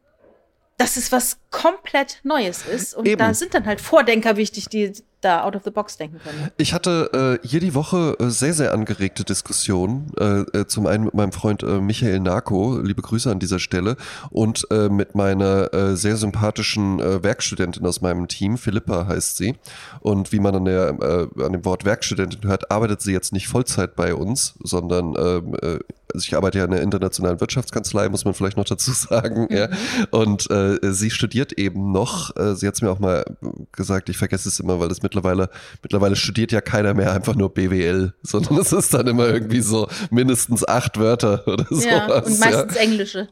dass 0.78 0.98
es 0.98 1.12
was 1.12 1.40
komplett 1.50 2.20
Neues 2.24 2.66
ist. 2.66 2.94
Und 2.94 3.08
Eben. 3.08 3.18
da 3.18 3.34
sind 3.34 3.54
dann 3.54 3.66
halt 3.66 3.82
Vordenker 3.82 4.38
wichtig, 4.38 4.70
die 4.70 4.94
da 5.24 5.44
out 5.44 5.56
of 5.56 5.64
the 5.64 5.72
box 5.72 5.98
denken 5.98 6.20
können. 6.24 6.50
Ich 6.58 6.74
hatte 6.74 7.40
äh, 7.44 7.48
hier 7.48 7.60
die 7.60 7.74
Woche 7.74 8.16
äh, 8.20 8.30
sehr, 8.30 8.54
sehr 8.54 8.74
angeregte 8.74 9.24
Diskussionen. 9.24 10.12
Äh, 10.20 10.42
äh, 10.58 10.68
zum 10.68 10.86
einen 10.88 11.06
mit 11.06 11.14
meinem 11.14 11.32
Freund 11.32 11.64
äh, 11.64 11.80
Michael 11.80 12.20
Narko, 12.20 12.80
liebe 12.80 13.02
Grüße 13.02 13.30
an 13.32 13.40
dieser 13.40 13.60
Stelle, 13.60 13.96
und 14.30 14.68
mit 14.90 15.16
meiner 15.16 15.96
sehr 15.96 16.18
sympathischen 16.18 17.00
Werkstudentin 17.00 17.86
aus 17.86 18.02
meinem 18.02 18.28
Team, 18.28 18.58
Philippa 18.58 19.08
heißt 19.08 19.38
sie. 19.38 19.56
Und 20.00 20.32
wie 20.32 20.40
man 20.40 20.56
an, 20.56 20.66
der, 20.66 20.90
an 20.90 21.52
dem 21.52 21.66
Wort 21.66 21.86
Werkstudentin 21.86 22.44
hört, 22.44 22.72
arbeitet 22.72 23.02
sie 23.02 23.12
jetzt 23.12 23.34
nicht 23.34 23.48
Vollzeit 23.48 23.96
bei 23.96 24.16
uns, 24.16 24.56
sondern 24.64 25.16
ähm, 25.18 25.56
äh, 25.62 25.80
also 26.14 26.26
ich 26.26 26.36
arbeite 26.36 26.60
ja 26.60 26.66
in 26.66 26.72
der 26.72 26.82
internationalen 26.82 27.40
Wirtschaftskanzlei, 27.40 28.10
muss 28.10 28.26
man 28.26 28.34
vielleicht 28.34 28.58
noch 28.58 28.66
dazu 28.66 28.92
sagen. 28.94 29.48
Mhm. 29.50 29.56
Ja. 29.56 29.70
Und 30.12 30.50
äh, 30.50 30.78
sie 30.94 31.10
studiert 31.10 31.54
eben 31.54 31.92
noch, 31.92 32.36
äh, 32.36 32.56
sie 32.56 32.68
hat 32.68 32.76
es 32.76 32.82
mir 32.82 32.92
auch 32.92 33.00
mal 33.00 33.26
gesagt, 33.72 34.10
ich 34.10 34.18
vergesse 34.18 34.50
es 34.50 34.60
immer, 34.60 34.80
weil 34.80 34.90
das 34.90 35.02
mittlerweile, 35.02 35.50
mittlerweile 35.82 36.16
studiert 36.16 36.52
ja 36.52 36.62
keiner 36.62 36.94
mehr 36.94 37.12
einfach 37.14 37.36
nur 37.36 37.54
BWL, 37.54 38.14
sondern 38.24 38.58
es 38.58 38.72
ist 38.72 38.94
dann 38.94 39.08
immer 39.08 39.28
irgendwie 39.28 39.62
so 39.62 39.88
mindestens 40.12 40.68
acht 40.68 41.00
Wörter 41.00 41.48
oder 41.48 41.66
sowas. 41.70 41.86
Ja, 41.86 42.18
und 42.18 42.40
meistens 42.40 42.76
ja. 42.76 42.82
Englische. 42.82 43.28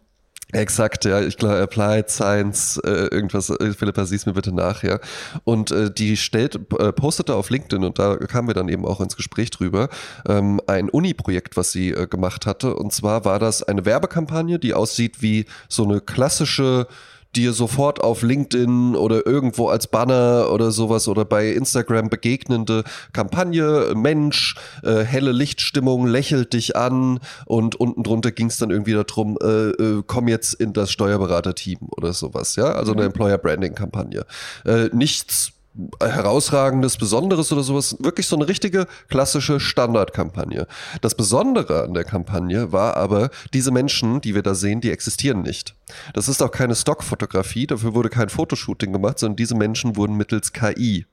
Exakt, 0.54 1.06
ja. 1.06 1.22
Ich 1.22 1.38
glaube, 1.38 1.62
Applied 1.62 2.10
Science, 2.10 2.78
äh, 2.84 3.08
irgendwas, 3.08 3.50
äh, 3.50 3.74
Philippa, 3.74 4.06
sieh's 4.06 4.26
mir 4.26 4.34
bitte 4.34 4.54
nach, 4.54 4.84
ja. 4.84 5.00
Und 5.44 5.72
äh, 5.72 5.92
die 5.92 6.18
stellt, 6.18 6.56
äh, 6.78 6.92
postete 6.92 7.36
auf 7.36 7.50
LinkedIn 7.50 7.84
und 7.84 8.00
da 8.00 8.18
kamen 8.18 8.48
wir 8.48 8.54
dann 8.54 8.68
eben 8.68 8.86
auch 8.86 9.00
ins 9.00 9.16
Gespräch 9.16 9.50
drüber, 9.52 9.90
ähm, 10.28 10.60
ein 10.68 10.90
Uni-Projekt, 10.90 11.58
was 11.58 11.72
sie 11.72 11.92
äh, 11.92 12.08
gemacht 12.08 12.46
hatte. 12.46 12.76
Und 12.76 12.92
zwar 12.92 13.24
war 13.24 13.40
das 13.40 13.64
eine 13.64 13.86
Werbekampagne, 13.86 14.60
die 14.60 14.74
aussieht 14.74 15.22
wie 15.22 15.46
so 15.70 15.84
eine 15.84 16.02
klassische 16.02 16.88
dir 17.36 17.54
sofort 17.54 18.02
auf 18.02 18.22
LinkedIn 18.22 18.96
oder 18.96 19.26
irgendwo 19.26 19.70
als 19.70 19.88
Banner 19.88 20.50
oder 20.52 20.72
sowas 20.72 21.08
oder 21.08 21.26
bei 21.26 21.50
Instagram 21.50 22.10
begegnende 22.10 22.84
Kampagne, 23.14 23.94
Mensch, 23.96 24.56
äh, 24.84 25.04
helle 25.04 25.32
Lichtstimmung, 25.32 26.08
lächelt 26.08 26.54
dich 26.54 26.76
an 26.76 27.20
und 27.46 27.76
unten 27.76 28.04
drunter 28.04 28.32
ging 28.32 28.48
es 28.48 28.58
dann 28.58 28.70
irgendwie 28.70 28.94
darum, 28.94 29.38
äh, 29.42 29.70
äh, 29.70 30.04
komm 30.06 30.28
jetzt 30.28 30.54
in 30.54 30.74
das 30.74 30.92
Steuerberaterteam 30.92 31.80
oder 31.96 32.14
sowas, 32.14 32.56
ja, 32.56 32.66
also 32.66 32.92
eine 32.92 33.02
mhm. 33.02 33.08
Employer 33.08 33.38
Branding 33.38 33.76
Kampagne. 33.76 34.26
Äh, 34.66 34.90
nichts 34.94 35.54
herausragendes, 36.00 36.98
Besonderes 36.98 37.52
oder 37.52 37.64
sowas. 37.64 37.96
Wirklich 38.00 38.28
so 38.28 38.36
eine 38.36 38.48
richtige 38.48 38.88
klassische 39.10 39.60
Standardkampagne. 39.60 40.68
Das 41.02 41.16
Besondere 41.16 41.84
an 41.84 41.94
der 41.94 42.04
Kampagne 42.04 42.72
war 42.72 42.98
aber, 42.98 43.30
diese 43.54 43.72
Menschen, 43.72 44.22
die 44.22 44.36
wir 44.36 44.44
da 44.44 44.54
sehen, 44.54 44.82
die 44.82 44.92
existieren 44.92 45.42
nicht. 45.42 45.76
Das 46.14 46.28
ist 46.28 46.42
auch 46.42 46.52
keine 46.52 46.76
Stockfotografie, 46.76 47.68
dafür 47.68 47.94
wurde 47.94 48.10
kein 48.10 48.30
Fotoshooting 48.30 48.94
gemacht, 48.94 49.20
sondern 49.20 49.38
diese 49.38 49.56
Menschen 49.56 49.96
wurden 49.96 50.18
mittels 50.18 50.54
KI 50.54 51.06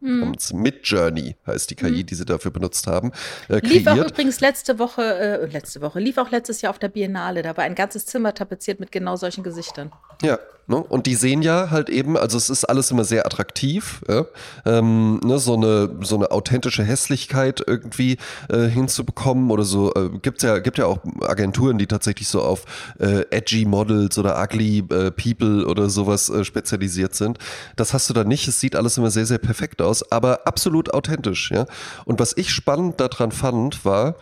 Mhm. 0.00 0.36
Midjourney 0.52 1.36
heißt 1.46 1.70
die 1.70 1.74
KI, 1.74 1.90
mhm. 1.90 2.06
die 2.06 2.14
sie 2.14 2.24
dafür 2.24 2.50
benutzt 2.50 2.86
haben. 2.86 3.12
Äh, 3.48 3.58
lief 3.66 3.86
auch 3.86 3.96
übrigens 3.96 4.40
letzte 4.40 4.78
Woche, 4.78 5.02
äh, 5.02 5.46
letzte 5.46 5.80
Woche, 5.80 6.00
lief 6.00 6.18
auch 6.18 6.30
letztes 6.30 6.60
Jahr 6.62 6.70
auf 6.70 6.78
der 6.78 6.88
Biennale. 6.88 7.42
Da 7.42 7.56
war 7.56 7.64
ein 7.64 7.74
ganzes 7.74 8.06
Zimmer 8.06 8.34
tapeziert 8.34 8.78
mit 8.78 8.92
genau 8.92 9.16
solchen 9.16 9.42
Gesichtern. 9.42 9.90
Ja, 10.22 10.38
ne? 10.66 10.76
und 10.76 11.06
die 11.06 11.14
sehen 11.14 11.42
ja 11.42 11.70
halt 11.70 11.88
eben, 11.88 12.16
also 12.16 12.36
es 12.36 12.50
ist 12.50 12.64
alles 12.64 12.90
immer 12.90 13.04
sehr 13.04 13.26
attraktiv, 13.26 14.02
ja? 14.08 14.26
ähm, 14.64 15.20
ne? 15.24 15.38
so, 15.38 15.54
eine, 15.54 15.90
so 16.02 16.16
eine 16.16 16.30
authentische 16.30 16.84
Hässlichkeit 16.84 17.62
irgendwie 17.66 18.18
äh, 18.48 18.66
hinzubekommen 18.66 19.50
oder 19.50 19.64
so. 19.64 19.92
Äh, 19.94 20.10
gibt's 20.20 20.42
ja, 20.42 20.58
gibt 20.58 20.78
ja 20.78 20.86
auch 20.86 20.98
Agenturen, 21.22 21.78
die 21.78 21.86
tatsächlich 21.86 22.28
so 22.28 22.42
auf 22.42 22.64
äh, 22.98 23.24
edgy 23.30 23.64
Models 23.64 24.18
oder 24.18 24.40
ugly 24.42 24.78
äh, 24.90 25.10
People 25.10 25.66
oder 25.66 25.88
sowas 25.88 26.28
äh, 26.28 26.44
spezialisiert 26.44 27.14
sind. 27.14 27.38
Das 27.76 27.92
hast 27.92 28.10
du 28.10 28.14
da 28.14 28.24
nicht. 28.24 28.48
Es 28.48 28.60
sieht 28.60 28.76
alles 28.76 28.98
immer 28.98 29.10
sehr, 29.10 29.26
sehr 29.26 29.38
perfekt 29.38 29.82
aus, 29.82 30.10
aber 30.10 30.46
absolut 30.46 30.92
authentisch. 30.92 31.50
Ja? 31.50 31.66
Und 32.04 32.20
was 32.20 32.36
ich 32.36 32.50
spannend 32.50 33.00
daran 33.00 33.32
fand, 33.32 33.84
war, 33.84 34.16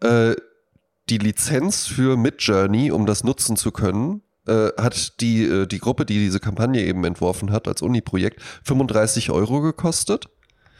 äh, 0.00 0.34
die 1.08 1.18
Lizenz 1.18 1.86
für 1.86 2.16
Midjourney, 2.16 2.90
um 2.90 3.06
das 3.06 3.24
nutzen 3.24 3.56
zu 3.56 3.72
können, 3.72 4.22
äh, 4.48 4.72
hat 4.80 5.20
die, 5.20 5.44
äh, 5.44 5.66
die 5.66 5.78
Gruppe, 5.78 6.04
die 6.04 6.18
diese 6.18 6.40
Kampagne 6.40 6.84
eben 6.84 7.04
entworfen 7.04 7.52
hat 7.52 7.68
als 7.68 7.82
Uni-Projekt, 7.82 8.42
35 8.64 9.30
Euro 9.30 9.60
gekostet. 9.60 10.28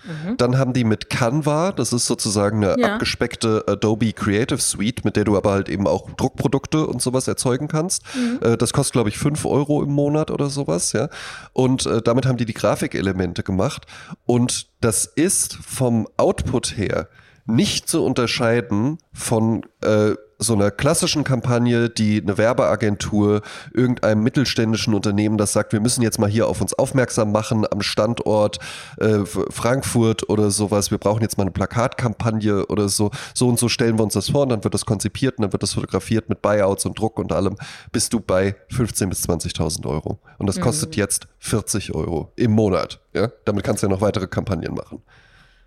Mhm. 0.04 0.36
Dann 0.36 0.58
haben 0.58 0.72
die 0.72 0.84
mit 0.84 1.10
Canva, 1.10 1.72
das 1.72 1.92
ist 1.92 2.06
sozusagen 2.06 2.64
eine 2.64 2.80
ja. 2.80 2.94
abgespeckte 2.94 3.64
Adobe 3.66 4.12
Creative 4.12 4.60
Suite, 4.60 5.04
mit 5.04 5.16
der 5.16 5.24
du 5.24 5.36
aber 5.36 5.52
halt 5.52 5.68
eben 5.68 5.86
auch 5.86 6.10
Druckprodukte 6.10 6.86
und 6.86 7.02
sowas 7.02 7.28
erzeugen 7.28 7.68
kannst. 7.68 8.02
Mhm. 8.14 8.38
Äh, 8.40 8.56
das 8.56 8.72
kostet, 8.72 8.92
glaube 8.92 9.10
ich, 9.10 9.18
5 9.18 9.44
Euro 9.44 9.82
im 9.82 9.90
Monat 9.90 10.30
oder 10.30 10.48
sowas, 10.48 10.92
ja. 10.92 11.08
Und 11.52 11.86
äh, 11.86 12.00
damit 12.00 12.26
haben 12.26 12.38
die 12.38 12.46
die 12.46 12.54
Grafikelemente 12.54 13.42
gemacht. 13.42 13.86
Und 14.24 14.68
das 14.80 15.04
ist 15.04 15.54
vom 15.54 16.08
Output 16.16 16.76
her 16.76 17.08
nicht 17.46 17.88
zu 17.88 18.04
unterscheiden 18.04 18.98
von 19.12 19.62
äh, 19.80 20.12
so 20.38 20.54
einer 20.54 20.70
klassischen 20.70 21.24
Kampagne, 21.24 21.90
die 21.90 22.22
eine 22.22 22.38
Werbeagentur 22.38 23.42
irgendeinem 23.72 24.22
mittelständischen 24.22 24.94
Unternehmen 24.94 25.36
das 25.36 25.52
sagt, 25.52 25.72
wir 25.72 25.80
müssen 25.80 26.02
jetzt 26.02 26.18
mal 26.18 26.28
hier 26.28 26.46
auf 26.46 26.60
uns 26.60 26.74
aufmerksam 26.74 27.32
machen 27.32 27.66
am 27.70 27.82
Standort 27.82 28.58
äh, 28.98 29.24
Frankfurt 29.24 30.28
oder 30.28 30.50
sowas, 30.50 30.90
wir 30.90 30.98
brauchen 30.98 31.22
jetzt 31.22 31.38
mal 31.38 31.44
eine 31.44 31.50
Plakatkampagne 31.50 32.66
oder 32.66 32.88
so, 32.88 33.10
so 33.34 33.48
und 33.48 33.58
so 33.58 33.68
stellen 33.68 33.98
wir 33.98 34.04
uns 34.04 34.14
das 34.14 34.30
vor 34.30 34.42
und 34.42 34.50
dann 34.50 34.64
wird 34.64 34.74
das 34.74 34.86
konzipiert 34.86 35.38
und 35.38 35.42
dann 35.42 35.52
wird 35.52 35.62
das 35.62 35.74
fotografiert 35.74 36.28
mit 36.28 36.40
Buyouts 36.40 36.86
und 36.86 36.98
Druck 36.98 37.18
und 37.18 37.32
allem, 37.32 37.56
bist 37.90 38.12
du 38.12 38.20
bei 38.20 38.54
15.000 38.70 39.06
bis 39.08 39.28
20.000 39.28 39.86
Euro. 39.86 40.18
Und 40.38 40.46
das 40.46 40.60
kostet 40.60 40.90
mhm. 40.90 41.00
jetzt 41.00 41.28
40 41.38 41.94
Euro 41.94 42.32
im 42.36 42.52
Monat. 42.52 43.00
Ja? 43.12 43.30
Damit 43.44 43.64
kannst 43.64 43.82
du 43.82 43.86
ja 43.86 43.90
noch 43.92 44.00
weitere 44.00 44.26
Kampagnen 44.26 44.74
machen. 44.74 45.02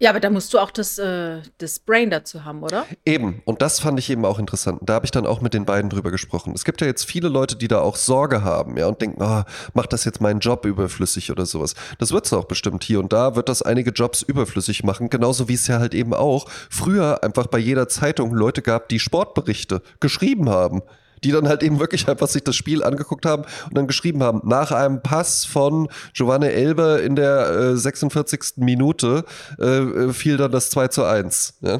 Ja, 0.01 0.09
aber 0.09 0.19
da 0.19 0.31
musst 0.31 0.51
du 0.51 0.57
auch 0.57 0.71
das, 0.71 0.97
äh, 0.97 1.41
das 1.59 1.77
Brain 1.77 2.09
dazu 2.09 2.43
haben, 2.43 2.63
oder? 2.63 2.87
Eben. 3.05 3.43
Und 3.45 3.61
das 3.61 3.79
fand 3.79 3.99
ich 3.99 4.09
eben 4.09 4.25
auch 4.25 4.39
interessant. 4.39 4.79
Da 4.81 4.95
habe 4.95 5.05
ich 5.05 5.11
dann 5.11 5.27
auch 5.27 5.41
mit 5.41 5.53
den 5.53 5.63
beiden 5.63 5.91
drüber 5.91 6.09
gesprochen. 6.09 6.53
Es 6.55 6.65
gibt 6.65 6.81
ja 6.81 6.87
jetzt 6.87 7.05
viele 7.05 7.29
Leute, 7.29 7.55
die 7.55 7.67
da 7.67 7.81
auch 7.81 7.95
Sorge 7.95 8.43
haben, 8.43 8.77
ja, 8.77 8.87
und 8.87 8.99
denken, 8.99 9.21
oh, 9.21 9.43
macht 9.75 9.93
das 9.93 10.03
jetzt 10.03 10.19
meinen 10.19 10.39
Job 10.39 10.65
überflüssig 10.65 11.29
oder 11.29 11.45
sowas. 11.45 11.75
Das 11.99 12.11
wird 12.11 12.25
es 12.25 12.33
auch 12.33 12.45
bestimmt 12.45 12.83
hier 12.83 12.99
und 12.99 13.13
da, 13.13 13.35
wird 13.35 13.47
das 13.47 13.61
einige 13.61 13.91
Jobs 13.91 14.23
überflüssig 14.23 14.83
machen, 14.83 15.11
genauso 15.11 15.47
wie 15.47 15.53
es 15.53 15.67
ja 15.67 15.77
halt 15.77 15.93
eben 15.93 16.15
auch 16.15 16.49
früher 16.71 17.23
einfach 17.23 17.45
bei 17.45 17.59
jeder 17.59 17.87
Zeitung 17.87 18.33
Leute 18.33 18.63
gab, 18.63 18.89
die 18.89 18.99
Sportberichte 18.99 19.83
geschrieben 19.99 20.49
haben 20.49 20.81
die 21.23 21.31
dann 21.31 21.47
halt 21.47 21.63
eben 21.63 21.79
wirklich 21.79 22.07
einfach 22.07 22.27
sich 22.27 22.43
das 22.43 22.55
Spiel 22.55 22.83
angeguckt 22.83 23.25
haben 23.25 23.43
und 23.65 23.77
dann 23.77 23.87
geschrieben 23.87 24.23
haben, 24.23 24.41
nach 24.43 24.71
einem 24.71 25.01
Pass 25.01 25.45
von 25.45 25.87
Giovanni 26.13 26.47
Elber 26.47 27.01
in 27.01 27.15
der 27.15 27.49
äh, 27.49 27.77
46. 27.77 28.57
Minute 28.57 29.25
äh, 29.59 29.65
äh, 29.65 30.13
fiel 30.13 30.37
dann 30.37 30.51
das 30.51 30.69
2 30.69 30.87
zu 30.87 31.03
1. 31.03 31.59
Ja? 31.61 31.79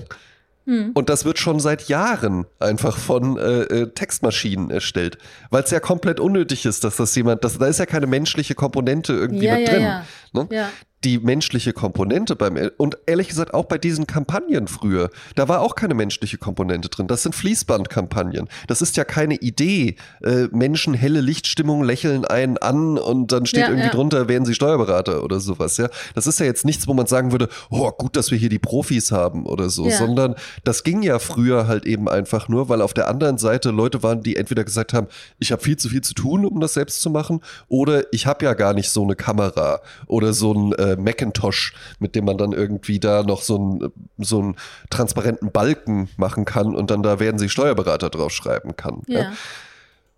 Hm. 0.66 0.92
Und 0.94 1.10
das 1.10 1.26
wird 1.26 1.40
schon 1.40 1.60
seit 1.60 1.88
Jahren 1.88 2.46
einfach 2.60 2.98
von 2.98 3.38
äh, 3.38 3.62
äh 3.64 3.88
Textmaschinen 3.88 4.70
erstellt, 4.70 5.18
weil 5.50 5.64
es 5.64 5.72
ja 5.72 5.80
komplett 5.80 6.20
unnötig 6.20 6.66
ist, 6.66 6.84
dass 6.84 6.98
das 6.98 7.16
jemand, 7.16 7.44
das, 7.44 7.58
da 7.58 7.66
ist 7.66 7.80
ja 7.80 7.88
keine 7.88 8.06
menschliche 8.06 8.54
Komponente 8.54 9.14
irgendwie 9.14 9.46
ja, 9.46 9.56
mit 9.56 9.68
ja, 9.68 9.74
drin. 9.74 9.84
Ja. 9.84 10.06
Ne? 10.34 10.48
Die 11.04 11.18
menschliche 11.18 11.74
Komponente 11.74 12.36
beim 12.36 12.58
und 12.78 12.98
ehrlich 13.08 13.28
gesagt 13.28 13.54
auch 13.54 13.66
bei 13.66 13.78
diesen 13.78 14.06
Kampagnen 14.06 14.68
früher, 14.68 15.10
da 15.36 15.48
war 15.48 15.62
auch 15.62 15.76
keine 15.76 15.96
menschliche 15.96 16.38
Komponente 16.38 16.90
drin. 16.90 17.08
Das 17.08 17.24
sind 17.24 17.34
Fließbandkampagnen. 17.34 18.48
Das 18.68 18.82
ist 18.82 18.98
ja 18.98 19.04
keine 19.04 19.36
Idee. 19.36 19.96
Äh, 20.24 20.48
Menschen 20.52 20.94
helle 20.94 21.22
Lichtstimmung 21.22 21.84
lächeln 21.84 22.26
einen 22.26 22.58
an 22.58 22.98
und 22.98 23.32
dann 23.32 23.46
steht 23.46 23.62
ja, 23.62 23.70
irgendwie 23.70 23.88
ja. 23.88 23.94
drunter, 23.94 24.28
werden 24.28 24.46
sie 24.46 24.54
Steuerberater 24.54 25.24
oder 25.24 25.40
sowas. 25.40 25.78
Ja, 25.78 25.90
das 26.14 26.28
ist 26.28 26.40
ja 26.40 26.46
jetzt 26.46 26.66
nichts, 26.66 26.88
wo 26.88 26.94
man 26.94 27.08
sagen 27.08 27.32
würde, 27.32 27.50
oh 27.70 27.90
gut, 27.92 28.16
dass 28.16 28.30
wir 28.30 28.38
hier 28.38 28.50
die 28.50 28.60
Profis 28.60 29.12
haben 29.12 29.46
oder 29.46 29.70
so, 29.70 29.88
ja. 29.88 29.98
sondern 29.98 30.36
das 30.64 30.84
ging 30.84 31.02
ja 31.02 31.18
früher 31.18 31.68
halt 31.68 31.86
eben 31.86 32.10
einfach 32.10 32.48
nur, 32.48 32.70
weil 32.70 32.82
auf 32.82 32.94
der 32.94 33.08
anderen 33.08 33.38
Seite 33.40 33.72
Leute 33.72 34.04
waren, 34.04 34.22
die 34.22 34.36
entweder 34.36 34.64
gesagt 34.64 34.94
haben, 34.94 35.08
ich 35.40 35.52
habe 35.52 35.64
viel 35.64 35.78
zu 35.78 35.90
viel 35.90 36.02
zu 36.02 36.14
tun, 36.14 36.46
um 36.46 36.60
das 36.60 36.76
selbst 36.76 37.02
zu 37.02 37.10
machen, 37.10 37.42
oder 37.68 38.04
ich 38.14 38.28
habe 38.28 38.46
ja 38.46 38.54
gar 38.54 38.74
nicht 38.74 38.90
so 38.90 39.04
eine 39.04 39.16
Kamera 39.16 39.80
oder 40.06 40.34
so 40.34 40.54
ein 40.54 40.74
äh, 40.74 40.91
Macintosh, 40.96 41.74
mit 42.00 42.16
dem 42.16 42.26
man 42.26 42.38
dann 42.38 42.52
irgendwie 42.52 43.00
da 43.00 43.24
noch 43.24 43.42
so 43.42 43.56
einen, 43.56 43.92
so 44.18 44.40
einen 44.40 44.56
transparenten 44.90 45.52
Balken 45.52 46.10
machen 46.18 46.46
kann 46.46 46.76
und 46.76 46.92
dann 46.92 47.04
da 47.04 47.20
werden 47.20 47.40
sie 47.40 47.50
Steuerberater 47.50 48.10
draufschreiben 48.10 48.76
kann. 48.76 49.02
Ja. 49.08 49.22
Ja. 49.22 49.32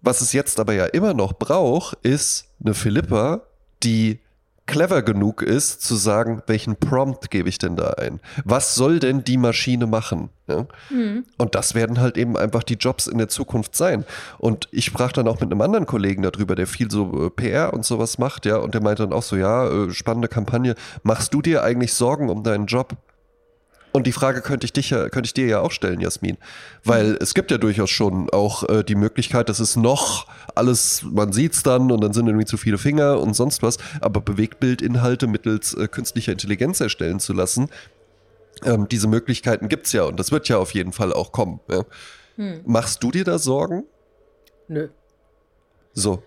Was 0.01 0.21
es 0.21 0.33
jetzt 0.33 0.59
aber 0.59 0.73
ja 0.73 0.85
immer 0.85 1.13
noch 1.13 1.33
braucht, 1.33 1.97
ist 2.03 2.49
eine 2.63 2.73
Philippa, 2.73 3.43
die 3.83 4.19
clever 4.65 5.01
genug 5.01 5.41
ist, 5.41 5.81
zu 5.81 5.95
sagen, 5.95 6.41
welchen 6.47 6.77
Prompt 6.77 7.29
gebe 7.31 7.49
ich 7.49 7.57
denn 7.57 7.75
da 7.75 7.91
ein? 7.91 8.19
Was 8.45 8.75
soll 8.75 8.99
denn 8.99 9.23
die 9.23 9.37
Maschine 9.37 9.87
machen? 9.87 10.29
Ja? 10.47 10.65
Mhm. 10.89 11.25
Und 11.37 11.55
das 11.55 11.75
werden 11.75 11.99
halt 11.99 12.17
eben 12.17 12.37
einfach 12.37 12.63
die 12.63 12.75
Jobs 12.75 13.07
in 13.07 13.17
der 13.17 13.27
Zukunft 13.27 13.75
sein. 13.75 14.05
Und 14.37 14.69
ich 14.71 14.85
sprach 14.85 15.11
dann 15.11 15.27
auch 15.27 15.39
mit 15.41 15.51
einem 15.51 15.61
anderen 15.61 15.85
Kollegen 15.85 16.23
darüber, 16.23 16.55
der 16.55 16.67
viel 16.67 16.89
so 16.89 17.25
äh, 17.25 17.29
PR 17.29 17.73
und 17.73 17.85
sowas 17.85 18.17
macht, 18.17 18.45
ja, 18.45 18.57
und 18.57 18.73
der 18.73 18.81
meinte 18.81 19.03
dann 19.03 19.13
auch 19.13 19.23
so, 19.23 19.35
ja, 19.35 19.67
äh, 19.67 19.91
spannende 19.91 20.27
Kampagne. 20.27 20.75
Machst 21.03 21.33
du 21.33 21.41
dir 21.41 21.63
eigentlich 21.63 21.93
Sorgen 21.93 22.29
um 22.29 22.43
deinen 22.43 22.67
Job? 22.67 22.95
Und 23.93 24.07
die 24.07 24.11
Frage 24.11 24.41
könnte 24.41 24.65
ich, 24.65 24.73
dich, 24.73 24.89
könnte 24.89 25.21
ich 25.23 25.35
dir 25.35 25.45
ja 25.45 25.59
auch 25.59 25.71
stellen, 25.71 26.01
Jasmin. 26.01 26.37
Weil 26.83 27.11
mhm. 27.11 27.17
es 27.21 27.35
gibt 27.35 27.51
ja 27.51 27.59
durchaus 27.59 27.91
schon 27.91 28.27
auch 28.31 28.67
äh, 28.67 28.83
die 28.83 28.95
Möglichkeit, 28.95 29.49
dass 29.49 29.59
es 29.59 29.75
noch 29.75 30.27
alles, 30.55 31.03
man 31.03 31.31
sieht 31.31 31.53
es 31.53 31.61
dann 31.61 31.91
und 31.91 32.01
dann 32.01 32.11
sind 32.11 32.25
irgendwie 32.25 32.45
zu 32.45 32.57
viele 32.57 32.79
Finger 32.79 33.19
und 33.19 33.35
sonst 33.35 33.61
was, 33.61 33.77
aber 34.01 34.19
Bewegtbildinhalte 34.19 35.27
mittels 35.27 35.75
äh, 35.75 35.87
künstlicher 35.87 36.31
Intelligenz 36.31 36.79
erstellen 36.79 37.19
zu 37.19 37.33
lassen, 37.33 37.69
ähm, 38.63 38.87
diese 38.89 39.07
Möglichkeiten 39.07 39.69
gibt 39.69 39.85
es 39.85 39.93
ja 39.93 40.03
und 40.03 40.19
das 40.19 40.31
wird 40.31 40.49
ja 40.49 40.57
auf 40.57 40.73
jeden 40.73 40.91
Fall 40.91 41.13
auch 41.13 41.31
kommen. 41.31 41.59
Ja. 41.69 41.83
Hm. 42.37 42.61
Machst 42.65 43.03
du 43.03 43.11
dir 43.11 43.23
da 43.23 43.37
Sorgen? 43.37 43.83
Nö. 44.67 44.89
So. 45.93 46.23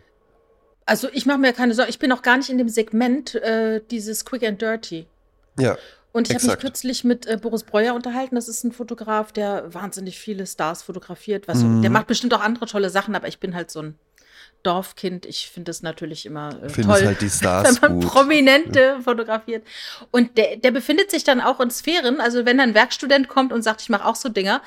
Also 0.84 1.08
ich 1.12 1.26
mache 1.26 1.38
mir 1.38 1.52
keine 1.52 1.74
Sorgen. 1.74 1.90
Ich 1.90 1.98
bin 1.98 2.12
auch 2.12 2.22
gar 2.22 2.36
nicht 2.36 2.48
in 2.48 2.58
dem 2.58 2.68
Segment 2.68 3.34
äh, 3.34 3.80
dieses 3.90 4.24
Quick 4.24 4.44
and 4.44 4.62
Dirty. 4.62 5.06
Ja. 5.58 5.76
Und 6.16 6.30
ich 6.30 6.34
habe 6.34 6.46
mich 6.46 6.58
kürzlich 6.58 7.04
mit 7.04 7.26
äh, 7.26 7.36
Boris 7.36 7.62
Breuer 7.62 7.94
unterhalten. 7.94 8.36
Das 8.36 8.48
ist 8.48 8.64
ein 8.64 8.72
Fotograf, 8.72 9.32
der 9.32 9.74
wahnsinnig 9.74 10.18
viele 10.18 10.46
Stars 10.46 10.82
fotografiert. 10.82 11.46
Was, 11.46 11.58
mhm. 11.58 11.82
Der 11.82 11.90
macht 11.90 12.06
bestimmt 12.06 12.32
auch 12.32 12.40
andere 12.40 12.64
tolle 12.64 12.88
Sachen, 12.88 13.14
aber 13.14 13.28
ich 13.28 13.38
bin 13.38 13.54
halt 13.54 13.70
so 13.70 13.82
ein 13.82 13.98
Dorfkind. 14.62 15.26
Ich 15.26 15.50
finde 15.50 15.72
es 15.72 15.82
natürlich 15.82 16.24
immer 16.24 16.58
äh, 16.62 16.68
toll, 16.68 17.04
halt 17.04 17.20
die 17.20 17.28
Stars 17.30 17.82
wenn 17.82 17.90
man 17.90 18.00
gut. 18.00 18.10
Prominente 18.10 18.96
fotografiert. 19.02 19.66
Und 20.10 20.38
der, 20.38 20.56
der 20.56 20.70
befindet 20.70 21.10
sich 21.10 21.22
dann 21.22 21.42
auch 21.42 21.60
in 21.60 21.70
Sphären. 21.70 22.18
Also 22.22 22.46
wenn 22.46 22.60
ein 22.60 22.72
Werkstudent 22.72 23.28
kommt 23.28 23.52
und 23.52 23.60
sagt, 23.60 23.82
ich 23.82 23.90
mache 23.90 24.06
auch 24.06 24.16
so 24.16 24.30
Dinger, 24.30 24.62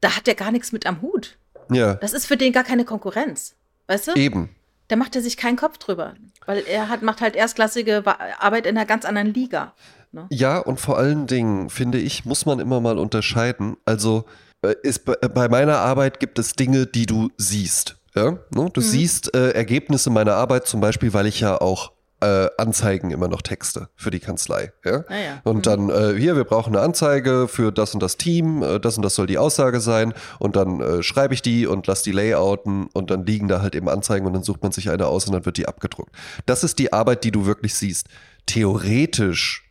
da 0.00 0.16
hat 0.16 0.26
der 0.26 0.34
gar 0.34 0.50
nichts 0.50 0.72
mit 0.72 0.86
am 0.86 1.02
Hut. 1.02 1.36
Ja. 1.70 1.94
Das 1.94 2.14
ist 2.14 2.26
für 2.26 2.36
den 2.36 2.52
gar 2.52 2.64
keine 2.64 2.84
Konkurrenz. 2.84 3.54
Weißt 3.86 4.08
du? 4.08 4.14
Eben. 4.14 4.50
Da 4.88 4.96
macht 4.96 5.14
er 5.14 5.22
sich 5.22 5.36
keinen 5.36 5.56
Kopf 5.56 5.78
drüber. 5.78 6.14
Weil 6.46 6.64
er 6.66 6.88
hat, 6.88 7.02
macht 7.02 7.20
halt 7.20 7.36
erstklassige 7.36 8.02
Arbeit 8.40 8.66
in 8.66 8.76
einer 8.76 8.86
ganz 8.86 9.04
anderen 9.04 9.32
Liga. 9.32 9.72
Ne? 10.12 10.26
Ja, 10.30 10.58
und 10.58 10.80
vor 10.80 10.98
allen 10.98 11.26
Dingen, 11.26 11.70
finde 11.70 11.98
ich, 11.98 12.24
muss 12.24 12.46
man 12.46 12.58
immer 12.58 12.80
mal 12.80 12.98
unterscheiden. 12.98 13.76
Also 13.84 14.24
äh, 14.62 14.74
ist, 14.82 15.04
bei 15.04 15.48
meiner 15.48 15.78
Arbeit 15.78 16.20
gibt 16.20 16.38
es 16.38 16.52
Dinge, 16.52 16.86
die 16.86 17.06
du 17.06 17.30
siehst. 17.36 17.96
Ja? 18.14 18.32
Ne? 18.32 18.70
Du 18.72 18.80
mhm. 18.80 18.84
siehst 18.84 19.34
äh, 19.34 19.50
Ergebnisse 19.50 20.10
meiner 20.10 20.34
Arbeit, 20.34 20.66
zum 20.66 20.80
Beispiel, 20.80 21.12
weil 21.12 21.26
ich 21.26 21.40
ja 21.40 21.60
auch 21.60 21.92
äh, 22.20 22.48
Anzeigen 22.58 23.10
immer 23.10 23.28
noch 23.28 23.40
Texte 23.40 23.88
für 23.96 24.10
die 24.10 24.20
Kanzlei. 24.20 24.72
Ja? 24.84 25.04
Ah, 25.08 25.14
ja. 25.14 25.40
Und 25.44 25.58
mhm. 25.58 25.62
dann 25.62 25.90
äh, 25.90 26.14
hier, 26.18 26.36
wir 26.36 26.44
brauchen 26.44 26.74
eine 26.74 26.84
Anzeige 26.84 27.48
für 27.48 27.72
das 27.72 27.94
und 27.94 28.02
das 28.02 28.16
Team, 28.16 28.62
äh, 28.62 28.80
das 28.80 28.96
und 28.96 29.02
das 29.02 29.14
soll 29.14 29.26
die 29.26 29.38
Aussage 29.38 29.80
sein. 29.80 30.12
Und 30.38 30.56
dann 30.56 30.80
äh, 30.80 31.02
schreibe 31.02 31.34
ich 31.34 31.42
die 31.42 31.66
und 31.66 31.86
lasse 31.86 32.04
die 32.04 32.12
layouten 32.12 32.88
und 32.92 33.10
dann 33.10 33.24
liegen 33.24 33.48
da 33.48 33.62
halt 33.62 33.74
eben 33.74 33.88
Anzeigen 33.88 34.26
und 34.26 34.34
dann 34.34 34.42
sucht 34.42 34.62
man 34.62 34.72
sich 34.72 34.90
eine 34.90 35.06
aus 35.06 35.26
und 35.26 35.32
dann 35.32 35.46
wird 35.46 35.56
die 35.56 35.68
abgedruckt. 35.68 36.14
Das 36.46 36.64
ist 36.64 36.78
die 36.78 36.92
Arbeit, 36.92 37.24
die 37.24 37.30
du 37.30 37.46
wirklich 37.46 37.74
siehst. 37.74 38.08
Theoretisch 38.46 39.69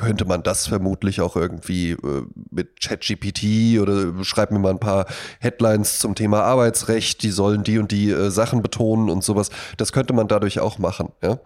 könnte 0.00 0.24
man 0.24 0.42
das 0.42 0.66
vermutlich 0.66 1.20
auch 1.20 1.36
irgendwie 1.36 1.92
äh, 1.92 2.22
mit 2.50 2.80
ChatGPT 2.80 3.78
oder 3.80 4.24
schreib 4.24 4.50
mir 4.50 4.58
mal 4.58 4.70
ein 4.70 4.80
paar 4.80 5.06
Headlines 5.38 5.98
zum 5.98 6.14
Thema 6.14 6.42
Arbeitsrecht, 6.42 7.22
die 7.22 7.30
sollen 7.30 7.62
die 7.62 7.78
und 7.78 7.92
die 7.92 8.10
äh, 8.10 8.30
Sachen 8.30 8.62
betonen 8.62 9.08
und 9.08 9.22
sowas. 9.22 9.50
Das 9.76 9.92
könnte 9.92 10.12
man 10.12 10.28
dadurch 10.28 10.60
auch 10.60 10.78
machen, 10.78 11.10
ja. 11.22 11.38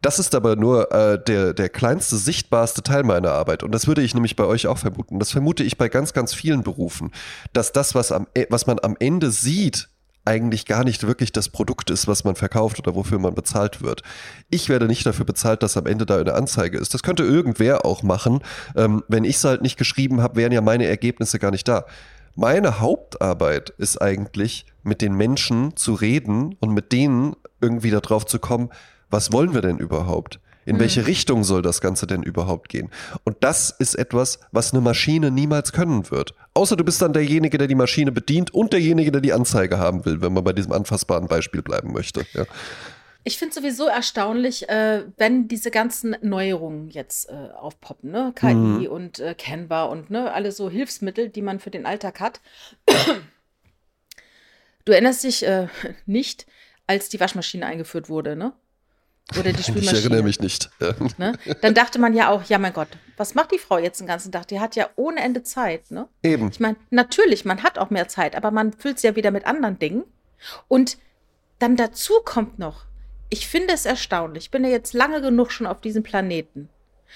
Das 0.00 0.20
ist 0.20 0.36
aber 0.36 0.54
nur 0.54 0.92
äh, 0.92 1.22
der, 1.22 1.54
der 1.54 1.68
kleinste, 1.68 2.16
sichtbarste 2.16 2.84
Teil 2.84 3.02
meiner 3.02 3.32
Arbeit. 3.32 3.64
Und 3.64 3.72
das 3.72 3.88
würde 3.88 4.02
ich 4.02 4.14
nämlich 4.14 4.36
bei 4.36 4.44
euch 4.44 4.68
auch 4.68 4.78
vermuten. 4.78 5.18
Das 5.18 5.32
vermute 5.32 5.64
ich 5.64 5.76
bei 5.76 5.88
ganz, 5.88 6.12
ganz 6.12 6.32
vielen 6.32 6.62
Berufen, 6.62 7.10
dass 7.52 7.72
das, 7.72 7.96
was, 7.96 8.12
am, 8.12 8.28
e, 8.34 8.46
was 8.48 8.68
man 8.68 8.78
am 8.80 8.96
Ende 9.00 9.32
sieht, 9.32 9.88
eigentlich 10.28 10.66
gar 10.66 10.84
nicht 10.84 11.06
wirklich 11.06 11.32
das 11.32 11.48
Produkt 11.48 11.88
ist, 11.88 12.06
was 12.06 12.22
man 12.22 12.36
verkauft 12.36 12.78
oder 12.78 12.94
wofür 12.94 13.18
man 13.18 13.34
bezahlt 13.34 13.80
wird. 13.80 14.02
Ich 14.50 14.68
werde 14.68 14.86
nicht 14.86 15.06
dafür 15.06 15.24
bezahlt, 15.24 15.62
dass 15.62 15.78
am 15.78 15.86
Ende 15.86 16.04
da 16.04 16.18
eine 16.18 16.34
Anzeige 16.34 16.76
ist. 16.76 16.92
Das 16.92 17.02
könnte 17.02 17.22
irgendwer 17.22 17.86
auch 17.86 18.02
machen. 18.02 18.40
Ähm, 18.76 19.02
wenn 19.08 19.24
ich 19.24 19.36
es 19.36 19.44
halt 19.44 19.62
nicht 19.62 19.78
geschrieben 19.78 20.20
habe, 20.20 20.36
wären 20.36 20.52
ja 20.52 20.60
meine 20.60 20.84
Ergebnisse 20.86 21.38
gar 21.38 21.50
nicht 21.50 21.66
da. 21.66 21.86
Meine 22.34 22.78
Hauptarbeit 22.78 23.70
ist 23.78 24.00
eigentlich, 24.02 24.66
mit 24.82 25.00
den 25.00 25.14
Menschen 25.14 25.76
zu 25.76 25.94
reden 25.94 26.56
und 26.60 26.72
mit 26.72 26.92
denen 26.92 27.34
irgendwie 27.60 27.90
darauf 27.90 28.26
zu 28.26 28.38
kommen, 28.38 28.68
was 29.10 29.32
wollen 29.32 29.54
wir 29.54 29.62
denn 29.62 29.78
überhaupt? 29.78 30.40
In 30.68 30.74
hm. 30.74 30.80
welche 30.80 31.06
Richtung 31.06 31.44
soll 31.44 31.62
das 31.62 31.80
Ganze 31.80 32.06
denn 32.06 32.22
überhaupt 32.22 32.68
gehen? 32.68 32.90
Und 33.24 33.36
das 33.40 33.70
ist 33.70 33.94
etwas, 33.94 34.38
was 34.52 34.72
eine 34.72 34.82
Maschine 34.82 35.30
niemals 35.30 35.72
können 35.72 36.10
wird. 36.10 36.34
Außer 36.52 36.76
du 36.76 36.84
bist 36.84 37.00
dann 37.00 37.12
derjenige, 37.12 37.56
der 37.56 37.68
die 37.68 37.74
Maschine 37.74 38.12
bedient 38.12 38.52
und 38.52 38.72
derjenige, 38.72 39.10
der 39.10 39.20
die 39.22 39.32
Anzeige 39.32 39.78
haben 39.78 40.04
will, 40.04 40.20
wenn 40.20 40.32
man 40.32 40.44
bei 40.44 40.52
diesem 40.52 40.72
anfassbaren 40.72 41.26
Beispiel 41.26 41.62
bleiben 41.62 41.92
möchte. 41.92 42.26
Ja. 42.34 42.44
Ich 43.24 43.38
finde 43.38 43.54
sowieso 43.54 43.88
erstaunlich, 43.88 44.68
äh, 44.68 45.04
wenn 45.16 45.48
diese 45.48 45.70
ganzen 45.70 46.16
Neuerungen 46.22 46.90
jetzt 46.90 47.28
äh, 47.30 47.50
aufpoppen, 47.54 48.10
ne? 48.10 48.32
KI 48.34 48.54
mhm. 48.54 48.86
und 48.86 49.18
äh, 49.18 49.34
Canva 49.34 49.84
und 49.84 50.10
ne, 50.10 50.32
alle 50.32 50.52
so 50.52 50.70
Hilfsmittel, 50.70 51.28
die 51.28 51.42
man 51.42 51.60
für 51.60 51.70
den 51.70 51.86
Alltag 51.86 52.20
hat. 52.20 52.40
Du 54.84 54.92
erinnerst 54.92 55.24
dich 55.24 55.46
äh, 55.46 55.68
nicht, 56.06 56.46
als 56.86 57.08
die 57.08 57.20
Waschmaschine 57.20 57.66
eingeführt 57.66 58.08
wurde, 58.08 58.36
ne? 58.36 58.52
Oder 59.36 59.52
die 59.52 59.62
Spülmaschine. 59.62 59.98
Ich 59.98 60.04
erinnere 60.04 60.22
mich 60.22 60.40
nicht. 60.40 60.70
Ja. 60.80 60.94
Ne? 61.18 61.38
Dann 61.60 61.74
dachte 61.74 61.98
man 61.98 62.14
ja 62.14 62.30
auch, 62.30 62.44
ja 62.44 62.58
mein 62.58 62.72
Gott, 62.72 62.88
was 63.16 63.34
macht 63.34 63.52
die 63.52 63.58
Frau 63.58 63.78
jetzt 63.78 64.00
den 64.00 64.06
ganzen 64.06 64.32
Tag? 64.32 64.48
Die 64.48 64.60
hat 64.60 64.76
ja 64.76 64.88
ohne 64.96 65.20
Ende 65.20 65.42
Zeit. 65.42 65.90
Ne? 65.90 66.08
Eben. 66.22 66.48
Ich 66.50 66.60
meine, 66.60 66.76
natürlich, 66.90 67.44
man 67.44 67.62
hat 67.62 67.78
auch 67.78 67.90
mehr 67.90 68.08
Zeit, 68.08 68.36
aber 68.36 68.50
man 68.50 68.72
füllt 68.72 68.96
es 68.96 69.02
ja 69.02 69.16
wieder 69.16 69.30
mit 69.30 69.46
anderen 69.46 69.78
Dingen. 69.78 70.04
Und 70.68 70.98
dann 71.58 71.76
dazu 71.76 72.14
kommt 72.24 72.58
noch, 72.58 72.84
ich 73.30 73.48
finde 73.48 73.74
es 73.74 73.84
erstaunlich, 73.84 74.44
ich 74.44 74.50
bin 74.50 74.64
ja 74.64 74.70
jetzt 74.70 74.94
lange 74.94 75.20
genug 75.20 75.50
schon 75.50 75.66
auf 75.66 75.80
diesem 75.80 76.02
Planeten. 76.02 76.68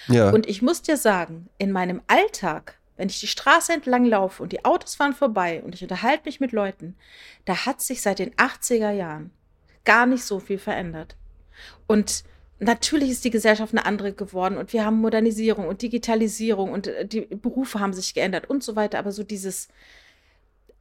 Ja. 0.09 0.31
Und 0.31 0.49
ich 0.49 0.63
muss 0.63 0.83
dir 0.83 0.97
sagen, 0.97 1.49
in 1.59 1.73
meinem 1.73 2.03
Alltag, 2.07 2.79
wenn 2.97 3.09
ich 3.09 3.21
die 3.21 3.27
Straße 3.27 3.73
entlang 3.73 4.05
laufe 4.05 4.43
und 4.43 4.53
die 4.53 4.65
Autos 4.65 4.95
fahren 4.95 5.15
vorbei 5.15 5.63
und 5.65 5.75
ich 5.75 5.83
unterhalte 5.83 6.25
mich 6.27 6.41
mit 6.41 6.53
Leuten, 6.53 6.97
da 7.45 7.67
hat 7.67 7.81
sich 7.81 8.03
seit 8.03 8.19
den 8.19 8.35
80er 8.35 8.91
Jahren 8.91 9.31
gar 9.85 10.07
nicht 10.07 10.25
so 10.25 10.39
viel 10.39 10.59
verändert. 10.59 11.17
Und 11.87 12.25
natürlich 12.59 13.11
ist 13.11 13.25
die 13.25 13.31
Gesellschaft 13.31 13.73
eine 13.75 13.87
andere 13.87 14.13
geworden 14.13 14.57
und 14.57 14.73
wir 14.73 14.85
haben 14.85 15.01
Modernisierung 15.01 15.67
und 15.67 15.83
Digitalisierung 15.83 16.71
und 16.73 16.87
äh, 16.87 17.07
die 17.07 17.23
Berufe 17.23 17.81
haben 17.81 17.93
sich 17.93 18.15
geändert 18.15 18.49
und 18.49 18.63
so 18.63 18.77
weiter. 18.77 18.99
Aber 18.99 19.13
so 19.13 19.25
dieses, 19.25 19.69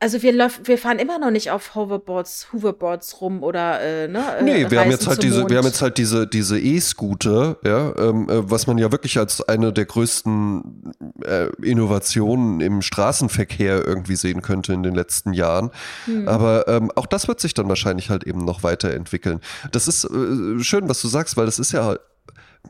also 0.01 0.23
wir, 0.23 0.33
läuft, 0.33 0.67
wir 0.67 0.79
fahren 0.79 0.97
immer 0.97 1.19
noch 1.19 1.29
nicht 1.29 1.51
auf 1.51 1.75
Hoverboards, 1.75 2.47
Hoverboards 2.51 3.21
rum 3.21 3.43
oder 3.43 3.79
äh, 3.81 4.07
ne? 4.07 4.37
äh, 4.39 4.43
Nee, 4.43 4.71
wir 4.71 4.79
haben 4.79 4.89
jetzt 4.89 5.05
halt 5.07 5.21
diese, 5.21 5.41
Mond. 5.41 5.51
wir 5.51 5.59
haben 5.59 5.65
jetzt 5.65 5.81
halt 5.81 5.99
diese, 5.99 6.25
diese 6.25 6.59
E-Scooter, 6.59 7.57
ja, 7.63 7.95
ähm, 7.95 8.27
äh, 8.27 8.49
was 8.49 8.65
man 8.65 8.79
ja 8.79 8.91
wirklich 8.91 9.19
als 9.19 9.47
eine 9.47 9.71
der 9.71 9.85
größten 9.85 10.93
äh, 11.23 11.49
Innovationen 11.61 12.61
im 12.61 12.81
Straßenverkehr 12.81 13.85
irgendwie 13.85 14.15
sehen 14.15 14.41
könnte 14.41 14.73
in 14.73 14.81
den 14.81 14.95
letzten 14.95 15.33
Jahren. 15.33 15.69
Hm. 16.05 16.27
Aber 16.27 16.67
ähm, 16.67 16.91
auch 16.95 17.05
das 17.05 17.27
wird 17.27 17.39
sich 17.39 17.53
dann 17.53 17.69
wahrscheinlich 17.69 18.09
halt 18.09 18.23
eben 18.23 18.43
noch 18.43 18.63
weiterentwickeln. 18.63 19.39
Das 19.71 19.87
ist 19.87 20.05
äh, 20.05 20.63
schön, 20.63 20.89
was 20.89 20.99
du 21.01 21.09
sagst, 21.09 21.37
weil 21.37 21.45
das 21.45 21.59
ist 21.59 21.73
ja 21.73 21.95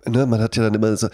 Ne, 0.06 0.26
man 0.26 0.42
hat 0.42 0.56
ja 0.56 0.64
dann 0.64 0.74
immer 0.74 0.96
so, 0.98 1.10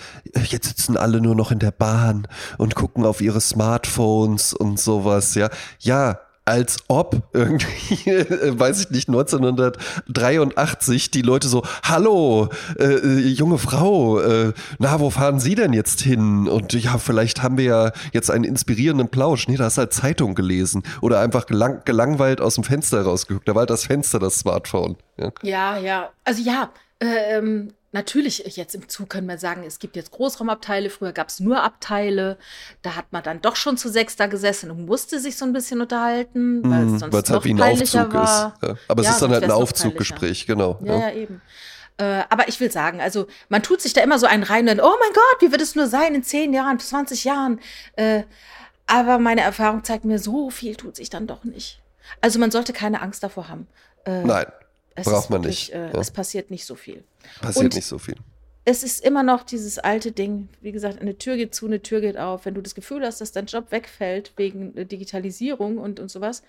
jetzt 0.49 0.69
sitzen 0.69 0.95
alle 0.95 1.19
nur 1.19 1.36
noch 1.36 1.51
in 1.51 1.59
der 1.59 1.71
Bahn 1.71 2.28
und 2.57 2.75
gucken 2.75 3.05
auf 3.05 3.19
ihre 3.19 3.41
Smartphones 3.41 4.53
und 4.53 4.80
sowas, 4.80 5.36
ja. 5.36 5.49
Ja, 5.80 6.19
als 6.47 6.78
ob 6.88 7.23
irgendwie, 7.34 8.09
äh, 8.09 8.57
weiß 8.57 8.80
ich 8.80 8.89
nicht, 8.89 9.09
1983 9.09 11.11
die 11.11 11.21
Leute 11.21 11.49
so, 11.49 11.63
hallo, 11.84 12.47
äh, 12.80 12.86
äh, 12.86 13.28
junge 13.28 13.57
Frau, 13.57 14.19
äh, 14.19 14.53
na, 14.80 14.99
wo 15.01 15.09
fahren 15.09 15.41
Sie 15.41 15.55
denn 15.55 15.73
jetzt 15.73 15.99
hin? 15.99 16.47
Und 16.47 16.71
ja, 16.71 16.97
vielleicht 16.99 17.43
haben 17.43 17.57
wir 17.57 17.65
ja 17.65 17.91
jetzt 18.13 18.32
einen 18.32 18.45
inspirierenden 18.45 19.09
Plausch. 19.09 19.49
Nee, 19.49 19.57
da 19.57 19.65
hast 19.65 19.78
du 19.78 19.82
halt 19.82 19.93
Zeitung 19.93 20.36
gelesen 20.36 20.84
oder 21.01 21.19
einfach 21.19 21.47
gelang 21.47 21.82
gelangweilt 21.84 22.39
aus 22.39 22.55
dem 22.55 22.63
Fenster 22.63 23.01
rausgeguckt. 23.01 23.47
Da 23.47 23.53
war 23.53 23.61
halt 23.61 23.69
das 23.69 23.86
Fenster 23.86 24.19
das 24.19 24.39
Smartphone. 24.39 24.95
Ja. 25.17 25.32
Ja, 25.43 25.78
ja. 25.78 26.09
Also 26.23 26.41
ja, 26.41 26.69
ähm, 27.01 27.73
natürlich, 27.92 28.40
jetzt 28.40 28.76
im 28.76 28.88
Zug 28.90 29.10
können 29.10 29.28
wir 29.28 29.38
sagen, 29.38 29.64
es 29.64 29.80
gibt 29.80 29.96
jetzt 29.96 30.12
Großraumabteile, 30.12 30.90
früher 30.90 31.14
gab 31.14 31.30
es 31.30 31.40
nur 31.40 31.64
Abteile. 31.64 32.38
Da 32.82 32.96
hat 32.96 33.12
man 33.12 33.24
dann 33.24 33.42
doch 33.42 33.56
schon 33.56 33.78
zu 33.78 33.90
sechs 33.90 34.16
da 34.16 34.28
gesessen 34.28 34.72
und 34.72 34.86
musste 34.86 35.20
sich 35.20 35.38
so 35.38 35.46
ein 35.46 35.54
bisschen 35.54 35.82
unterhalten, 35.82 36.62
weil 36.70 36.94
es 36.94 37.00
sonst 37.00 37.14
es 37.16 37.30
noch 37.30 37.36
halt 37.36 37.46
wie 37.46 37.54
ein 37.54 37.62
Aufzug 37.62 38.14
war. 38.14 38.54
ist. 38.62 38.68
Ja. 38.68 38.76
Aber 38.88 39.04
Ja, 39.04 39.10
es 39.10 39.16
ist 39.16 39.22
dann 39.22 39.32
halt 39.32 39.44
ein 39.44 39.52
Aufzuggespräch, 39.52 40.46
genau. 40.46 40.80
Ja, 40.84 41.00
ja, 41.00 41.12
eben. 41.12 41.42
Äh, 41.98 42.24
aber 42.30 42.48
ich 42.48 42.60
will 42.60 42.72
sagen, 42.72 43.02
also 43.02 43.28
man 43.50 43.64
tut 43.64 43.82
sich 43.82 43.94
da 43.94 44.02
immer 44.02 44.20
so 44.20 44.28
einen 44.28 44.44
rein 44.44 44.70
und 44.70 44.80
oh 44.82 44.96
mein 45.00 45.14
Gott, 45.14 45.42
wie 45.42 45.52
wird 45.52 45.62
es 45.62 45.76
nur 45.76 45.88
sein 45.88 46.14
in 46.14 46.24
zehn 46.24 46.54
Jahren, 46.54 46.80
20 46.80 47.24
Jahren? 47.24 47.60
Äh, 47.96 48.24
aber 48.86 49.18
meine 49.18 49.42
Erfahrung 49.42 49.84
zeigt 49.84 50.06
mir, 50.06 50.20
so 50.20 50.50
viel 50.50 50.76
tut 50.76 50.96
sich 50.96 51.10
dann 51.10 51.26
doch 51.26 51.44
nicht. 51.44 51.82
Also 52.22 52.40
man 52.40 52.52
sollte 52.52 52.72
keine 52.72 53.02
Angst 53.02 53.24
davor 53.24 53.50
haben. 53.50 53.68
Äh, 54.06 54.24
Nein, 54.24 54.46
es 54.98 55.06
braucht 55.06 55.30
man 55.30 55.43
wirklich, 55.43 55.70
nicht. 55.70 55.76
Äh, 55.76 55.91
Ja. 55.93 56.00
Es 56.00 56.12
passiert 56.12 56.52
nicht 56.52 56.66
so 56.66 56.76
viel. 56.76 57.04
passiert 57.41 57.66
und- 57.66 57.76
nicht 57.76 57.86
so 57.88 57.98
viel. 57.98 58.16
Es 58.70 58.84
ist 58.84 59.00
immer 59.06 59.24
noch 59.24 59.43
dieses 59.43 59.80
alte 59.80 60.12
Ding, 60.12 60.50
wie 60.60 60.74
gesagt, 60.74 61.00
eine 61.00 61.18
Tür 61.18 61.38
geht 61.38 61.56
zu, 61.56 61.68
eine 61.68 61.82
Tür 61.82 62.02
geht 62.02 62.18
auf. 62.18 62.45
Wenn 62.45 62.54
du 62.54 62.60
das 62.62 62.76
Gefühl 62.76 63.06
hast, 63.06 63.22
dass 63.22 63.32
dein 63.32 63.45
Job 63.45 63.72
wegfällt 63.72 64.34
wegen 64.36 64.76
äh, 64.76 64.86
Digitalisierung 64.86 65.78
und, 65.78 66.02
und 66.02 66.12
sowas, 66.12 66.43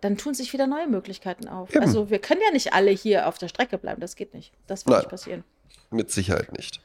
dann 0.00 0.16
tun 0.16 0.32
sich 0.32 0.52
wieder 0.54 0.66
neue 0.66 0.86
Möglichkeiten 0.86 1.46
auf. 1.46 1.74
Eben. 1.74 1.84
Also 1.84 2.08
wir 2.08 2.20
können 2.20 2.40
ja 2.46 2.52
nicht 2.52 2.72
alle 2.72 2.90
hier 2.90 3.28
auf 3.28 3.36
der 3.36 3.48
Strecke 3.48 3.76
bleiben, 3.76 4.00
das 4.00 4.16
geht 4.16 4.32
nicht. 4.32 4.52
Das 4.66 4.86
wird 4.86 4.92
Nein. 4.92 5.00
nicht 5.00 5.10
passieren. 5.10 5.44
Mit 5.90 6.10
Sicherheit 6.10 6.52
nicht. 6.56 6.80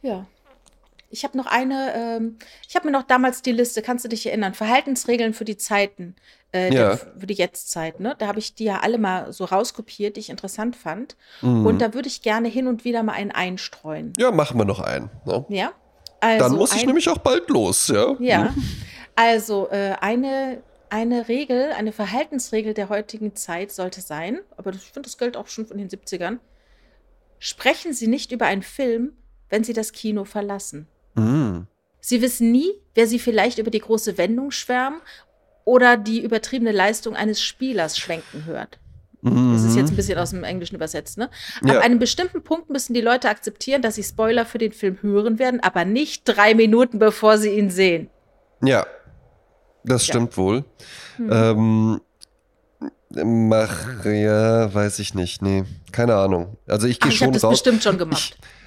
Ja. 0.00 0.26
Ich 1.10 1.24
habe 1.24 1.36
noch 1.38 1.46
eine, 1.46 1.94
ähm, 1.94 2.38
ich 2.68 2.74
habe 2.76 2.86
mir 2.86 2.92
noch 2.92 3.02
damals 3.04 3.40
die 3.42 3.52
Liste, 3.52 3.80
kannst 3.82 4.04
du 4.04 4.08
dich 4.08 4.26
erinnern, 4.26 4.52
Verhaltensregeln 4.54 5.32
für 5.32 5.44
die 5.46 5.56
Zeiten, 5.56 6.14
äh, 6.52 6.72
Ja. 6.74 6.96
für 6.96 7.26
die 7.26 7.34
Jetztzeit, 7.34 7.98
ne? 8.00 8.14
Da 8.18 8.26
habe 8.26 8.38
ich 8.38 8.54
die 8.54 8.64
ja 8.64 8.80
alle 8.80 8.98
mal 8.98 9.32
so 9.32 9.44
rauskopiert, 9.46 10.16
die 10.16 10.20
ich 10.20 10.28
interessant 10.30 10.76
fand. 10.76 11.16
Mhm. 11.40 11.64
Und 11.64 11.78
da 11.80 11.94
würde 11.94 12.08
ich 12.08 12.20
gerne 12.22 12.48
hin 12.48 12.66
und 12.66 12.84
wieder 12.84 13.02
mal 13.02 13.14
einen 13.14 13.30
einstreuen. 13.30 14.12
Ja, 14.18 14.30
machen 14.30 14.58
wir 14.58 14.66
noch 14.66 14.80
einen. 14.80 15.10
Ne? 15.24 15.44
Ja? 15.48 15.72
Also 16.20 16.44
Dann 16.48 16.56
muss 16.56 16.74
ich 16.74 16.84
nämlich 16.84 17.08
auch 17.08 17.18
bald 17.18 17.48
los, 17.48 17.88
ja. 17.88 18.14
Ja, 18.18 18.54
also 19.14 19.68
äh, 19.70 19.94
eine, 20.00 20.62
eine 20.90 21.28
Regel, 21.28 21.72
eine 21.72 21.92
Verhaltensregel 21.92 22.74
der 22.74 22.88
heutigen 22.88 23.34
Zeit 23.36 23.70
sollte 23.72 24.00
sein, 24.00 24.40
aber 24.56 24.72
ich 24.72 24.80
finde, 24.80 25.06
das 25.08 25.16
gilt 25.16 25.36
auch 25.36 25.46
schon 25.46 25.66
von 25.66 25.78
den 25.78 25.88
70ern. 25.88 26.38
Sprechen 27.38 27.92
Sie 27.92 28.08
nicht 28.08 28.32
über 28.32 28.46
einen 28.46 28.62
Film, 28.62 29.12
wenn 29.48 29.64
Sie 29.64 29.72
das 29.72 29.92
Kino 29.92 30.24
verlassen. 30.24 30.88
Mhm. 31.18 31.66
Sie 32.00 32.22
wissen 32.22 32.52
nie, 32.52 32.70
wer 32.94 33.06
Sie 33.06 33.18
vielleicht 33.18 33.58
über 33.58 33.70
die 33.70 33.80
große 33.80 34.16
Wendung 34.18 34.50
schwärmen 34.50 35.00
oder 35.64 35.96
die 35.96 36.22
übertriebene 36.22 36.72
Leistung 36.72 37.14
eines 37.16 37.42
Spielers 37.42 37.98
schwenken 37.98 38.44
hört. 38.46 38.78
Das 39.20 39.64
ist 39.64 39.74
jetzt 39.74 39.90
ein 39.90 39.96
bisschen 39.96 40.16
aus 40.16 40.30
dem 40.30 40.44
Englischen 40.44 40.76
übersetzt, 40.76 41.18
ne? 41.18 41.28
Ja. 41.64 41.74
Ab 41.78 41.84
einem 41.84 41.98
bestimmten 41.98 42.44
Punkt 42.44 42.70
müssen 42.70 42.94
die 42.94 43.00
Leute 43.00 43.28
akzeptieren, 43.28 43.82
dass 43.82 43.96
sie 43.96 44.04
Spoiler 44.04 44.46
für 44.46 44.58
den 44.58 44.70
Film 44.72 44.96
hören 45.02 45.40
werden, 45.40 45.58
aber 45.60 45.84
nicht 45.84 46.22
drei 46.24 46.54
Minuten 46.54 47.00
bevor 47.00 47.36
sie 47.36 47.50
ihn 47.50 47.68
sehen. 47.68 48.08
Ja, 48.62 48.86
das 49.82 50.06
Ja. 50.06 50.12
stimmt 50.14 50.36
wohl. 50.36 50.64
Hm. 51.16 51.30
Ähm, 51.32 52.00
mach, 53.48 54.04
ja, 54.04 54.72
weiß 54.72 55.00
ich 55.00 55.14
nicht. 55.14 55.42
Nee, 55.42 55.64
keine 55.90 56.14
Ahnung. 56.14 56.56
Also 56.68 56.86
ich 56.86 57.00
gehe 57.00 57.10
ich 57.10 57.16
habe 57.16 57.26
schon 57.26 57.32
das 57.32 57.44
raus. 57.44 57.50
bestimmt 57.54 57.82
schon 57.82 57.98
gemacht. 57.98 58.36
Ich 58.40 58.57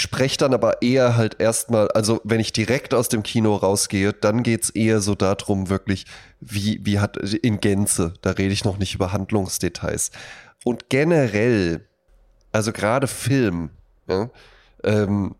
spreche 0.00 0.38
dann 0.38 0.54
aber 0.54 0.80
eher 0.80 1.16
halt 1.16 1.40
erstmal, 1.40 1.88
also 1.88 2.20
wenn 2.22 2.38
ich 2.38 2.52
direkt 2.52 2.94
aus 2.94 3.08
dem 3.08 3.24
Kino 3.24 3.56
rausgehe, 3.56 4.12
dann 4.12 4.44
geht's 4.44 4.70
eher 4.70 5.00
so 5.00 5.16
darum, 5.16 5.68
wirklich, 5.68 6.06
wie, 6.40 6.80
wie 6.84 7.00
hat 7.00 7.16
in 7.16 7.60
Gänze, 7.60 8.14
da 8.22 8.30
rede 8.30 8.52
ich 8.52 8.64
noch 8.64 8.78
nicht 8.78 8.94
über 8.94 9.12
Handlungsdetails. 9.12 10.12
Und 10.64 10.88
generell, 10.88 11.84
also 12.52 12.72
gerade 12.72 13.08
Film, 13.08 13.70
ja, 14.06 14.30
ähm, 14.84 15.34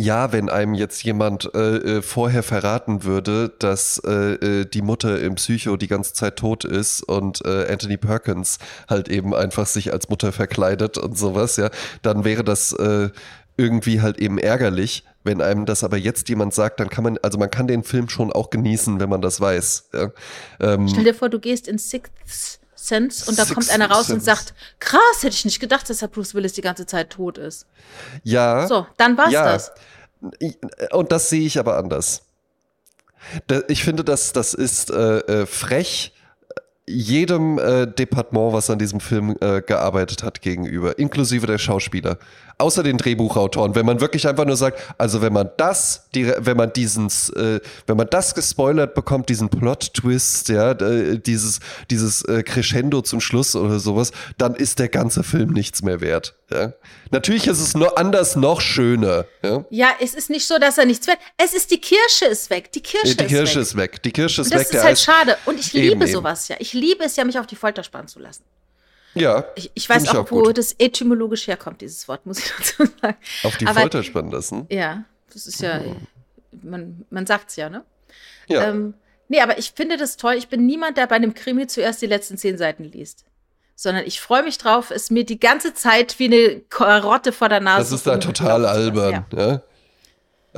ja, 0.00 0.30
wenn 0.30 0.48
einem 0.48 0.74
jetzt 0.74 1.02
jemand 1.02 1.52
äh, 1.54 1.98
äh, 1.98 2.02
vorher 2.02 2.44
verraten 2.44 3.02
würde, 3.02 3.52
dass 3.58 4.00
äh, 4.06 4.34
äh, 4.34 4.64
die 4.64 4.82
Mutter 4.82 5.20
im 5.20 5.34
Psycho 5.34 5.76
die 5.76 5.88
ganze 5.88 6.14
Zeit 6.14 6.36
tot 6.36 6.64
ist 6.64 7.02
und 7.02 7.44
äh, 7.44 7.66
Anthony 7.68 7.96
Perkins 7.96 8.60
halt 8.88 9.08
eben 9.08 9.34
einfach 9.34 9.66
sich 9.66 9.92
als 9.92 10.08
Mutter 10.08 10.30
verkleidet 10.30 10.98
und 10.98 11.18
sowas, 11.18 11.56
ja, 11.56 11.70
dann 12.02 12.24
wäre 12.24 12.44
das 12.44 12.72
äh, 12.74 13.10
irgendwie 13.58 14.00
halt 14.00 14.18
eben 14.18 14.38
ärgerlich. 14.38 15.04
Wenn 15.24 15.42
einem 15.42 15.66
das 15.66 15.84
aber 15.84 15.98
jetzt 15.98 16.28
jemand 16.30 16.54
sagt, 16.54 16.80
dann 16.80 16.88
kann 16.88 17.04
man, 17.04 17.18
also 17.18 17.36
man 17.36 17.50
kann 17.50 17.66
den 17.66 17.82
Film 17.82 18.08
schon 18.08 18.32
auch 18.32 18.48
genießen, 18.48 19.00
wenn 19.00 19.10
man 19.10 19.20
das 19.20 19.40
weiß. 19.40 19.90
Ja. 19.92 20.10
Ähm, 20.60 20.88
Stell 20.88 21.04
dir 21.04 21.14
vor, 21.14 21.28
du 21.28 21.38
gehst 21.38 21.68
in 21.68 21.76
Sixth 21.76 22.60
Sense 22.74 23.28
und 23.28 23.38
da 23.38 23.44
kommt 23.44 23.64
Sixth 23.64 23.74
einer 23.74 23.90
raus 23.90 24.08
und 24.08 24.22
Sense. 24.22 24.24
sagt, 24.24 24.54
krass, 24.78 25.22
hätte 25.22 25.34
ich 25.34 25.44
nicht 25.44 25.60
gedacht, 25.60 25.90
dass 25.90 26.00
Herr 26.00 26.08
Bruce 26.08 26.34
Willis 26.34 26.52
die 26.52 26.62
ganze 26.62 26.86
Zeit 26.86 27.10
tot 27.10 27.36
ist. 27.36 27.66
ja. 28.22 28.66
So, 28.66 28.86
dann 28.96 29.18
war's 29.18 29.32
ja. 29.32 29.44
das. 29.44 29.72
Und 30.92 31.12
das 31.12 31.28
sehe 31.28 31.44
ich 31.44 31.58
aber 31.58 31.76
anders. 31.76 32.22
Ich 33.66 33.84
finde, 33.84 34.04
das, 34.04 34.32
das 34.32 34.54
ist 34.54 34.90
äh, 34.90 35.18
äh, 35.18 35.46
frech 35.46 36.12
jedem 36.88 37.58
äh, 37.58 37.86
Departement, 37.86 38.52
was 38.52 38.70
an 38.70 38.78
diesem 38.78 39.00
Film 39.00 39.36
äh, 39.40 39.60
gearbeitet 39.60 40.22
hat, 40.22 40.40
gegenüber, 40.40 40.98
inklusive 40.98 41.46
der 41.46 41.58
Schauspieler. 41.58 42.18
Außer 42.60 42.82
den 42.82 42.98
Drehbuchautoren, 42.98 43.76
wenn 43.76 43.86
man 43.86 44.00
wirklich 44.00 44.26
einfach 44.26 44.44
nur 44.44 44.56
sagt, 44.56 44.80
also 44.98 45.22
wenn 45.22 45.32
man 45.32 45.48
das, 45.58 46.08
die, 46.14 46.26
wenn 46.38 46.56
man 46.56 46.72
diesen, 46.72 47.06
äh, 47.36 47.60
wenn 47.86 47.96
man 47.96 48.08
das 48.10 48.34
gespoilert 48.34 48.94
bekommt, 48.94 49.28
diesen 49.28 49.48
Plot-Twist, 49.48 50.48
ja, 50.48 50.72
äh, 50.72 51.18
dieses, 51.20 51.60
dieses 51.88 52.22
äh, 52.24 52.42
Crescendo 52.42 53.00
zum 53.02 53.20
Schluss 53.20 53.54
oder 53.54 53.78
sowas, 53.78 54.10
dann 54.38 54.56
ist 54.56 54.80
der 54.80 54.88
ganze 54.88 55.22
Film 55.22 55.50
nichts 55.50 55.82
mehr 55.82 56.00
wert. 56.00 56.34
Ja? 56.50 56.72
Natürlich 57.12 57.46
ist 57.46 57.60
es 57.60 57.74
nur 57.74 57.96
anders 57.96 58.34
noch 58.34 58.60
schöner. 58.60 59.24
Ja? 59.42 59.64
Ja, 59.70 59.88
es 60.00 60.14
ist 60.14 60.28
nicht 60.28 60.46
so, 60.46 60.58
dass 60.58 60.78
er 60.78 60.84
nichts 60.86 61.06
wird. 61.06 61.18
Es 61.36 61.54
ist 61.54 61.70
die 61.70 61.80
Kirsche 61.80 62.24
ist 62.26 62.50
weg. 62.50 62.72
Die 62.72 62.80
Kirsche, 62.82 63.14
Die 63.16 63.24
Kirsche 63.26 63.60
ist 63.60 63.76
weg. 63.76 63.92
ist 63.92 63.94
weg. 63.94 64.02
Die 64.02 64.10
Kirsche 64.12 64.40
ist 64.42 64.46
Und 64.48 64.54
das 64.54 64.60
weg. 64.60 64.66
ist 64.66 64.74
der 64.74 64.82
halt 64.82 64.98
schade. 64.98 65.36
Und 65.46 65.60
ich 65.60 65.72
Eben, 65.74 65.90
liebe 65.90 66.04
eben. 66.06 66.12
sowas 66.12 66.48
ja. 66.48 66.56
Ich 66.58 66.72
liebe 66.72 67.04
es 67.04 67.14
ja, 67.14 67.24
mich 67.24 67.38
auf 67.38 67.46
die 67.46 67.56
Folter 67.56 67.84
spannen 67.84 68.08
zu 68.08 68.18
lassen. 68.18 68.42
Ja. 69.14 69.44
Ich, 69.56 69.70
ich 69.74 69.88
weiß 69.88 70.04
find 70.06 70.16
auch, 70.16 70.30
wo 70.30 70.42
gut. 70.42 70.58
das 70.58 70.74
etymologisch 70.78 71.46
herkommt, 71.46 71.80
dieses 71.80 72.06
Wort, 72.08 72.26
muss 72.26 72.38
ich 72.38 72.52
dazu 72.58 72.84
sagen. 73.00 73.16
Auf 73.42 73.56
die 73.56 73.66
Aber- 73.66 73.80
Folter 73.80 74.02
spannen 74.02 74.30
lassen. 74.30 74.66
Ja, 74.70 75.04
das 75.32 75.46
ist 75.46 75.60
ja, 75.60 75.80
man, 76.62 77.04
man 77.10 77.26
sagt's 77.26 77.56
ja, 77.56 77.68
ne? 77.70 77.84
Ja. 78.48 78.68
Ähm, 78.68 78.94
nee, 79.28 79.40
aber 79.40 79.58
ich 79.58 79.72
finde 79.74 79.96
das 79.96 80.16
toll. 80.16 80.34
Ich 80.34 80.48
bin 80.48 80.66
niemand, 80.66 80.96
der 80.96 81.06
bei 81.06 81.16
einem 81.16 81.34
Krimi 81.34 81.66
zuerst 81.66 82.00
die 82.02 82.06
letzten 82.06 82.38
zehn 82.38 82.56
Seiten 82.58 82.84
liest. 82.84 83.24
sondern 83.74 84.04
ich 84.06 84.20
freue 84.20 84.42
mich 84.42 84.58
drauf, 84.58 84.90
es 84.90 85.10
mir 85.10 85.24
die 85.24 85.38
ganze 85.38 85.74
Zeit 85.74 86.18
wie 86.18 86.24
eine 86.26 86.60
Karotte 86.68 87.32
vor 87.32 87.48
der 87.48 87.60
Nase. 87.60 87.78
Das 87.90 87.92
ist 87.92 88.06
da 88.06 88.16
total 88.18 88.64
albern. 88.66 89.24
Ja. 89.32 89.38
ja. 89.38 89.62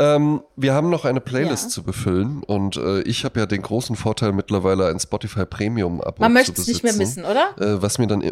Ähm, 0.00 0.42
wir 0.56 0.72
haben 0.72 0.88
noch 0.88 1.04
eine 1.04 1.20
Playlist 1.20 1.64
ja. 1.64 1.68
zu 1.68 1.82
befüllen 1.82 2.42
und 2.42 2.76
äh, 2.76 3.02
ich 3.02 3.24
habe 3.24 3.38
ja 3.38 3.46
den 3.46 3.60
großen 3.60 3.96
Vorteil 3.96 4.32
mittlerweile 4.32 4.88
ein 4.88 4.98
Spotify 4.98 5.44
Premium 5.44 6.00
Abo 6.00 6.22
Man 6.22 6.32
möchte 6.32 6.60
es 6.60 6.66
nicht 6.66 6.82
mehr 6.82 6.98
wissen, 6.98 7.24
oder? 7.24 7.54
Äh, 7.58 7.82
was 7.82 7.98
mir 7.98 8.06
dann 8.06 8.22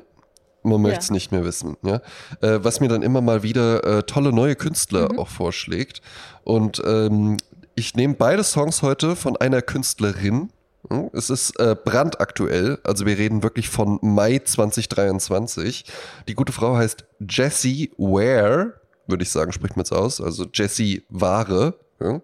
man 0.62 0.82
möchte 0.82 1.00
es 1.00 1.08
ja. 1.08 1.14
nicht 1.14 1.30
mehr 1.30 1.44
wissen, 1.44 1.76
ja. 1.82 2.00
Äh, 2.40 2.64
was 2.64 2.80
mir 2.80 2.88
dann 2.88 3.02
immer 3.02 3.20
mal 3.20 3.42
wieder 3.42 3.84
äh, 3.84 4.02
tolle 4.02 4.32
neue 4.32 4.56
Künstler 4.56 5.12
mhm. 5.12 5.18
auch 5.18 5.28
vorschlägt. 5.28 6.00
Und 6.42 6.82
ähm, 6.84 7.36
ich 7.74 7.94
nehme 7.94 8.14
beide 8.14 8.42
Songs 8.42 8.82
heute 8.82 9.14
von 9.14 9.36
einer 9.36 9.62
Künstlerin. 9.62 10.50
Hm, 10.90 11.10
es 11.12 11.30
ist 11.30 11.58
äh, 11.60 11.76
brandaktuell, 11.76 12.78
also 12.84 13.04
wir 13.04 13.18
reden 13.18 13.42
wirklich 13.42 13.68
von 13.68 13.98
Mai 14.00 14.38
2023. 14.38 15.84
Die 16.26 16.34
gute 16.34 16.52
Frau 16.52 16.76
heißt 16.76 17.04
Jessie 17.28 17.92
Ware, 17.98 18.74
würde 19.09 19.22
ich 19.22 19.30
sagen, 19.30 19.52
spricht 19.52 19.76
man 19.76 19.84
es 19.84 19.92
aus. 19.92 20.20
Also 20.20 20.46
Jessie 20.52 21.04
Ware. 21.09 21.74
Ja. 22.00 22.20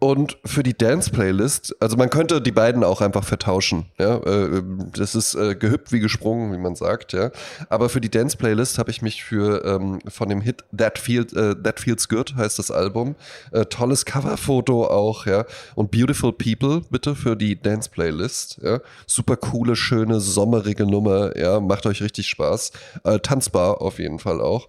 Und 0.00 0.38
für 0.46 0.62
die 0.62 0.76
Dance-Playlist, 0.76 1.76
also 1.78 1.98
man 1.98 2.08
könnte 2.08 2.40
die 2.40 2.52
beiden 2.52 2.84
auch 2.84 3.02
einfach 3.02 3.22
vertauschen. 3.22 3.84
Ja? 3.98 4.16
Äh, 4.16 4.62
das 4.94 5.14
ist 5.14 5.34
äh, 5.34 5.54
gehüpft 5.54 5.92
wie 5.92 6.00
gesprungen, 6.00 6.54
wie 6.54 6.58
man 6.58 6.74
sagt. 6.74 7.12
Ja? 7.12 7.30
Aber 7.68 7.90
für 7.90 8.00
die 8.00 8.08
Dance-Playlist 8.10 8.78
habe 8.78 8.90
ich 8.90 9.02
mich 9.02 9.22
für 9.22 9.62
ähm, 9.62 9.98
von 10.08 10.30
dem 10.30 10.40
Hit 10.40 10.64
That, 10.74 10.98
Feel, 10.98 11.26
äh, 11.36 11.54
That 11.62 11.80
Feels 11.80 12.08
Good 12.08 12.34
heißt 12.34 12.58
das 12.58 12.70
Album. 12.70 13.14
Äh, 13.52 13.66
tolles 13.66 14.06
Coverfoto 14.06 14.86
auch, 14.86 15.26
ja. 15.26 15.44
Und 15.74 15.90
Beautiful 15.90 16.32
People 16.32 16.80
bitte 16.88 17.14
für 17.14 17.36
die 17.36 17.60
Dance-Playlist. 17.60 18.60
Ja? 18.62 18.80
Super 19.06 19.36
coole, 19.36 19.76
schöne, 19.76 20.20
sommerige 20.20 20.86
Nummer. 20.86 21.36
Ja, 21.36 21.60
macht 21.60 21.84
euch 21.84 22.00
richtig 22.00 22.26
Spaß. 22.26 22.72
Äh, 23.04 23.18
tanzbar 23.18 23.82
auf 23.82 23.98
jeden 23.98 24.18
Fall 24.18 24.40
auch. 24.40 24.68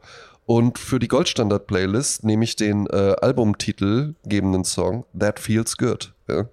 Und 0.54 0.80
für 0.80 1.00
die 1.00 1.08
Goldstandard-Playlist 1.08 2.26
nehme 2.26 2.44
ich 2.44 2.58
den 2.58 2.86
äh, 2.88 3.16
Albumtitel 3.22 4.16
gebenden 4.26 4.66
Song 4.66 5.06
That 5.18 5.40
Feels 5.40 5.78
Good. 5.78 6.14
Ja. 6.28 6.50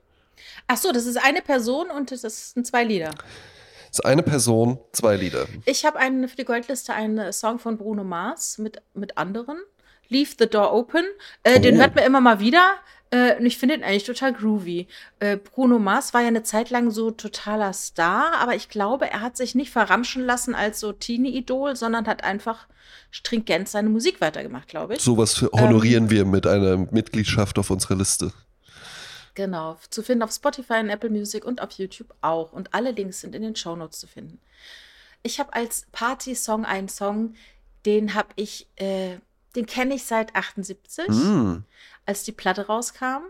Ach 0.69 0.77
so, 0.77 0.93
das 0.93 1.05
ist 1.05 1.17
eine 1.17 1.43
Person 1.43 1.91
und 1.91 2.13
das 2.13 2.53
sind 2.53 2.65
zwei 2.65 2.85
Lieder. 2.85 3.11
Das 3.89 3.99
ist 3.99 4.05
eine 4.05 4.23
Person, 4.23 4.79
zwei 4.93 5.17
Lieder. 5.17 5.47
Ich 5.65 5.85
habe 5.85 5.99
für 6.29 6.37
die 6.37 6.45
Goldliste 6.45 6.95
einen 6.95 7.33
Song 7.33 7.59
von 7.59 7.77
Bruno 7.77 8.05
Mars 8.05 8.59
mit, 8.59 8.81
mit 8.95 9.19
anderen. 9.19 9.59
Leave 10.07 10.31
the 10.39 10.49
Door 10.49 10.75
Open. 10.75 11.05
Äh, 11.43 11.57
oh. 11.59 11.63
Den 11.63 11.77
hört 11.79 11.97
man 11.97 12.05
immer 12.05 12.21
mal 12.21 12.39
wieder. 12.39 12.77
Äh, 13.11 13.37
und 13.37 13.47
ich 13.47 13.59
finde 13.59 13.77
ihn 13.77 13.83
eigentlich 13.83 14.05
total 14.05 14.33
groovy. 14.33 14.87
Äh, 15.21 15.37
Bruno 15.37 15.79
Mars 15.79 16.13
war 16.15 16.21
ja 16.21 16.29
eine 16.29 16.43
Zeit 16.43 16.71
lang 16.71 16.91
so 16.91 17.11
totaler 17.11 17.73
Star, 17.73 18.35
aber 18.41 18.55
ich 18.55 18.69
glaube, 18.69 19.11
er 19.11 19.21
hat 19.21 19.37
sich 19.37 19.55
nicht 19.55 19.71
verramschen 19.71 20.25
lassen 20.25 20.55
als 20.55 20.81
so 20.81 20.93
Teenie-Idol, 20.93 21.77
sondern 21.77 22.07
hat 22.07 22.25
einfach 22.25 22.67
stringent 23.11 23.69
seine 23.69 23.89
Musik 23.89 24.21
weitergemacht, 24.21 24.69
glaube 24.69 24.95
ich. 24.95 25.01
Sowas 25.01 25.41
honorieren 25.43 26.05
ähm, 26.05 26.11
wir 26.11 26.25
mit 26.25 26.47
einer 26.47 26.77
Mitgliedschaft 26.77 27.59
auf 27.59 27.71
unserer 27.71 27.97
Liste. 27.97 28.33
Genau, 29.35 29.79
zu 29.89 30.03
finden 30.03 30.25
auf 30.25 30.33
Spotify 30.33 30.81
und 30.81 30.91
Apple 30.91 31.11
Music 31.11 31.45
und 31.45 31.63
auf 31.63 31.71
YouTube 31.73 32.13
auch. 32.21 32.53
Und 32.53 32.75
alle 32.75 32.91
Links 32.91 33.21
sind 33.21 33.35
in 33.35 33.43
den 33.43 33.55
Show 33.55 33.77
Notes 33.77 34.01
zu 34.01 34.07
finden. 34.07 34.41
Ich 35.23 35.39
habe 35.39 35.53
als 35.55 35.87
Party-Song 35.93 36.65
einen 36.65 36.89
Song, 36.89 37.35
den 37.87 38.15
habe 38.15 38.29
ich, 38.37 38.67
äh, 38.77 39.19
den 39.55 39.67
kenne 39.67 39.95
ich 39.95 40.05
seit 40.05 40.35
78, 40.35 41.09
mm. 41.09 41.59
Als 42.09 42.25
die 42.25 42.33
Platte 42.33 42.67
rauskam. 42.67 43.25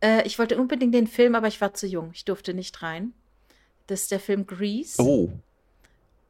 Äh, 0.00 0.26
ich 0.26 0.38
wollte 0.38 0.58
unbedingt 0.58 0.94
den 0.94 1.06
Film, 1.06 1.34
aber 1.34 1.48
ich 1.48 1.60
war 1.60 1.74
zu 1.74 1.86
jung. 1.86 2.10
Ich 2.14 2.24
durfte 2.24 2.54
nicht 2.54 2.82
rein. 2.82 3.12
Das 3.86 4.02
ist 4.02 4.10
der 4.10 4.20
Film 4.20 4.46
Grease. 4.46 5.02
Oh. 5.02 5.30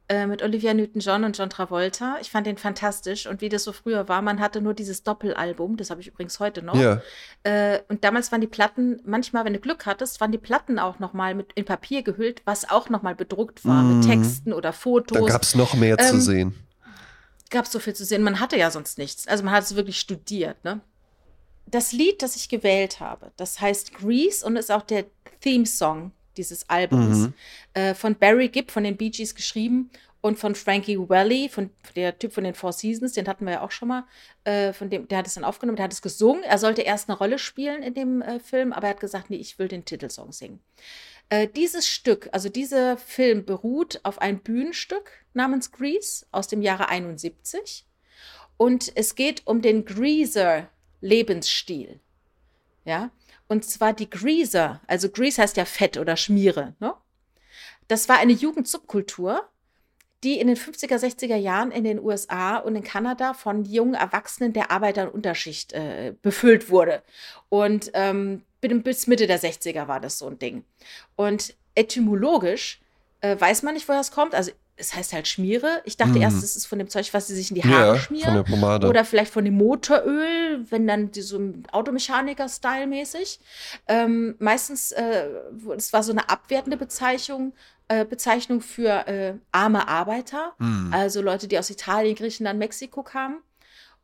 Äh, 0.09 0.27
mit 0.27 0.43
Olivia 0.43 0.73
Newton-John 0.73 1.23
und 1.23 1.37
John 1.37 1.49
Travolta. 1.49 2.17
Ich 2.19 2.29
fand 2.29 2.45
den 2.45 2.57
fantastisch. 2.57 3.25
Und 3.25 3.39
wie 3.39 3.47
das 3.47 3.63
so 3.63 3.71
früher 3.71 4.09
war, 4.09 4.21
man 4.21 4.41
hatte 4.41 4.59
nur 4.59 4.73
dieses 4.73 5.03
Doppelalbum, 5.03 5.77
das 5.77 5.89
habe 5.89 6.01
ich 6.01 6.07
übrigens 6.07 6.41
heute 6.41 6.61
noch. 6.61 6.75
Ja. 6.75 7.01
Äh, 7.43 7.79
und 7.87 8.03
damals 8.03 8.33
waren 8.33 8.41
die 8.41 8.47
Platten, 8.47 8.99
manchmal, 9.05 9.45
wenn 9.45 9.53
du 9.53 9.59
Glück 9.59 9.85
hattest, 9.85 10.19
waren 10.19 10.33
die 10.33 10.37
Platten 10.37 10.77
auch 10.77 10.99
noch 10.99 11.13
mal 11.13 11.33
mit 11.33 11.53
in 11.53 11.63
Papier 11.63 12.03
gehüllt, 12.03 12.41
was 12.43 12.69
auch 12.69 12.89
noch 12.89 13.01
mal 13.01 13.15
bedruckt 13.15 13.63
war, 13.63 13.81
mhm. 13.83 13.99
mit 13.99 14.07
Texten 14.07 14.51
oder 14.51 14.73
Fotos. 14.73 15.17
Da 15.17 15.25
gab 15.25 15.43
es 15.43 15.55
noch 15.55 15.73
mehr 15.75 15.97
ähm, 15.97 16.05
zu 16.05 16.19
sehen. 16.19 16.55
Gab 17.49 17.65
es 17.65 17.71
so 17.71 17.79
viel 17.79 17.93
zu 17.93 18.03
sehen. 18.03 18.23
Man 18.23 18.41
hatte 18.41 18.57
ja 18.57 18.69
sonst 18.71 18.97
nichts. 18.97 19.25
Also 19.29 19.45
man 19.45 19.53
hat 19.53 19.63
es 19.63 19.75
wirklich 19.77 19.97
studiert, 19.97 20.61
ne? 20.65 20.81
Das 21.65 21.91
Lied, 21.91 22.21
das 22.21 22.35
ich 22.35 22.49
gewählt 22.49 22.99
habe, 22.99 23.31
das 23.37 23.61
heißt 23.61 23.93
Grease 23.93 24.45
und 24.45 24.55
ist 24.55 24.71
auch 24.71 24.81
der 24.81 25.05
Theme-Song 25.41 26.11
dieses 26.37 26.69
Albums. 26.69 27.17
Mhm. 27.17 27.33
Äh, 27.73 27.93
von 27.93 28.15
Barry 28.15 28.49
Gibb 28.49 28.71
von 28.71 28.83
den 28.83 28.97
Bee 28.97 29.09
Gees 29.09 29.35
geschrieben 29.35 29.89
und 30.21 30.37
von 30.37 30.55
Frankie 30.55 30.97
Valli, 30.97 31.49
von 31.49 31.71
der 31.95 32.17
Typ 32.17 32.33
von 32.33 32.43
den 32.43 32.53
Four 32.53 32.73
Seasons, 32.73 33.13
den 33.13 33.27
hatten 33.27 33.45
wir 33.45 33.53
ja 33.53 33.61
auch 33.61 33.71
schon 33.71 33.87
mal, 33.87 34.05
äh, 34.43 34.71
von 34.71 34.89
dem, 34.89 35.07
der 35.07 35.19
hat 35.19 35.27
es 35.27 35.33
dann 35.33 35.43
aufgenommen, 35.43 35.77
der 35.77 35.85
hat 35.85 35.93
es 35.93 36.01
gesungen. 36.01 36.43
Er 36.43 36.57
sollte 36.57 36.83
erst 36.83 37.09
eine 37.09 37.17
Rolle 37.17 37.39
spielen 37.39 37.81
in 37.83 37.93
dem 37.93 38.21
äh, 38.21 38.39
Film, 38.39 38.71
aber 38.71 38.87
er 38.87 38.91
hat 38.91 38.99
gesagt, 38.99 39.29
nee, 39.29 39.37
ich 39.37 39.57
will 39.57 39.67
den 39.67 39.83
Titelsong 39.83 40.31
singen. 40.31 40.59
Äh, 41.29 41.47
dieses 41.47 41.87
Stück, 41.87 42.29
also 42.31 42.49
dieser 42.49 42.97
Film 42.97 43.45
beruht 43.45 43.99
auf 44.03 44.19
ein 44.21 44.39
Bühnenstück 44.39 45.11
namens 45.33 45.71
Grease 45.71 46.25
aus 46.31 46.47
dem 46.47 46.61
Jahre 46.61 46.89
71 46.89 47.85
und 48.57 48.91
es 48.95 49.15
geht 49.15 49.41
um 49.45 49.61
den 49.61 49.85
Greaser 49.85 50.69
Lebensstil. 51.01 51.99
Ja, 52.85 53.11
und 53.47 53.65
zwar 53.65 53.93
die 53.93 54.09
Greaser, 54.09 54.81
also 54.87 55.09
Grease 55.09 55.41
heißt 55.41 55.57
ja 55.57 55.65
Fett 55.65 55.97
oder 55.97 56.15
Schmiere. 56.15 56.73
Ne? 56.79 56.93
Das 57.87 58.07
war 58.07 58.17
eine 58.17 58.31
Jugendsubkultur, 58.31 59.47
die 60.23 60.39
in 60.39 60.47
den 60.47 60.55
50er, 60.55 60.97
60er 60.97 61.35
Jahren 61.35 61.71
in 61.71 61.83
den 61.83 61.99
USA 61.99 62.57
und 62.57 62.75
in 62.75 62.83
Kanada 62.83 63.33
von 63.33 63.65
jungen 63.65 63.95
Erwachsenen 63.95 64.53
der 64.53 64.71
Arbeiter- 64.71 65.07
und 65.07 65.15
Unterschicht 65.15 65.73
äh, 65.73 66.13
befüllt 66.21 66.69
wurde. 66.69 67.03
Und 67.49 67.91
ähm, 67.93 68.43
bis 68.61 69.07
Mitte 69.07 69.27
der 69.27 69.39
60er 69.39 69.87
war 69.87 69.99
das 69.99 70.19
so 70.19 70.27
ein 70.27 70.39
Ding. 70.39 70.63
Und 71.15 71.55
etymologisch 71.75 72.79
äh, 73.21 73.39
weiß 73.39 73.63
man 73.63 73.73
nicht, 73.73 73.87
woher 73.87 73.99
es 73.99 74.11
kommt. 74.11 74.35
Also 74.35 74.51
es 74.81 74.95
heißt 74.95 75.13
halt 75.13 75.27
Schmiere. 75.27 75.81
Ich 75.85 75.95
dachte 75.95 76.13
mhm. 76.13 76.21
erst, 76.21 76.43
es 76.43 76.55
ist 76.55 76.65
von 76.65 76.79
dem 76.79 76.89
Zeug, 76.89 77.13
was 77.13 77.27
sie 77.27 77.35
sich 77.35 77.51
in 77.51 77.55
die 77.55 77.63
Haare 77.63 77.95
ja, 77.95 77.99
schmieren. 77.99 78.25
Von 78.25 78.33
der 78.33 78.43
Pomade. 78.43 78.87
Oder 78.87 79.05
vielleicht 79.05 79.31
von 79.31 79.45
dem 79.45 79.55
Motoröl, 79.55 80.65
wenn 80.69 80.87
dann 80.87 81.11
die, 81.11 81.21
so 81.21 81.39
Automechaniker-Style 81.71 82.87
mäßig. 82.87 83.39
Ähm, 83.87 84.35
meistens, 84.39 84.91
äh, 84.91 85.27
es 85.77 85.93
war 85.93 86.03
so 86.03 86.11
eine 86.11 86.29
abwertende 86.29 86.77
Bezeichnung, 86.77 87.53
äh, 87.87 88.03
Bezeichnung 88.03 88.61
für 88.61 89.07
äh, 89.07 89.35
arme 89.51 89.87
Arbeiter. 89.87 90.53
Mhm. 90.57 90.89
Also 90.91 91.21
Leute, 91.21 91.47
die 91.47 91.59
aus 91.59 91.69
Italien, 91.69 92.15
Griechenland, 92.15 92.57
Mexiko 92.59 93.03
kamen. 93.03 93.41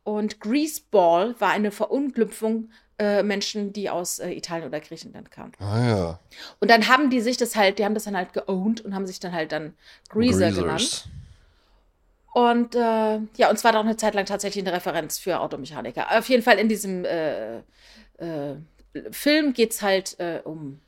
Und 0.04 0.40
Greaseball 0.40 1.34
war 1.38 1.50
eine 1.50 1.70
Verunglüpfung 1.70 2.70
äh, 2.98 3.22
Menschen, 3.22 3.72
die 3.72 3.90
aus 3.90 4.18
äh, 4.18 4.30
Italien 4.30 4.66
oder 4.66 4.80
Griechenland 4.80 5.30
kamen. 5.30 5.52
Ah 5.60 5.86
ja. 5.86 6.20
Und 6.60 6.70
dann 6.70 6.88
haben 6.88 7.10
die 7.10 7.20
sich 7.20 7.36
das 7.36 7.54
halt, 7.54 7.78
die 7.78 7.84
haben 7.84 7.94
das 7.94 8.04
dann 8.04 8.16
halt 8.16 8.32
geowned 8.32 8.80
und 8.80 8.94
haben 8.94 9.06
sich 9.06 9.20
dann 9.20 9.32
halt 9.32 9.52
dann 9.52 9.74
Greaser 10.08 10.50
Greasers. 10.50 10.56
genannt. 10.56 11.08
Und 12.34 12.74
äh, 12.74 13.20
ja, 13.36 13.50
und 13.50 13.58
zwar 13.58 13.74
auch 13.76 13.84
eine 13.84 13.96
Zeit 13.96 14.14
lang 14.14 14.26
tatsächlich 14.26 14.64
eine 14.64 14.74
Referenz 14.74 15.18
für 15.18 15.40
Automechaniker. 15.40 16.18
Auf 16.18 16.28
jeden 16.28 16.42
Fall 16.42 16.58
in 16.58 16.68
diesem 16.68 17.04
äh, 17.04 17.58
äh, 17.58 18.56
Film 19.10 19.52
geht 19.52 19.72
es 19.72 19.82
halt 19.82 20.16
um 20.44 20.80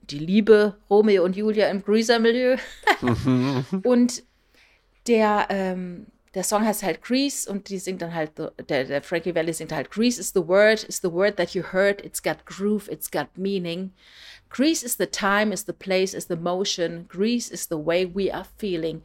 die 0.00 0.18
Liebe 0.18 0.76
Romeo 0.88 1.24
und 1.24 1.36
Julia 1.36 1.68
im 1.68 1.84
Greaser-Milieu. 1.84 2.56
und 3.84 4.22
der 5.06 5.46
ähm, 5.50 6.06
der 6.34 6.44
Song 6.44 6.64
heißt 6.64 6.82
halt 6.82 7.02
Grease 7.02 7.50
und 7.50 7.68
die 7.68 7.78
singt 7.78 8.02
dann 8.02 8.14
halt, 8.14 8.32
der, 8.38 8.84
der 8.84 9.02
Frankie 9.02 9.34
Valli 9.34 9.52
singt 9.52 9.72
halt, 9.72 9.90
Grease 9.90 10.20
is 10.20 10.30
the 10.32 10.46
word, 10.46 10.84
is 10.84 11.00
the 11.02 11.10
word 11.10 11.36
that 11.36 11.54
you 11.54 11.62
heard, 11.72 12.04
it's 12.04 12.22
got 12.22 12.46
groove, 12.46 12.88
it's 12.88 13.10
got 13.10 13.26
meaning. 13.36 13.92
Grease 14.48 14.84
is 14.84 14.96
the 14.96 15.06
time, 15.06 15.52
is 15.52 15.64
the 15.64 15.72
place, 15.72 16.14
is 16.14 16.26
the 16.28 16.36
motion. 16.36 17.06
Grease 17.08 17.52
is 17.52 17.66
the 17.68 17.76
way 17.76 18.04
we 18.06 18.32
are 18.32 18.46
feeling. 18.58 19.02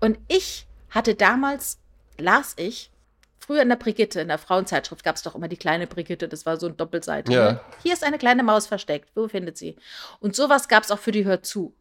Und 0.00 0.18
ich 0.28 0.66
hatte 0.88 1.14
damals, 1.14 1.78
las 2.18 2.54
ich, 2.56 2.90
früher 3.38 3.62
in 3.62 3.68
der 3.68 3.76
Brigitte, 3.76 4.20
in 4.20 4.28
der 4.28 4.38
Frauenzeitschrift 4.38 5.04
gab 5.04 5.16
es 5.16 5.22
doch 5.22 5.34
immer 5.34 5.48
die 5.48 5.56
kleine 5.56 5.86
Brigitte, 5.86 6.26
das 6.26 6.46
war 6.46 6.56
so 6.58 6.68
ein 6.68 6.76
Doppelseite. 6.76 7.32
Ja. 7.32 7.52
Ne? 7.52 7.60
Hier 7.82 7.92
ist 7.92 8.04
eine 8.04 8.18
kleine 8.18 8.42
Maus 8.42 8.66
versteckt, 8.66 9.10
wo 9.14 9.28
findet 9.28 9.58
sie? 9.58 9.76
Und 10.20 10.34
sowas 10.36 10.68
gab 10.68 10.84
es 10.84 10.90
auch 10.90 10.98
für 10.98 11.12
die 11.12 11.26
Hör 11.26 11.42
zu. 11.42 11.74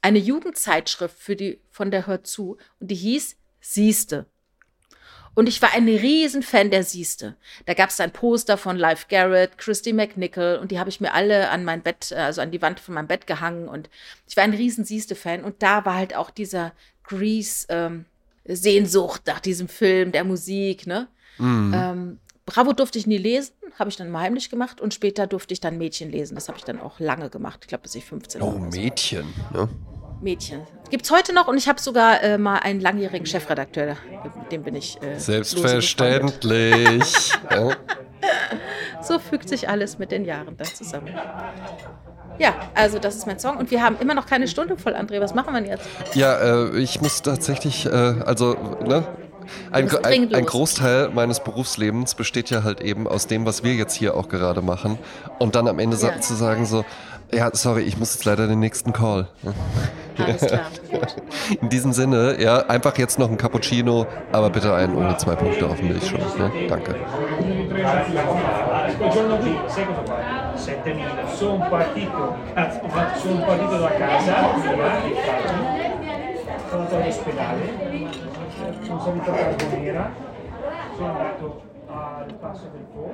Eine 0.00 0.18
Jugendzeitschrift 0.18 1.16
für 1.16 1.36
die, 1.36 1.60
von 1.70 1.92
der 1.92 2.08
Hör 2.08 2.24
zu 2.24 2.56
und 2.80 2.90
die 2.90 2.96
hieß 2.96 3.36
Siehste. 3.62 4.26
Und 5.34 5.48
ich 5.48 5.62
war 5.62 5.72
ein 5.72 5.88
Riesenfan 5.88 6.70
der 6.70 6.84
Sieste. 6.84 7.36
Da 7.64 7.74
gab 7.74 7.88
es 7.88 8.00
ein 8.00 8.12
Poster 8.12 8.58
von 8.58 8.76
Live 8.76 9.08
Garrett, 9.08 9.56
Christy 9.56 9.92
McNichol 9.92 10.58
und 10.60 10.70
die 10.70 10.78
habe 10.78 10.90
ich 10.90 11.00
mir 11.00 11.14
alle 11.14 11.48
an 11.48 11.64
mein 11.64 11.82
Bett, 11.82 12.12
also 12.12 12.42
an 12.42 12.50
die 12.50 12.60
Wand 12.60 12.80
von 12.80 12.94
meinem 12.94 13.06
Bett 13.06 13.26
gehangen 13.26 13.68
und 13.68 13.88
ich 14.28 14.36
war 14.36 14.44
ein 14.44 14.52
riesen 14.52 14.84
Sieste-Fan 14.84 15.42
und 15.42 15.62
da 15.62 15.84
war 15.84 15.94
halt 15.94 16.14
auch 16.14 16.30
dieser 16.30 16.72
Grease 17.04 17.66
ähm, 17.70 18.04
Sehnsucht 18.44 19.22
nach 19.26 19.40
diesem 19.40 19.68
Film, 19.68 20.12
der 20.12 20.24
Musik, 20.24 20.86
ne? 20.86 21.08
Mhm. 21.38 21.74
Ähm, 21.74 22.18
Bravo 22.44 22.72
durfte 22.72 22.98
ich 22.98 23.06
nie 23.06 23.18
lesen, 23.18 23.52
habe 23.78 23.88
ich 23.88 23.96
dann 23.96 24.10
mal 24.10 24.20
heimlich 24.20 24.50
gemacht 24.50 24.80
und 24.80 24.92
später 24.92 25.26
durfte 25.26 25.54
ich 25.54 25.60
dann 25.60 25.78
Mädchen 25.78 26.10
lesen. 26.10 26.34
Das 26.34 26.48
habe 26.48 26.58
ich 26.58 26.64
dann 26.64 26.80
auch 26.80 26.98
lange 27.00 27.30
gemacht, 27.30 27.60
ich 27.62 27.68
glaube, 27.68 27.82
bis 27.82 27.94
ich 27.94 28.04
15 28.04 28.40
war. 28.40 28.48
Oh, 28.48 28.58
Mädchen, 28.58 29.32
ne? 29.52 29.68
Mädchen. 30.22 30.62
Gibt 30.90 31.04
es 31.04 31.10
heute 31.10 31.34
noch 31.34 31.48
und 31.48 31.56
ich 31.56 31.68
habe 31.68 31.80
sogar 31.80 32.22
äh, 32.22 32.38
mal 32.38 32.58
einen 32.58 32.80
langjährigen 32.80 33.26
Chefredakteur, 33.26 33.96
mit 34.38 34.52
dem 34.52 34.62
bin 34.62 34.74
ich. 34.74 35.00
Äh, 35.02 35.18
Selbstverständlich. 35.18 37.32
so 39.02 39.18
fügt 39.18 39.48
sich 39.48 39.68
alles 39.68 39.98
mit 39.98 40.12
den 40.12 40.24
Jahren 40.24 40.56
dann 40.56 40.68
zusammen. 40.68 41.08
Ja, 42.38 42.54
also 42.74 42.98
das 42.98 43.16
ist 43.16 43.26
mein 43.26 43.38
Song 43.38 43.56
und 43.56 43.70
wir 43.70 43.82
haben 43.82 43.96
immer 44.00 44.14
noch 44.14 44.26
keine 44.26 44.48
Stunde 44.48 44.76
voll, 44.76 44.94
André. 44.94 45.20
Was 45.20 45.34
machen 45.34 45.54
wir 45.54 45.64
jetzt? 45.64 45.86
Ja, 46.14 46.66
äh, 46.66 46.78
ich 46.78 47.00
muss 47.00 47.22
tatsächlich, 47.22 47.86
äh, 47.86 47.90
also, 47.90 48.56
ne? 48.84 49.06
Ein, 49.70 49.90
ein, 50.04 50.34
ein, 50.34 50.46
Großteil 50.46 51.10
meines 51.10 51.40
Berufslebens 51.40 52.14
besteht 52.14 52.50
ja 52.50 52.62
halt 52.62 52.80
eben 52.80 53.08
aus 53.08 53.26
dem, 53.26 53.44
was 53.44 53.64
wir 53.64 53.74
jetzt 53.74 53.94
hier 53.94 54.16
auch 54.16 54.28
gerade 54.28 54.62
machen. 54.62 54.98
Und 55.38 55.56
dann 55.56 55.66
am 55.66 55.78
Ende 55.78 55.96
ja. 55.96 56.20
zu 56.20 56.34
sagen 56.34 56.64
so, 56.64 56.84
ja, 57.34 57.50
sorry, 57.52 57.82
ich 57.82 57.98
muss 57.98 58.14
jetzt 58.14 58.24
leider 58.24 58.46
den 58.46 58.60
nächsten 58.60 58.92
Call. 58.92 59.28
Alles 60.18 60.46
klar, 60.46 60.60
gut. 60.90 61.16
In 61.60 61.68
diesem 61.68 61.92
Sinne, 61.92 62.40
ja, 62.40 62.58
einfach 62.66 62.96
jetzt 62.98 63.18
noch 63.18 63.30
ein 63.30 63.36
Cappuccino, 63.36 64.06
aber 64.32 64.50
bitte 64.50 64.74
einen 64.74 64.96
ohne 64.96 65.16
zwei 65.16 65.34
Punkte 65.34 65.66
auf 65.66 65.76
dem 65.76 65.88
Milchschaum. 65.88 66.20
Ne? 66.38 66.68
Danke. 66.68 66.94
Sono 80.96 81.10
andato 81.10 81.62
al 81.88 82.32
passo 82.40 82.68
del 82.72 82.84
Po. 82.92 83.10